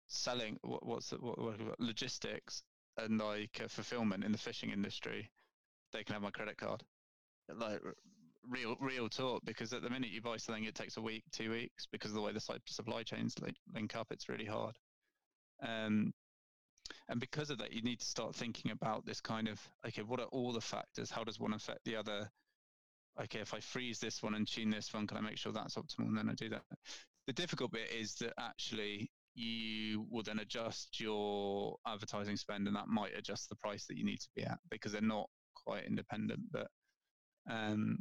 selling 0.07 0.59
what, 0.61 0.85
what's 0.85 1.11
it, 1.13 1.21
what, 1.21 1.39
what, 1.39 1.55
logistics 1.79 2.63
and 2.97 3.19
like 3.19 3.61
fulfillment 3.67 4.23
in 4.23 4.31
the 4.31 4.37
fishing 4.37 4.69
industry, 4.69 5.29
they 5.91 6.03
can 6.03 6.13
have 6.13 6.23
my 6.23 6.31
credit 6.31 6.57
card. 6.57 6.83
Like 7.53 7.81
real 8.49 8.75
real 8.79 9.07
talk 9.07 9.41
because 9.45 9.71
at 9.71 9.81
the 9.81 9.89
minute 9.89 10.09
you 10.09 10.21
buy 10.21 10.37
something 10.37 10.65
it 10.65 10.75
takes 10.75 10.97
a 10.97 11.01
week 11.01 11.23
two 11.31 11.49
weeks 11.49 11.87
because 11.91 12.11
of 12.11 12.15
the 12.15 12.21
way 12.21 12.33
the 12.33 12.59
supply 12.65 13.03
chains 13.03 13.35
link, 13.39 13.55
link 13.73 13.95
up 13.95 14.07
it's 14.11 14.29
really 14.29 14.45
hard. 14.45 14.75
Um, 15.61 16.13
and 17.07 17.19
because 17.19 17.49
of 17.49 17.57
that 17.59 17.71
you 17.71 17.81
need 17.81 17.99
to 17.99 18.05
start 18.05 18.35
thinking 18.35 18.71
about 18.71 19.05
this 19.05 19.21
kind 19.21 19.47
of 19.47 19.59
okay 19.87 20.01
what 20.01 20.19
are 20.19 20.27
all 20.27 20.51
the 20.51 20.61
factors? 20.61 21.09
How 21.09 21.23
does 21.23 21.39
one 21.39 21.53
affect 21.53 21.85
the 21.85 21.95
other? 21.95 22.29
Okay 23.21 23.39
if 23.39 23.53
i 23.53 23.59
freeze 23.59 23.99
this 23.99 24.23
one 24.23 24.33
and 24.35 24.47
tune 24.47 24.69
this 24.69 24.93
one 24.93 25.07
can 25.07 25.17
i 25.17 25.21
make 25.21 25.37
sure 25.37 25.51
that's 25.51 25.75
optimal? 25.75 26.07
And 26.07 26.17
then 26.17 26.29
i 26.29 26.33
do 26.33 26.49
that. 26.49 26.63
The 27.27 27.33
difficult 27.33 27.71
bit 27.71 27.91
is 27.91 28.15
that 28.15 28.33
actually 28.37 29.09
you 29.35 30.05
will 30.09 30.23
then 30.23 30.39
adjust 30.39 30.99
your 30.99 31.75
advertising 31.87 32.37
spend 32.37 32.67
and 32.67 32.75
that 32.75 32.87
might 32.87 33.17
adjust 33.17 33.49
the 33.49 33.55
price 33.55 33.85
that 33.87 33.97
you 33.97 34.05
need 34.05 34.19
to 34.19 34.27
be 34.35 34.43
at 34.43 34.59
because 34.69 34.91
they're 34.91 35.01
not 35.01 35.29
quite 35.55 35.85
independent 35.85 36.39
but 36.51 36.67
um 37.49 37.97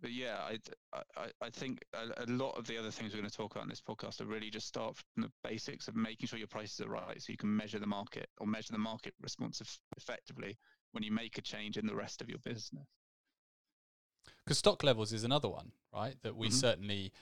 but 0.00 0.12
yeah 0.12 0.38
i 0.40 0.58
i, 1.16 1.26
I 1.40 1.50
think 1.50 1.82
a, 1.94 2.24
a, 2.24 2.26
lot 2.26 2.58
of 2.58 2.66
the 2.66 2.76
other 2.76 2.90
things 2.90 3.12
we're 3.12 3.20
going 3.20 3.30
to 3.30 3.36
talk 3.36 3.52
about 3.52 3.64
in 3.64 3.70
this 3.70 3.80
podcast 3.80 4.20
are 4.20 4.26
really 4.26 4.50
just 4.50 4.66
start 4.66 4.96
from 4.96 5.22
the 5.22 5.48
basics 5.48 5.88
of 5.88 5.96
making 5.96 6.26
sure 6.26 6.38
your 6.38 6.48
prices 6.48 6.80
are 6.80 6.90
right 6.90 7.20
so 7.20 7.32
you 7.32 7.38
can 7.38 7.54
measure 7.54 7.78
the 7.78 7.86
market 7.86 8.28
or 8.38 8.46
measure 8.46 8.72
the 8.72 8.78
market 8.78 9.14
response 9.22 9.62
effectively 9.96 10.58
when 10.92 11.02
you 11.02 11.12
make 11.12 11.38
a 11.38 11.42
change 11.42 11.78
in 11.78 11.86
the 11.86 11.94
rest 11.94 12.20
of 12.20 12.28
your 12.28 12.38
business 12.44 12.86
because 14.44 14.58
stock 14.58 14.84
levels 14.84 15.12
is 15.12 15.24
another 15.24 15.48
one 15.48 15.72
right 15.94 16.16
that 16.22 16.36
we 16.36 16.48
mm-hmm. 16.48 16.56
certainly 16.56 17.12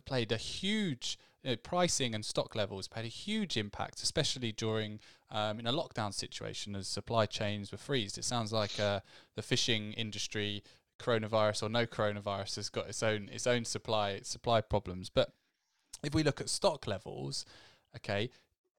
played 0.00 0.32
a 0.32 0.36
huge 0.36 1.18
you 1.44 1.50
know, 1.50 1.56
pricing 1.56 2.14
and 2.14 2.24
stock 2.24 2.54
levels 2.54 2.88
played 2.88 3.04
a 3.04 3.08
huge 3.08 3.56
impact, 3.56 4.02
especially 4.02 4.50
during 4.50 4.98
um, 5.30 5.60
in 5.60 5.66
a 5.66 5.72
lockdown 5.72 6.12
situation 6.12 6.74
as 6.74 6.88
supply 6.88 7.26
chains 7.26 7.70
were 7.70 7.78
freezed. 7.78 8.16
It 8.16 8.24
sounds 8.24 8.52
like 8.52 8.80
uh, 8.80 9.00
the 9.36 9.42
fishing 9.42 9.92
industry, 9.92 10.62
coronavirus 10.98 11.64
or 11.64 11.68
no 11.68 11.86
coronavirus, 11.86 12.56
has 12.56 12.70
got 12.70 12.88
its 12.88 13.02
own 13.02 13.28
its 13.30 13.46
own 13.46 13.64
supply 13.64 14.20
supply 14.22 14.62
problems. 14.62 15.10
But 15.10 15.32
if 16.02 16.14
we 16.14 16.22
look 16.22 16.40
at 16.40 16.48
stock 16.48 16.86
levels, 16.86 17.44
okay, 17.96 18.30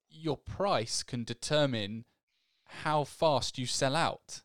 your 0.10 0.38
price 0.38 1.04
can 1.04 1.24
determine 1.24 2.06
how 2.82 3.04
fast 3.04 3.60
you 3.60 3.68
sell 3.68 3.96
out. 3.96 4.42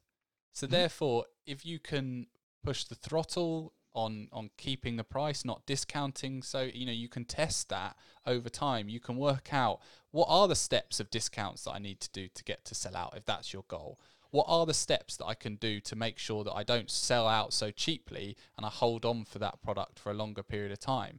So 0.52 0.66
mm-hmm. 0.66 0.74
therefore, 0.74 1.24
if 1.46 1.64
you 1.64 1.78
can 1.78 2.26
push 2.62 2.84
the 2.84 2.94
throttle 2.94 3.72
on 3.94 4.28
on 4.32 4.50
keeping 4.56 4.96
the 4.96 5.04
price, 5.04 5.44
not 5.44 5.66
discounting. 5.66 6.42
So 6.42 6.62
you 6.62 6.86
know 6.86 6.92
you 6.92 7.08
can 7.08 7.24
test 7.24 7.68
that 7.68 7.96
over 8.26 8.48
time. 8.48 8.88
You 8.88 9.00
can 9.00 9.16
work 9.16 9.52
out 9.52 9.80
what 10.10 10.26
are 10.28 10.48
the 10.48 10.56
steps 10.56 11.00
of 11.00 11.10
discounts 11.10 11.64
that 11.64 11.72
I 11.72 11.78
need 11.78 12.00
to 12.00 12.10
do 12.10 12.28
to 12.28 12.44
get 12.44 12.64
to 12.66 12.74
sell 12.74 12.96
out 12.96 13.14
if 13.16 13.24
that's 13.24 13.52
your 13.52 13.64
goal. 13.68 13.98
What 14.30 14.46
are 14.48 14.64
the 14.64 14.74
steps 14.74 15.16
that 15.16 15.26
I 15.26 15.34
can 15.34 15.56
do 15.56 15.80
to 15.80 15.96
make 15.96 16.18
sure 16.18 16.44
that 16.44 16.52
I 16.52 16.62
don't 16.62 16.90
sell 16.90 17.26
out 17.26 17.52
so 17.52 17.72
cheaply 17.72 18.36
and 18.56 18.64
I 18.64 18.68
hold 18.68 19.04
on 19.04 19.24
for 19.24 19.40
that 19.40 19.60
product 19.60 19.98
for 19.98 20.10
a 20.10 20.14
longer 20.14 20.44
period 20.44 20.70
of 20.70 20.78
time? 20.78 21.18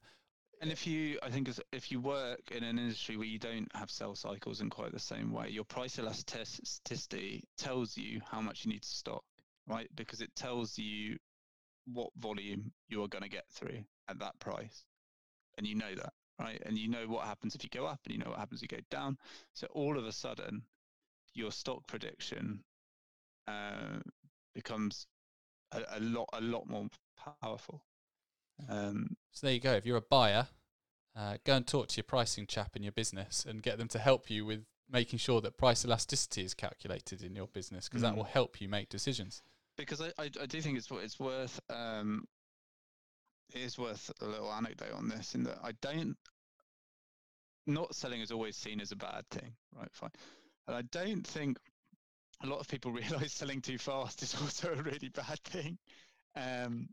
And 0.61 0.71
if 0.71 0.85
you, 0.85 1.17
I 1.23 1.29
think, 1.29 1.49
if 1.73 1.91
you 1.91 1.99
work 1.99 2.51
in 2.51 2.63
an 2.63 2.77
industry 2.77 3.17
where 3.17 3.25
you 3.25 3.39
don't 3.39 3.67
have 3.73 3.89
sell 3.89 4.15
cycles 4.15 4.61
in 4.61 4.69
quite 4.69 4.93
the 4.93 4.99
same 4.99 5.33
way, 5.33 5.49
your 5.49 5.63
price 5.65 5.97
elasticity 5.97 7.43
tells 7.57 7.97
you 7.97 8.21
how 8.29 8.39
much 8.41 8.63
you 8.63 8.71
need 8.71 8.83
to 8.83 8.87
stock. 8.87 9.23
right? 9.67 9.89
Because 9.95 10.21
it 10.21 10.33
tells 10.35 10.77
you 10.77 11.17
what 11.93 12.09
volume 12.17 12.71
you 12.87 13.03
are 13.03 13.07
going 13.07 13.23
to 13.23 13.29
get 13.29 13.45
through 13.49 13.83
at 14.07 14.19
that 14.19 14.39
price. 14.39 14.85
And 15.57 15.67
you 15.67 15.75
know 15.75 15.93
that, 15.95 16.13
right? 16.39 16.61
And 16.65 16.77
you 16.77 16.87
know 16.87 17.07
what 17.07 17.25
happens 17.25 17.55
if 17.55 17.63
you 17.63 17.69
go 17.69 17.85
up 17.85 17.99
and 18.05 18.13
you 18.13 18.19
know 18.19 18.29
what 18.29 18.39
happens 18.39 18.61
if 18.61 18.71
you 18.71 18.77
go 18.77 18.83
down. 18.89 19.17
So 19.53 19.67
all 19.71 19.97
of 19.97 20.05
a 20.05 20.11
sudden, 20.11 20.63
your 21.33 21.51
stock 21.51 21.87
prediction 21.87 22.63
uh, 23.47 23.99
becomes 24.53 25.07
a, 25.71 25.81
a, 25.97 25.99
lot, 25.99 26.29
a 26.33 26.41
lot 26.41 26.67
more 26.67 26.87
powerful. 27.41 27.83
Um, 28.69 29.15
so 29.31 29.47
there 29.47 29.53
you 29.53 29.59
go. 29.59 29.73
If 29.73 29.85
you're 29.85 29.97
a 29.97 30.01
buyer, 30.01 30.47
uh, 31.15 31.37
go 31.45 31.55
and 31.55 31.67
talk 31.67 31.87
to 31.89 31.97
your 31.97 32.03
pricing 32.03 32.47
chap 32.47 32.75
in 32.75 32.83
your 32.83 32.91
business 32.91 33.45
and 33.47 33.61
get 33.61 33.77
them 33.77 33.87
to 33.89 33.99
help 33.99 34.29
you 34.29 34.45
with 34.45 34.65
making 34.89 35.19
sure 35.19 35.41
that 35.41 35.57
price 35.57 35.85
elasticity 35.85 36.43
is 36.43 36.53
calculated 36.53 37.23
in 37.23 37.35
your 37.35 37.47
business 37.47 37.87
because 37.87 38.01
mm. 38.01 38.05
that 38.05 38.15
will 38.15 38.25
help 38.25 38.59
you 38.59 38.67
make 38.67 38.89
decisions. 38.89 39.41
Because 39.85 40.01
I, 40.01 40.11
I, 40.17 40.29
I 40.41 40.45
do 40.45 40.61
think 40.61 40.77
it's 40.77 40.89
it's 40.91 41.19
worth 41.19 41.59
um, 41.69 42.25
it 43.53 43.61
is 43.61 43.77
worth 43.77 44.11
a 44.21 44.25
little 44.25 44.51
anecdote 44.51 44.93
on 44.93 45.09
this 45.09 45.35
in 45.35 45.43
that 45.43 45.59
I 45.63 45.71
don't 45.81 46.15
not 47.67 47.95
selling 47.95 48.21
is 48.21 48.31
always 48.31 48.57
seen 48.57 48.81
as 48.81 48.91
a 48.91 48.95
bad 48.95 49.23
thing, 49.31 49.53
right? 49.77 49.89
Fine, 49.93 50.11
and 50.67 50.75
I 50.75 50.81
don't 50.83 51.25
think 51.25 51.57
a 52.43 52.47
lot 52.47 52.59
of 52.59 52.67
people 52.67 52.91
realize 52.93 53.33
selling 53.33 53.61
too 53.61 53.77
fast 53.77 54.23
is 54.23 54.35
also 54.41 54.73
a 54.73 54.81
really 54.81 55.09
bad 55.09 55.39
thing, 55.43 55.77
um, 56.35 56.87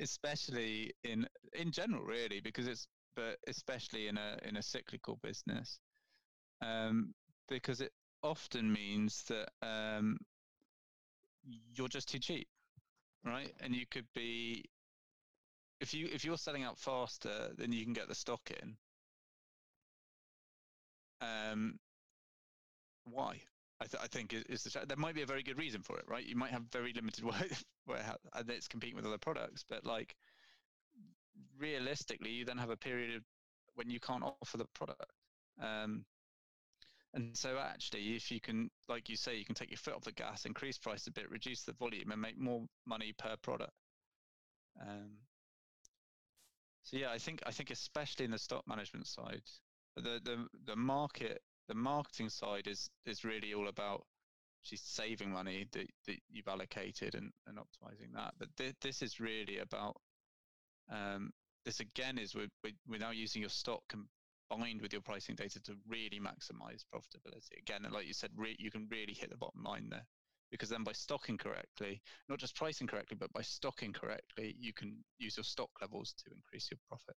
especially 0.00 0.92
in 1.04 1.26
in 1.54 1.72
general, 1.72 2.04
really, 2.04 2.40
because 2.40 2.66
it's 2.66 2.88
but 3.16 3.38
especially 3.48 4.08
in 4.08 4.18
a 4.18 4.38
in 4.42 4.56
a 4.56 4.62
cyclical 4.62 5.18
business 5.22 5.80
um, 6.62 7.14
because 7.48 7.80
it 7.80 7.92
often 8.22 8.72
means 8.72 9.24
that 9.28 9.48
um, 9.62 10.18
you're 11.74 11.88
just 11.88 12.08
too 12.08 12.18
cheap, 12.18 12.48
right? 13.24 13.52
And 13.60 13.74
you 13.74 13.86
could 13.90 14.06
be 14.14 14.64
if 15.80 15.92
you 15.94 16.08
if 16.12 16.24
you're 16.24 16.38
selling 16.38 16.64
out 16.64 16.78
faster 16.78 17.50
then 17.56 17.72
you 17.72 17.84
can 17.84 17.92
get 17.92 18.08
the 18.08 18.14
stock 18.14 18.50
in. 18.62 18.76
Um, 21.20 21.78
why? 23.04 23.40
I, 23.80 23.84
th- 23.84 24.02
I 24.02 24.06
think 24.06 24.32
is, 24.32 24.62
the 24.62 24.86
there 24.86 24.96
might 24.96 25.14
be 25.14 25.22
a 25.22 25.26
very 25.26 25.42
good 25.42 25.58
reason 25.58 25.82
for 25.82 25.98
it, 25.98 26.04
right? 26.08 26.24
You 26.24 26.36
might 26.36 26.50
have 26.50 26.62
very 26.72 26.92
limited 26.94 27.24
warehouse 27.86 28.18
and 28.34 28.50
it's 28.50 28.68
competing 28.68 28.96
with 28.96 29.06
other 29.06 29.18
products, 29.18 29.64
but 29.68 29.84
like 29.84 30.16
realistically, 31.58 32.30
you 32.30 32.44
then 32.44 32.58
have 32.58 32.70
a 32.70 32.76
period 32.76 33.22
when 33.74 33.90
you 33.90 34.00
can't 34.00 34.24
offer 34.24 34.56
the 34.56 34.66
product. 34.74 35.12
Um, 35.60 36.04
and 37.16 37.36
so 37.36 37.58
actually, 37.58 38.14
if 38.14 38.30
you 38.30 38.40
can, 38.40 38.70
like 38.88 39.08
you 39.08 39.16
say, 39.16 39.36
you 39.36 39.44
can 39.44 39.54
take 39.54 39.70
your 39.70 39.78
foot 39.78 39.94
off 39.94 40.04
the 40.04 40.12
gas, 40.12 40.44
increase 40.44 40.78
price 40.78 41.06
a 41.06 41.10
bit, 41.10 41.30
reduce 41.30 41.62
the 41.62 41.72
volume, 41.72 42.12
and 42.12 42.20
make 42.20 42.38
more 42.38 42.66
money 42.86 43.14
per 43.18 43.36
product. 43.42 43.72
Um, 44.80 45.12
so 46.82 46.98
yeah, 46.98 47.10
I 47.10 47.18
think 47.18 47.42
I 47.46 47.50
think 47.50 47.70
especially 47.70 48.26
in 48.26 48.30
the 48.30 48.38
stock 48.38 48.68
management 48.68 49.06
side, 49.06 49.42
the 49.96 50.20
the 50.22 50.46
the 50.66 50.76
market 50.76 51.40
the 51.68 51.74
marketing 51.74 52.28
side 52.28 52.66
is 52.66 52.90
is 53.06 53.24
really 53.24 53.54
all 53.54 53.68
about 53.68 54.04
she's 54.62 54.82
saving 54.82 55.30
money 55.30 55.66
that, 55.72 55.86
that 56.06 56.16
you've 56.30 56.48
allocated 56.48 57.14
and, 57.14 57.32
and 57.46 57.56
optimizing 57.56 58.12
that. 58.14 58.34
But 58.38 58.48
th- 58.56 58.74
this 58.82 59.00
is 59.00 59.20
really 59.20 59.58
about 59.58 59.96
um, 60.90 61.30
this 61.64 61.80
again 61.80 62.18
is 62.18 62.34
with, 62.34 62.50
with, 62.62 62.74
without 62.86 63.16
using 63.16 63.42
your 63.42 63.50
stock 63.50 63.82
combined 64.50 64.82
with 64.82 64.92
your 64.92 65.02
pricing 65.02 65.34
data 65.34 65.60
to 65.62 65.74
really 65.88 66.20
maximize 66.20 66.84
profitability. 66.94 67.58
Again, 67.58 67.86
like 67.90 68.06
you 68.06 68.14
said, 68.14 68.30
re- 68.36 68.56
you 68.58 68.70
can 68.70 68.86
really 68.90 69.14
hit 69.14 69.30
the 69.30 69.36
bottom 69.36 69.62
line 69.62 69.88
there 69.90 70.06
because 70.50 70.68
then 70.68 70.84
by 70.84 70.92
stocking 70.92 71.38
correctly, 71.38 72.02
not 72.28 72.38
just 72.38 72.56
pricing 72.56 72.86
correctly, 72.86 73.16
but 73.18 73.32
by 73.32 73.42
stocking 73.42 73.92
correctly, 73.92 74.54
you 74.58 74.72
can 74.72 74.96
use 75.18 75.36
your 75.36 75.44
stock 75.44 75.70
levels 75.80 76.14
to 76.24 76.32
increase 76.32 76.68
your 76.70 76.78
profit. 76.88 77.16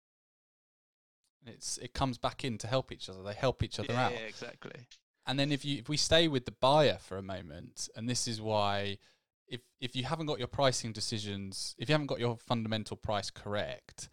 It's 1.46 1.78
it 1.78 1.94
comes 1.94 2.18
back 2.18 2.44
in 2.44 2.58
to 2.60 2.68
help 2.68 2.92
each 2.92 3.10
other. 3.10 3.24
They 3.24 3.34
help 3.34 3.64
each 3.64 3.80
other 3.80 3.94
yeah, 3.94 4.06
out. 4.06 4.12
Yeah, 4.12 4.20
exactly. 4.20 4.88
And 5.26 5.40
then 5.40 5.52
if 5.52 5.64
you 5.64 5.78
if 5.78 5.88
we 5.88 5.98
stay 5.98 6.28
with 6.28 6.46
the 6.46 6.52
buyer 6.52 6.98
for 7.00 7.18
a 7.18 7.22
moment, 7.22 7.88
and 7.96 8.10
this 8.10 8.28
is 8.28 8.42
why 8.42 8.98
if 9.48 9.62
if 9.80 9.96
you 9.96 10.04
haven't 10.04 10.26
got 10.26 10.40
your 10.40 10.48
pricing 10.48 10.92
decisions, 10.92 11.76
if 11.78 11.88
you 11.88 11.94
haven't 11.94 12.08
got 12.08 12.20
your 12.20 12.38
fundamental 12.38 12.98
price 12.98 13.30
correct, 13.30 14.10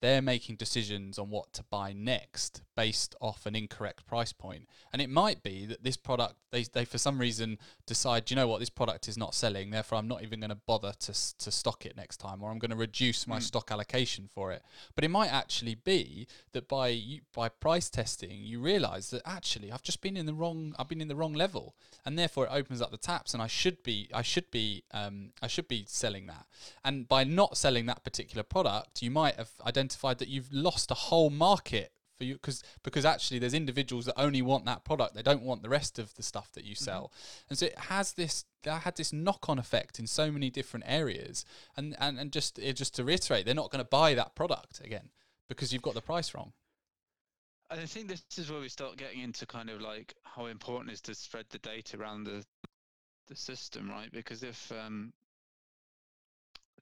they're 0.00 0.22
making 0.22 0.56
decisions 0.56 1.18
on 1.18 1.28
what 1.28 1.52
to 1.52 1.62
buy 1.70 1.92
next 1.92 2.62
based 2.74 3.14
off 3.20 3.44
an 3.44 3.54
incorrect 3.54 4.06
price 4.06 4.32
point. 4.32 4.66
And 4.92 5.02
it 5.02 5.10
might 5.10 5.42
be 5.42 5.66
that 5.66 5.84
this 5.84 5.98
product, 5.98 6.36
they, 6.50 6.62
they 6.62 6.86
for 6.86 6.96
some 6.96 7.18
reason 7.18 7.58
decide, 7.86 8.30
you 8.30 8.36
know 8.36 8.48
what, 8.48 8.60
this 8.60 8.70
product 8.70 9.08
is 9.08 9.18
not 9.18 9.34
selling, 9.34 9.70
therefore 9.70 9.98
I'm 9.98 10.08
not 10.08 10.22
even 10.22 10.40
going 10.40 10.50
to 10.50 10.58
bother 10.66 10.92
to, 11.00 11.36
to 11.38 11.50
stock 11.50 11.84
it 11.84 11.96
next 11.96 12.16
time, 12.16 12.42
or 12.42 12.50
I'm 12.50 12.58
going 12.58 12.70
to 12.70 12.76
reduce 12.76 13.26
my 13.26 13.38
mm. 13.38 13.42
stock 13.42 13.70
allocation 13.70 14.30
for 14.32 14.50
it. 14.50 14.62
But 14.94 15.04
it 15.04 15.10
might 15.10 15.30
actually 15.30 15.74
be 15.74 16.26
that 16.52 16.66
by 16.66 17.20
by 17.34 17.50
price 17.50 17.90
testing, 17.90 18.42
you 18.42 18.60
realize 18.60 19.10
that 19.10 19.22
actually 19.26 19.70
I've 19.70 19.82
just 19.82 20.00
been 20.00 20.16
in 20.16 20.24
the 20.24 20.34
wrong, 20.34 20.74
I've 20.78 20.88
been 20.88 21.02
in 21.02 21.08
the 21.08 21.16
wrong 21.16 21.34
level, 21.34 21.74
and 22.06 22.18
therefore 22.18 22.46
it 22.46 22.52
opens 22.52 22.80
up 22.80 22.90
the 22.90 22.96
taps, 22.96 23.34
and 23.34 23.42
I 23.42 23.46
should 23.46 23.82
be, 23.82 24.08
I 24.14 24.22
should 24.22 24.50
be, 24.50 24.84
um, 24.92 25.32
I 25.42 25.46
should 25.48 25.68
be 25.68 25.84
selling 25.86 26.26
that. 26.26 26.46
And 26.82 27.06
by 27.06 27.24
not 27.24 27.58
selling 27.58 27.84
that 27.86 28.04
particular 28.04 28.42
product, 28.42 29.02
you 29.02 29.10
might 29.10 29.34
have 29.34 29.50
identified 29.66 29.89
that 30.18 30.28
you've 30.28 30.52
lost 30.52 30.90
a 30.90 30.94
whole 30.94 31.30
market 31.30 31.92
for 32.16 32.24
you 32.24 32.34
because 32.34 32.62
because 32.82 33.04
actually 33.04 33.38
there's 33.38 33.54
individuals 33.54 34.04
that 34.04 34.14
only 34.20 34.42
want 34.42 34.66
that 34.66 34.84
product 34.84 35.14
they 35.14 35.22
don't 35.22 35.42
want 35.42 35.62
the 35.62 35.68
rest 35.68 35.98
of 35.98 36.14
the 36.14 36.22
stuff 36.22 36.52
that 36.52 36.64
you 36.64 36.74
mm-hmm. 36.74 36.84
sell 36.84 37.12
mm-hmm. 37.14 37.46
and 37.48 37.58
so 37.58 37.66
it 37.66 37.78
has 37.78 38.12
this 38.12 38.44
that 38.62 38.82
had 38.82 38.96
this 38.96 39.12
knock-on 39.12 39.58
effect 39.58 39.98
in 39.98 40.06
so 40.06 40.30
many 40.30 40.50
different 40.50 40.84
areas 40.86 41.44
and 41.76 41.96
and, 41.98 42.18
and 42.18 42.30
just 42.30 42.58
it, 42.58 42.74
just 42.74 42.94
to 42.94 43.04
reiterate 43.04 43.46
they're 43.46 43.54
not 43.54 43.70
going 43.70 43.82
to 43.82 43.88
buy 43.88 44.12
that 44.14 44.34
product 44.34 44.80
again 44.84 45.08
because 45.48 45.72
you've 45.72 45.82
got 45.82 45.94
the 45.94 46.02
price 46.02 46.34
wrong 46.34 46.52
I 47.70 47.86
think 47.86 48.08
this 48.08 48.24
is 48.36 48.50
where 48.50 48.60
we 48.60 48.68
start 48.68 48.96
getting 48.96 49.20
into 49.20 49.46
kind 49.46 49.70
of 49.70 49.80
like 49.80 50.14
how 50.24 50.46
important 50.46 50.90
it 50.90 50.94
is 50.94 51.00
to 51.02 51.14
spread 51.14 51.46
the 51.50 51.58
data 51.58 51.98
around 51.98 52.24
the 52.24 52.44
the 53.30 53.36
system, 53.36 53.88
right? 53.88 54.12
Because 54.12 54.42
if 54.42 54.70
um, 54.72 55.12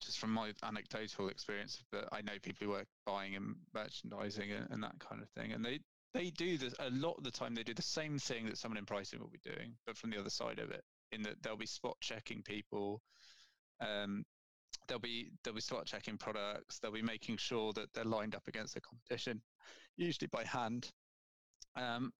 just 0.00 0.18
from 0.18 0.32
my 0.32 0.52
anecdotal 0.62 1.28
experience, 1.28 1.82
but 1.90 2.08
I 2.12 2.22
know 2.22 2.32
people 2.42 2.66
who 2.66 2.72
work 2.72 2.86
buying 3.06 3.36
and 3.36 3.56
merchandising 3.74 4.50
and, 4.50 4.66
and, 4.70 4.82
that 4.82 4.98
kind 4.98 5.22
of 5.22 5.28
thing, 5.30 5.52
and 5.52 5.64
they 5.64 5.80
they 6.14 6.30
do 6.30 6.56
this 6.56 6.74
a 6.78 6.90
lot 6.90 7.16
of 7.18 7.24
the 7.24 7.30
time. 7.30 7.54
They 7.54 7.62
do 7.62 7.74
the 7.74 7.82
same 7.82 8.18
thing 8.18 8.46
that 8.46 8.58
someone 8.58 8.78
in 8.78 8.86
pricing 8.86 9.20
will 9.20 9.28
be 9.28 9.40
doing, 9.44 9.74
but 9.86 9.96
from 9.96 10.10
the 10.10 10.18
other 10.18 10.30
side 10.30 10.58
of 10.58 10.70
it, 10.70 10.82
in 11.12 11.22
that 11.22 11.42
they'll 11.42 11.56
be 11.56 11.66
spot 11.66 11.96
checking 12.00 12.42
people. 12.42 13.02
Um, 13.80 14.24
they'll 14.86 14.98
be 14.98 15.30
they'll 15.44 15.54
be 15.54 15.60
spot 15.60 15.86
checking 15.86 16.16
products. 16.16 16.78
They'll 16.78 16.92
be 16.92 17.02
making 17.02 17.36
sure 17.36 17.72
that 17.74 17.92
they're 17.94 18.04
lined 18.04 18.34
up 18.34 18.48
against 18.48 18.74
the 18.74 18.80
competition, 18.80 19.42
usually 19.96 20.28
by 20.28 20.44
hand. 20.44 20.90
Um, 21.76 22.12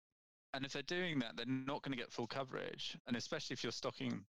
and 0.54 0.64
if 0.64 0.72
they're 0.72 0.82
doing 0.82 1.18
that, 1.20 1.36
they're 1.36 1.46
not 1.46 1.82
going 1.82 1.92
to 1.92 1.98
get 1.98 2.12
full 2.12 2.26
coverage. 2.26 2.96
And 3.06 3.16
especially 3.16 3.54
if 3.54 3.62
you're 3.62 3.72
stocking 3.72 4.24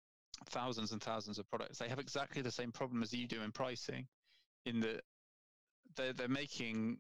thousands 0.51 0.93
and 0.93 1.03
thousands 1.03 1.39
of 1.39 1.49
products. 1.49 1.79
They 1.79 1.89
have 1.89 1.99
exactly 1.99 2.43
the 2.43 2.51
same 2.51 2.73
problem 2.73 3.03
as 3.03 3.13
you 3.13 3.27
do 3.27 3.43
in 3.43 3.53
pricing, 3.53 4.07
in 4.67 4.81
that 4.81 5.03
they're 5.97 6.13
they're 6.13 6.29
making 6.29 6.99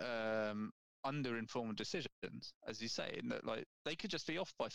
um, 0.00 0.72
under-informed 1.04 1.76
decisions, 1.76 2.54
as 2.66 2.80
you 2.80 2.88
say, 2.88 3.18
in 3.22 3.28
that 3.28 3.44
like 3.44 3.64
they 3.84 3.96
could 3.96 4.10
just 4.10 4.26
be 4.26 4.38
off 4.38 4.52
by 4.58 4.68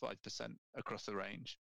five 0.00 0.22
percent 0.22 0.52
across 0.76 1.04
the 1.04 1.14
range 1.14 1.58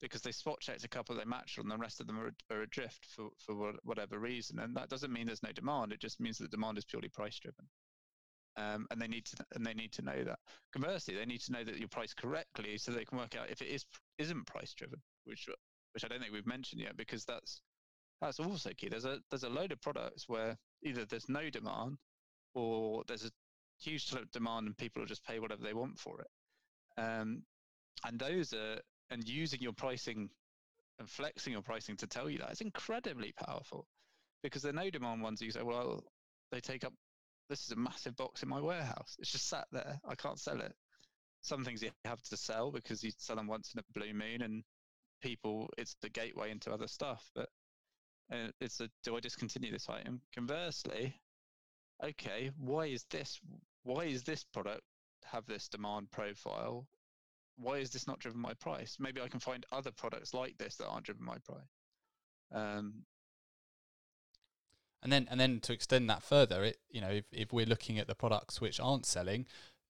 because 0.00 0.22
they 0.22 0.32
spot 0.32 0.60
checked 0.60 0.84
a 0.84 0.88
couple 0.88 1.16
they 1.16 1.24
matched 1.24 1.58
and 1.58 1.70
the 1.70 1.76
rest 1.76 2.00
of 2.00 2.06
them 2.06 2.20
are, 2.20 2.32
are 2.54 2.62
adrift 2.62 3.04
for, 3.14 3.30
for 3.38 3.72
whatever 3.82 4.18
reason. 4.18 4.58
And 4.60 4.76
that 4.76 4.88
doesn't 4.88 5.12
mean 5.12 5.26
there's 5.26 5.42
no 5.42 5.52
demand. 5.52 5.92
It 5.92 6.00
just 6.00 6.20
means 6.20 6.38
that 6.38 6.50
demand 6.50 6.78
is 6.78 6.84
purely 6.84 7.08
price 7.08 7.38
driven. 7.38 7.66
Um, 8.58 8.86
and 8.90 9.00
they 9.00 9.06
need 9.06 9.24
to 9.26 9.36
and 9.54 9.64
they 9.64 9.74
need 9.74 9.92
to 9.92 10.02
know 10.02 10.24
that. 10.24 10.38
Conversely, 10.72 11.14
they 11.14 11.24
need 11.24 11.40
to 11.42 11.52
know 11.52 11.62
that 11.62 11.78
you're 11.78 11.88
priced 11.88 12.16
correctly, 12.16 12.76
so 12.76 12.90
they 12.90 13.04
can 13.04 13.18
work 13.18 13.36
out 13.36 13.50
if 13.50 13.62
it 13.62 13.68
is 13.68 13.84
isn't 14.18 14.46
price 14.46 14.74
driven, 14.74 15.00
which 15.24 15.46
which 15.92 16.04
I 16.04 16.08
don't 16.08 16.20
think 16.20 16.32
we've 16.32 16.46
mentioned 16.46 16.82
yet, 16.82 16.96
because 16.96 17.24
that's 17.24 17.60
that's 18.20 18.40
also 18.40 18.70
key. 18.76 18.88
There's 18.88 19.04
a 19.04 19.20
there's 19.30 19.44
a 19.44 19.48
load 19.48 19.70
of 19.70 19.80
products 19.80 20.28
where 20.28 20.56
either 20.82 21.04
there's 21.04 21.28
no 21.28 21.50
demand, 21.50 21.98
or 22.54 23.04
there's 23.06 23.24
a 23.24 23.30
huge 23.80 24.12
demand 24.32 24.66
and 24.66 24.76
people 24.76 25.00
will 25.00 25.06
just 25.06 25.24
pay 25.24 25.38
whatever 25.38 25.62
they 25.62 25.74
want 25.74 25.98
for 25.98 26.20
it. 26.20 27.00
Um, 27.00 27.42
and 28.04 28.18
those 28.18 28.52
are 28.52 28.80
and 29.10 29.26
using 29.26 29.60
your 29.60 29.72
pricing 29.72 30.28
and 30.98 31.08
flexing 31.08 31.52
your 31.52 31.62
pricing 31.62 31.96
to 31.96 32.06
tell 32.06 32.28
you 32.28 32.38
that 32.38 32.52
is 32.52 32.60
incredibly 32.60 33.32
powerful 33.46 33.86
because 34.42 34.62
the 34.62 34.72
no 34.72 34.90
demand 34.90 35.22
ones 35.22 35.40
you 35.40 35.50
say, 35.50 35.62
well, 35.62 36.02
they 36.50 36.60
take 36.60 36.84
up 36.84 36.92
this 37.48 37.64
is 37.64 37.72
a 37.72 37.76
massive 37.76 38.16
box 38.16 38.42
in 38.42 38.48
my 38.48 38.60
warehouse. 38.60 39.16
It's 39.18 39.32
just 39.32 39.48
sat 39.48 39.66
there. 39.72 40.00
I 40.06 40.14
can't 40.14 40.38
sell 40.38 40.60
it. 40.60 40.74
Some 41.40 41.64
things 41.64 41.82
you 41.82 41.90
have 42.04 42.22
to 42.24 42.36
sell 42.36 42.70
because 42.70 43.02
you 43.02 43.10
sell 43.16 43.36
them 43.36 43.46
once 43.46 43.72
in 43.74 43.80
a 43.80 43.98
blue 43.98 44.12
moon, 44.12 44.42
and 44.42 44.64
people, 45.22 45.70
it's 45.78 45.96
the 46.02 46.08
gateway 46.08 46.50
into 46.50 46.72
other 46.72 46.88
stuff. 46.88 47.30
But 47.34 47.48
uh, 48.32 48.48
it's 48.60 48.80
a 48.80 48.90
do 49.04 49.16
I 49.16 49.20
discontinue 49.20 49.72
this 49.72 49.88
item? 49.88 50.20
Conversely, 50.34 51.14
okay, 52.04 52.50
why 52.58 52.86
is 52.86 53.04
this? 53.10 53.40
Why 53.84 54.04
is 54.04 54.24
this 54.24 54.44
product 54.44 54.82
have 55.24 55.46
this 55.46 55.68
demand 55.68 56.10
profile? 56.10 56.86
why 57.58 57.78
is 57.78 57.90
this 57.90 58.06
not 58.06 58.20
driven 58.20 58.40
by 58.40 58.54
price? 58.54 58.96
Maybe 58.98 59.20
I 59.20 59.28
can 59.28 59.40
find 59.40 59.66
other 59.72 59.90
products 59.90 60.32
like 60.32 60.56
this 60.58 60.76
that 60.76 60.86
aren't 60.86 61.04
driven 61.04 61.26
by 61.26 61.38
price. 61.44 61.68
Um, 62.52 63.02
and 65.02 65.12
then 65.12 65.26
and 65.30 65.38
then 65.40 65.60
to 65.60 65.72
extend 65.72 66.08
that 66.10 66.22
further, 66.22 66.64
it 66.64 66.78
you 66.90 67.00
know 67.00 67.10
if, 67.10 67.24
if 67.32 67.52
we're 67.52 67.66
looking 67.66 67.98
at 67.98 68.06
the 68.06 68.14
products 68.14 68.60
which 68.60 68.80
aren't 68.80 69.06
selling, 69.06 69.46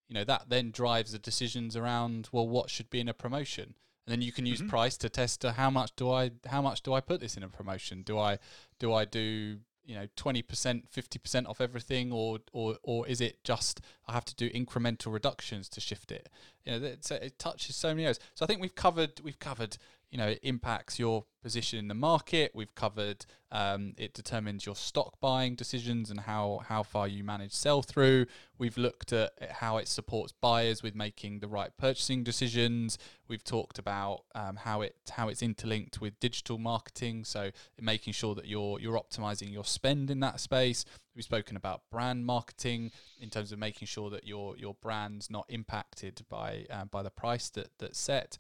you 0.09 0.15
know 0.15 0.25
that 0.25 0.49
then 0.49 0.71
drives 0.71 1.13
the 1.13 1.19
decisions 1.19 1.77
around 1.77 2.29
well 2.33 2.49
what 2.49 2.71
should 2.71 2.91
be 2.91 3.01
in 3.01 3.09
a 3.09 3.15
promotion 3.15 3.75
and 4.09 4.13
then 4.13 4.23
you 4.23 4.33
can 4.33 4.47
use 4.47 4.61
mm-hmm. 4.61 4.71
price 4.71 4.97
to 4.97 5.11
test 5.11 5.45
uh, 5.45 5.53
how 5.53 5.69
much 5.69 5.95
do 5.95 6.11
I 6.11 6.31
how 6.47 6.63
much 6.63 6.83
do 6.83 6.95
I 6.95 7.01
put 7.01 7.21
this 7.21 7.37
in 7.37 7.43
a 7.43 7.49
promotion? 7.49 8.03
Do 8.03 8.19
I 8.19 8.39
do 8.79 8.95
I 8.95 9.05
do 9.05 9.59
you 9.85 9.95
know 9.95 10.07
20% 10.17 10.45
50% 10.89 11.49
off 11.49 11.61
everything 11.61 12.13
or 12.13 12.39
or 12.53 12.77
or 12.83 13.09
is 13.09 13.23
it 13.23 13.43
just 13.43 13.81
i 14.07 14.13
have 14.13 14.25
to 14.27 14.35
do 14.35 14.51
incremental 14.51 15.11
reductions 15.11 15.67
to 15.71 15.81
shift 15.81 16.13
it 16.13 16.29
you 16.65 16.73
know 16.73 16.87
it 16.87 17.39
touches 17.39 17.75
so 17.75 17.89
many 17.89 18.03
areas 18.03 18.21
so 18.35 18.45
i 18.45 18.47
think 18.47 18.61
we've 18.61 18.75
covered 18.75 19.19
we've 19.25 19.39
covered 19.39 19.79
you 20.11 20.19
know 20.19 20.29
it 20.29 20.41
impacts 20.43 20.99
your 20.99 21.25
position 21.43 21.79
in 21.79 21.89
the 21.89 21.95
market. 21.95 22.53
We've 22.55 22.75
covered 22.75 23.25
um, 23.51 23.95
it 23.97 24.13
determines 24.13 24.67
your 24.67 24.77
stock 24.77 25.19
buying 25.21 25.55
decisions 25.55 26.11
and 26.11 26.21
how 26.21 26.61
how 26.69 26.83
far 26.83 27.09
you 27.09 27.25
manage 27.25 27.53
sell 27.53 27.83
through. 27.83 28.27
We've 28.59 28.77
looked 28.77 29.13
at 29.13 29.33
how 29.53 29.79
it 29.79 29.89
supports 29.89 30.33
buyers 30.33 30.83
with 30.83 30.95
making 30.95 31.41
the 31.41 31.49
right 31.49 31.71
purchasing 31.79 32.25
decisions. 32.25 32.99
We've 33.29 33.45
talked 33.45 33.79
about 33.79 34.25
um, 34.35 34.57
how 34.57 34.83
it 34.83 34.97
how 35.11 35.29
it's 35.29 35.43
interlinked 35.43 36.01
with 36.01 36.19
digital 36.21 36.59
marketing 36.59 37.25
so 37.25 37.51
making 37.81 38.13
sure 38.13 38.35
that 38.35 38.47
you're 38.47 38.81
you're 38.81 38.99
optimizing 38.99 39.53
your 39.53 39.65
spend 39.65 40.11
in 40.11 40.21
that 40.21 40.41
space. 40.41 40.85
We've 41.15 41.25
spoken 41.25 41.57
about 41.57 41.83
brand 41.91 42.27
marketing 42.27 42.93
in 43.19 43.31
terms 43.31 43.51
of 43.51 43.59
making 43.59 43.87
sure 43.87 44.11
that 44.11 44.27
your 44.27 44.57
your 44.59 44.75
brand's 44.75 45.31
not 45.31 45.47
impacted 45.49 46.21
by 46.29 46.67
uh, 46.71 46.85
by 46.85 47.03
the 47.03 47.11
price 47.11 47.49
that 47.51 47.71
that's 47.79 47.99
set 47.99 48.37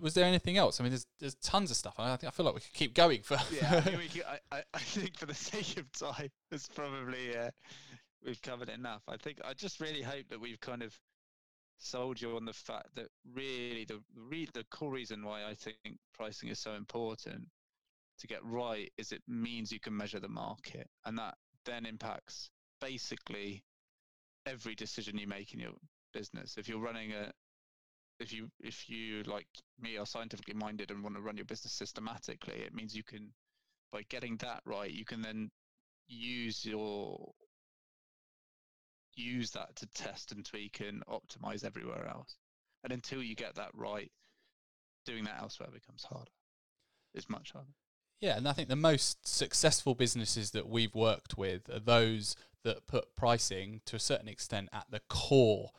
was 0.00 0.14
there 0.14 0.24
anything 0.24 0.56
else? 0.56 0.80
I 0.80 0.84
mean, 0.84 0.90
there's 0.90 1.06
there's 1.18 1.34
tons 1.36 1.70
of 1.70 1.76
stuff. 1.76 1.94
I 1.98 2.16
think 2.16 2.32
I 2.32 2.34
feel 2.34 2.46
like 2.46 2.54
we 2.54 2.60
could 2.60 2.72
keep 2.72 2.94
going 2.94 3.22
for. 3.22 3.38
yeah, 3.52 3.82
I, 3.84 3.90
mean, 3.96 4.08
can, 4.12 4.22
I, 4.52 4.62
I 4.74 4.78
think 4.78 5.16
for 5.16 5.26
the 5.26 5.34
sake 5.34 5.76
of 5.78 5.90
time, 5.92 6.30
it's 6.50 6.68
probably 6.68 7.36
uh, 7.36 7.50
we've 8.24 8.40
covered 8.42 8.68
enough. 8.68 9.02
I 9.08 9.16
think 9.16 9.38
I 9.44 9.54
just 9.54 9.80
really 9.80 10.02
hope 10.02 10.28
that 10.30 10.40
we've 10.40 10.60
kind 10.60 10.82
of 10.82 10.94
sold 11.78 12.20
you 12.20 12.36
on 12.36 12.44
the 12.44 12.52
fact 12.52 12.88
that 12.94 13.08
really 13.34 13.84
the 13.84 14.00
re- 14.14 14.48
the 14.52 14.64
core 14.70 14.92
reason 14.92 15.24
why 15.24 15.44
I 15.44 15.54
think 15.54 15.98
pricing 16.14 16.50
is 16.50 16.58
so 16.58 16.74
important 16.74 17.48
to 18.18 18.26
get 18.26 18.44
right 18.44 18.92
is 18.98 19.12
it 19.12 19.22
means 19.26 19.72
you 19.72 19.80
can 19.80 19.96
measure 19.96 20.20
the 20.20 20.28
market, 20.28 20.88
and 21.04 21.18
that 21.18 21.34
then 21.64 21.86
impacts 21.86 22.50
basically 22.80 23.62
every 24.46 24.74
decision 24.74 25.18
you 25.18 25.26
make 25.26 25.52
in 25.52 25.60
your 25.60 25.72
business. 26.12 26.56
If 26.56 26.68
you're 26.68 26.80
running 26.80 27.12
a 27.12 27.32
if 28.20 28.32
you 28.32 28.48
if 28.60 28.88
you 28.88 29.22
like 29.24 29.48
me 29.80 29.96
are 29.96 30.06
scientifically 30.06 30.54
minded 30.54 30.90
and 30.90 31.02
want 31.02 31.16
to 31.16 31.22
run 31.22 31.36
your 31.36 31.46
business 31.46 31.72
systematically 31.72 32.54
it 32.54 32.74
means 32.74 32.94
you 32.94 33.02
can 33.02 33.32
by 33.92 34.02
getting 34.08 34.36
that 34.36 34.60
right 34.64 34.92
you 34.92 35.04
can 35.04 35.20
then 35.22 35.50
use 36.06 36.64
your 36.64 37.32
use 39.14 39.50
that 39.52 39.76
to 39.76 39.86
test 39.86 40.32
and 40.32 40.44
tweak 40.44 40.80
and 40.80 41.04
optimize 41.06 41.64
everywhere 41.64 42.08
else. 42.08 42.36
And 42.82 42.92
until 42.92 43.22
you 43.22 43.34
get 43.34 43.54
that 43.56 43.70
right 43.74 44.10
doing 45.04 45.24
that 45.24 45.40
elsewhere 45.40 45.68
becomes 45.72 46.04
harder. 46.04 46.30
It's 47.14 47.28
much 47.28 47.52
harder. 47.52 47.72
Yeah 48.20 48.36
and 48.36 48.46
i 48.46 48.52
think 48.52 48.68
the 48.68 48.76
most 48.76 49.26
successful 49.26 49.94
businesses 49.94 50.50
that 50.50 50.68
we've 50.68 50.94
worked 50.94 51.38
with 51.38 51.70
are 51.70 51.80
those 51.80 52.36
that 52.64 52.86
put 52.86 53.16
pricing 53.16 53.80
to 53.86 53.96
a 53.96 54.00
certain 54.00 54.28
extent 54.28 54.68
at 54.74 54.84
the 54.90 55.00
core 55.08 55.70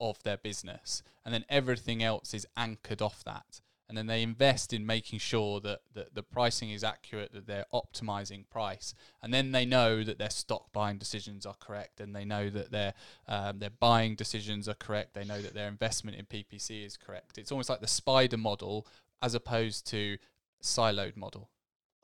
of 0.00 0.22
their 0.22 0.36
business 0.36 1.02
and 1.24 1.34
then 1.34 1.44
everything 1.48 2.02
else 2.02 2.34
is 2.34 2.46
anchored 2.56 3.02
off 3.02 3.22
that. 3.24 3.60
And 3.88 3.98
then 3.98 4.06
they 4.06 4.22
invest 4.22 4.72
in 4.72 4.86
making 4.86 5.18
sure 5.18 5.58
that, 5.60 5.80
that 5.94 6.14
the 6.14 6.22
pricing 6.22 6.70
is 6.70 6.84
accurate 6.84 7.32
that 7.32 7.48
they're 7.48 7.66
optimizing 7.74 8.48
price. 8.48 8.94
And 9.20 9.34
then 9.34 9.50
they 9.50 9.66
know 9.66 10.04
that 10.04 10.16
their 10.16 10.30
stock 10.30 10.72
buying 10.72 10.96
decisions 10.96 11.44
are 11.44 11.56
correct 11.58 11.98
and 11.98 12.14
they 12.14 12.24
know 12.24 12.50
that 12.50 12.70
their 12.70 12.94
um, 13.26 13.58
their 13.58 13.70
buying 13.70 14.14
decisions 14.14 14.68
are 14.68 14.74
correct. 14.74 15.14
They 15.14 15.24
know 15.24 15.42
that 15.42 15.54
their 15.54 15.66
investment 15.66 16.16
in 16.16 16.26
ppc 16.26 16.86
is 16.86 16.96
correct. 16.96 17.36
It's 17.36 17.50
almost 17.50 17.68
like 17.68 17.80
the 17.80 17.88
spider 17.88 18.36
model 18.36 18.86
as 19.22 19.34
opposed 19.34 19.88
to 19.88 20.18
siloed 20.62 21.16
model. 21.16 21.50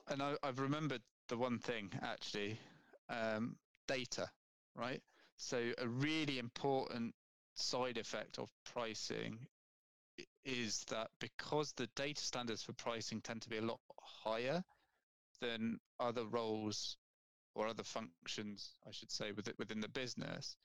And 0.09 0.21
I, 0.21 0.35
have 0.43 0.59
remembered 0.59 1.03
the 1.29 1.37
one 1.37 1.57
thing 1.57 1.91
actually 2.03 2.59
um, 3.09 3.55
data 3.87 4.29
right? 4.77 5.01
So 5.35 5.71
a 5.77 5.87
really 5.87 6.39
important 6.39 7.13
side 7.57 7.97
effect 7.97 8.39
of 8.39 8.49
pricing 8.73 9.39
is 10.45 10.83
that 10.89 11.09
because 11.19 11.73
the 11.73 11.87
data 11.95 12.21
standards 12.21 12.63
for 12.63 12.73
pricing 12.73 13.21
tend 13.21 13.41
to 13.41 13.49
be 13.49 13.57
a 13.57 13.61
lot 13.61 13.79
higher 14.01 14.63
than 15.41 15.79
other 15.99 16.25
roles 16.25 16.97
or 17.55 17.67
other 17.67 17.83
functions, 17.83 18.71
I 18.87 18.91
should 18.91 19.11
say, 19.11 19.31
within 19.57 19.79
the 19.79 19.89
business, 19.89 20.55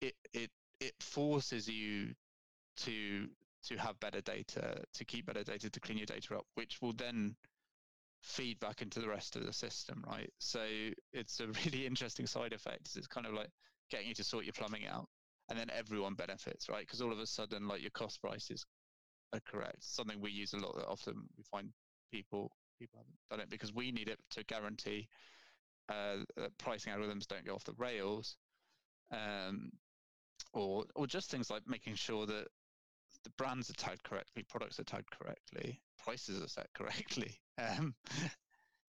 it 0.00 0.14
it 0.32 0.50
it 0.80 0.94
forces 1.00 1.68
you 1.68 2.14
to 2.78 3.28
to 3.64 3.76
have 3.76 4.00
better 4.00 4.22
data, 4.22 4.82
to 4.94 5.04
keep 5.04 5.26
better 5.26 5.44
data, 5.44 5.68
to 5.68 5.80
clean 5.80 5.98
your 5.98 6.06
data 6.06 6.34
up, 6.36 6.46
which 6.54 6.80
will 6.80 6.94
then 6.94 7.36
feed 8.22 8.58
back 8.60 8.80
into 8.80 9.00
the 9.00 9.08
rest 9.08 9.36
of 9.36 9.44
the 9.44 9.52
system, 9.52 10.02
right? 10.06 10.30
So 10.38 10.64
it's 11.12 11.40
a 11.40 11.46
really 11.64 11.86
interesting 11.86 12.26
side 12.26 12.52
effect. 12.52 12.90
It's 12.96 13.06
kind 13.06 13.26
of 13.26 13.34
like 13.34 13.50
getting 13.90 14.08
you 14.08 14.14
to 14.14 14.24
sort 14.24 14.44
your 14.44 14.54
plumbing 14.54 14.86
out 14.86 15.08
and 15.50 15.58
then 15.58 15.70
everyone 15.76 16.14
benefits, 16.14 16.68
right? 16.68 16.86
Because 16.86 17.02
all 17.02 17.12
of 17.12 17.18
a 17.18 17.26
sudden, 17.26 17.66
like 17.68 17.82
your 17.82 17.90
cost 17.90 18.20
prices 18.22 18.64
are 19.34 19.40
correct. 19.40 19.82
Something 19.82 20.20
we 20.20 20.30
use 20.30 20.52
a 20.54 20.58
lot. 20.58 20.76
That 20.76 20.86
often 20.86 21.14
we 21.36 21.44
find 21.44 21.70
people 22.12 22.52
people 22.78 22.98
haven't 22.98 23.18
done 23.30 23.40
it 23.40 23.50
because 23.50 23.74
we 23.74 23.92
need 23.92 24.08
it 24.08 24.18
to 24.30 24.44
guarantee 24.44 25.08
uh, 25.90 26.16
that 26.36 26.56
pricing 26.58 26.92
algorithms 26.92 27.26
don't 27.26 27.44
go 27.44 27.54
off 27.54 27.64
the 27.64 27.74
rails, 27.76 28.36
um, 29.12 29.70
or 30.52 30.84
or 30.94 31.06
just 31.06 31.30
things 31.30 31.50
like 31.50 31.62
making 31.66 31.96
sure 31.96 32.26
that 32.26 32.46
the 33.24 33.30
brands 33.36 33.68
are 33.70 33.74
tagged 33.74 34.04
correctly, 34.04 34.44
products 34.48 34.78
are 34.78 34.84
tagged 34.84 35.10
correctly, 35.10 35.80
prices 36.02 36.42
are 36.42 36.48
set 36.48 36.68
correctly. 36.74 37.36
Um, 37.60 37.94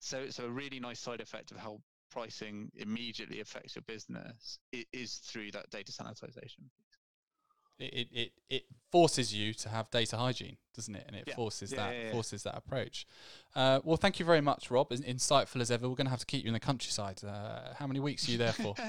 so 0.00 0.18
it's 0.18 0.38
a 0.38 0.48
really 0.48 0.80
nice 0.80 0.98
side 0.98 1.20
effect 1.20 1.50
of 1.50 1.58
how 1.58 1.82
pricing 2.12 2.70
immediately 2.76 3.40
affects 3.40 3.74
your 3.74 3.82
business 3.82 4.58
it 4.72 4.86
is 4.92 5.14
through 5.16 5.50
that 5.50 5.70
data 5.70 5.92
sanitization 5.92 6.68
it, 7.78 8.08
it 8.12 8.32
it 8.48 8.62
forces 8.90 9.34
you 9.34 9.54
to 9.54 9.68
have 9.68 9.90
data 9.90 10.16
hygiene, 10.16 10.56
doesn't 10.74 10.94
it? 10.94 11.04
And 11.06 11.16
it 11.16 11.24
yeah. 11.26 11.34
forces 11.34 11.72
yeah, 11.72 11.78
that 11.78 11.96
yeah, 11.96 12.12
forces 12.12 12.42
that 12.44 12.56
approach. 12.56 13.06
Uh, 13.54 13.80
well, 13.82 13.96
thank 13.96 14.18
you 14.18 14.26
very 14.26 14.40
much, 14.40 14.70
Rob. 14.70 14.92
As 14.92 15.00
insightful 15.00 15.60
as 15.60 15.70
ever. 15.70 15.88
We're 15.88 15.96
going 15.96 16.06
to 16.06 16.10
have 16.10 16.20
to 16.20 16.26
keep 16.26 16.44
you 16.44 16.48
in 16.48 16.54
the 16.54 16.60
countryside. 16.60 17.22
Uh, 17.24 17.74
how 17.76 17.86
many 17.86 18.00
weeks 18.00 18.28
are 18.28 18.32
you 18.32 18.38
there 18.38 18.52
for? 18.52 18.74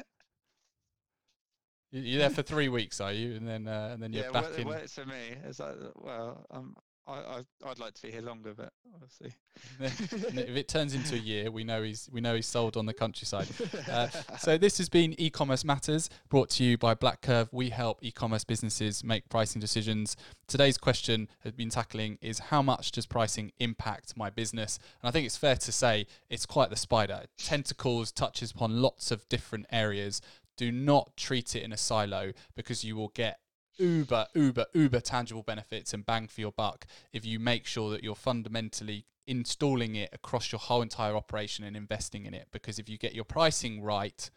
You're 1.91 2.19
there 2.19 2.31
for 2.31 2.41
three 2.41 2.69
weeks, 2.69 2.99
are 2.99 3.13
you? 3.13 3.35
And 3.35 3.47
then 3.47 3.67
uh, 3.67 3.91
and 3.93 4.01
then 4.01 4.13
you're 4.13 4.31
back 4.31 4.45
well, 4.49 4.53
in. 4.55 4.67
Well, 4.67 4.87
for 4.87 5.05
me. 5.05 5.35
It's 5.45 5.59
like, 5.59 5.75
well, 5.95 6.43
um, 6.49 6.75
I, 7.05 7.43
I 7.63 7.69
would 7.69 7.79
like 7.79 7.93
to 7.95 8.01
be 8.01 8.11
here 8.11 8.21
longer, 8.21 8.53
but 8.55 8.71
see. 9.09 9.33
if 9.79 10.55
it 10.55 10.67
turns 10.67 10.93
into 10.93 11.15
a 11.15 11.19
year, 11.19 11.51
we 11.51 11.63
know 11.63 11.83
he's 11.83 12.09
we 12.11 12.21
know 12.21 12.35
he's 12.35 12.47
sold 12.47 12.77
on 12.77 12.85
the 12.85 12.93
countryside. 12.93 13.47
Uh, 13.89 14.07
so 14.39 14.57
this 14.57 14.77
has 14.77 14.87
been 14.87 15.13
e-commerce 15.19 15.63
matters 15.63 16.09
brought 16.29 16.49
to 16.49 16.63
you 16.63 16.77
by 16.77 16.95
BlackCurve. 16.95 17.49
We 17.51 17.69
help 17.69 17.99
e-commerce 18.01 18.43
businesses 18.43 19.03
make 19.03 19.27
pricing 19.29 19.59
decisions. 19.59 20.15
Today's 20.47 20.77
question 20.77 21.27
has 21.39 21.51
been 21.51 21.69
tackling 21.69 22.17
is 22.21 22.39
how 22.39 22.61
much 22.61 22.91
does 22.91 23.05
pricing 23.05 23.51
impact 23.59 24.15
my 24.15 24.29
business? 24.29 24.79
And 25.01 25.09
I 25.09 25.11
think 25.11 25.25
it's 25.25 25.37
fair 25.37 25.55
to 25.57 25.71
say 25.71 26.07
it's 26.29 26.45
quite 26.45 26.69
the 26.69 26.75
spider. 26.75 27.25
Tentacles 27.37 28.11
touches 28.11 28.51
upon 28.51 28.81
lots 28.81 29.11
of 29.11 29.27
different 29.29 29.65
areas. 29.71 30.21
Do 30.57 30.71
not 30.71 31.15
treat 31.17 31.55
it 31.55 31.63
in 31.63 31.73
a 31.73 31.77
silo 31.77 32.31
because 32.55 32.83
you 32.83 32.95
will 32.95 33.09
get 33.09 33.39
uber, 33.77 34.27
uber, 34.33 34.65
uber 34.73 34.99
tangible 34.99 35.43
benefits 35.43 35.93
and 35.93 36.05
bang 36.05 36.27
for 36.27 36.41
your 36.41 36.51
buck 36.51 36.85
if 37.11 37.25
you 37.25 37.39
make 37.39 37.65
sure 37.65 37.89
that 37.91 38.03
you're 38.03 38.15
fundamentally 38.15 39.05
installing 39.25 39.95
it 39.95 40.09
across 40.13 40.51
your 40.51 40.59
whole 40.59 40.81
entire 40.81 41.15
operation 41.15 41.63
and 41.63 41.77
investing 41.77 42.25
in 42.25 42.33
it. 42.33 42.47
Because 42.51 42.79
if 42.79 42.89
you 42.89 42.97
get 42.97 43.15
your 43.15 43.25
pricing 43.25 43.81
right, 43.81 44.29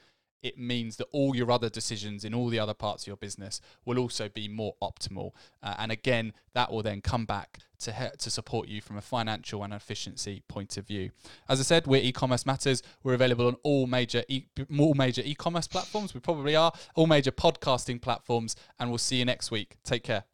it 0.42 0.58
means 0.58 0.96
that 0.96 1.06
all 1.12 1.34
your 1.34 1.50
other 1.50 1.68
decisions 1.68 2.24
in 2.24 2.34
all 2.34 2.48
the 2.48 2.58
other 2.58 2.74
parts 2.74 3.04
of 3.04 3.08
your 3.08 3.16
business 3.16 3.60
will 3.84 3.98
also 3.98 4.28
be 4.28 4.48
more 4.48 4.74
optimal. 4.82 5.32
Uh, 5.62 5.74
and 5.78 5.90
again, 5.90 6.32
that 6.54 6.70
will 6.70 6.82
then 6.82 7.00
come 7.00 7.24
back 7.24 7.58
to 7.78 7.92
he- 7.92 8.16
to 8.18 8.30
support 8.30 8.68
you 8.68 8.80
from 8.80 8.96
a 8.96 9.00
financial 9.00 9.62
and 9.64 9.72
efficiency 9.72 10.42
point 10.48 10.76
of 10.76 10.86
view. 10.86 11.10
As 11.48 11.60
I 11.60 11.62
said, 11.62 11.86
we're 11.86 12.02
e-commerce 12.02 12.46
matters. 12.46 12.82
We're 13.02 13.14
available 13.14 13.46
on 13.46 13.56
all 13.62 13.86
major 13.86 14.22
e- 14.28 14.46
all 14.78 14.94
major 14.94 15.22
e-commerce 15.24 15.66
platforms. 15.68 16.14
We 16.14 16.20
probably 16.20 16.56
are 16.56 16.72
all 16.94 17.06
major 17.06 17.32
podcasting 17.32 18.00
platforms, 18.00 18.56
and 18.78 18.90
we'll 18.90 18.98
see 18.98 19.16
you 19.16 19.24
next 19.24 19.50
week. 19.50 19.76
Take 19.84 20.04
care. 20.04 20.24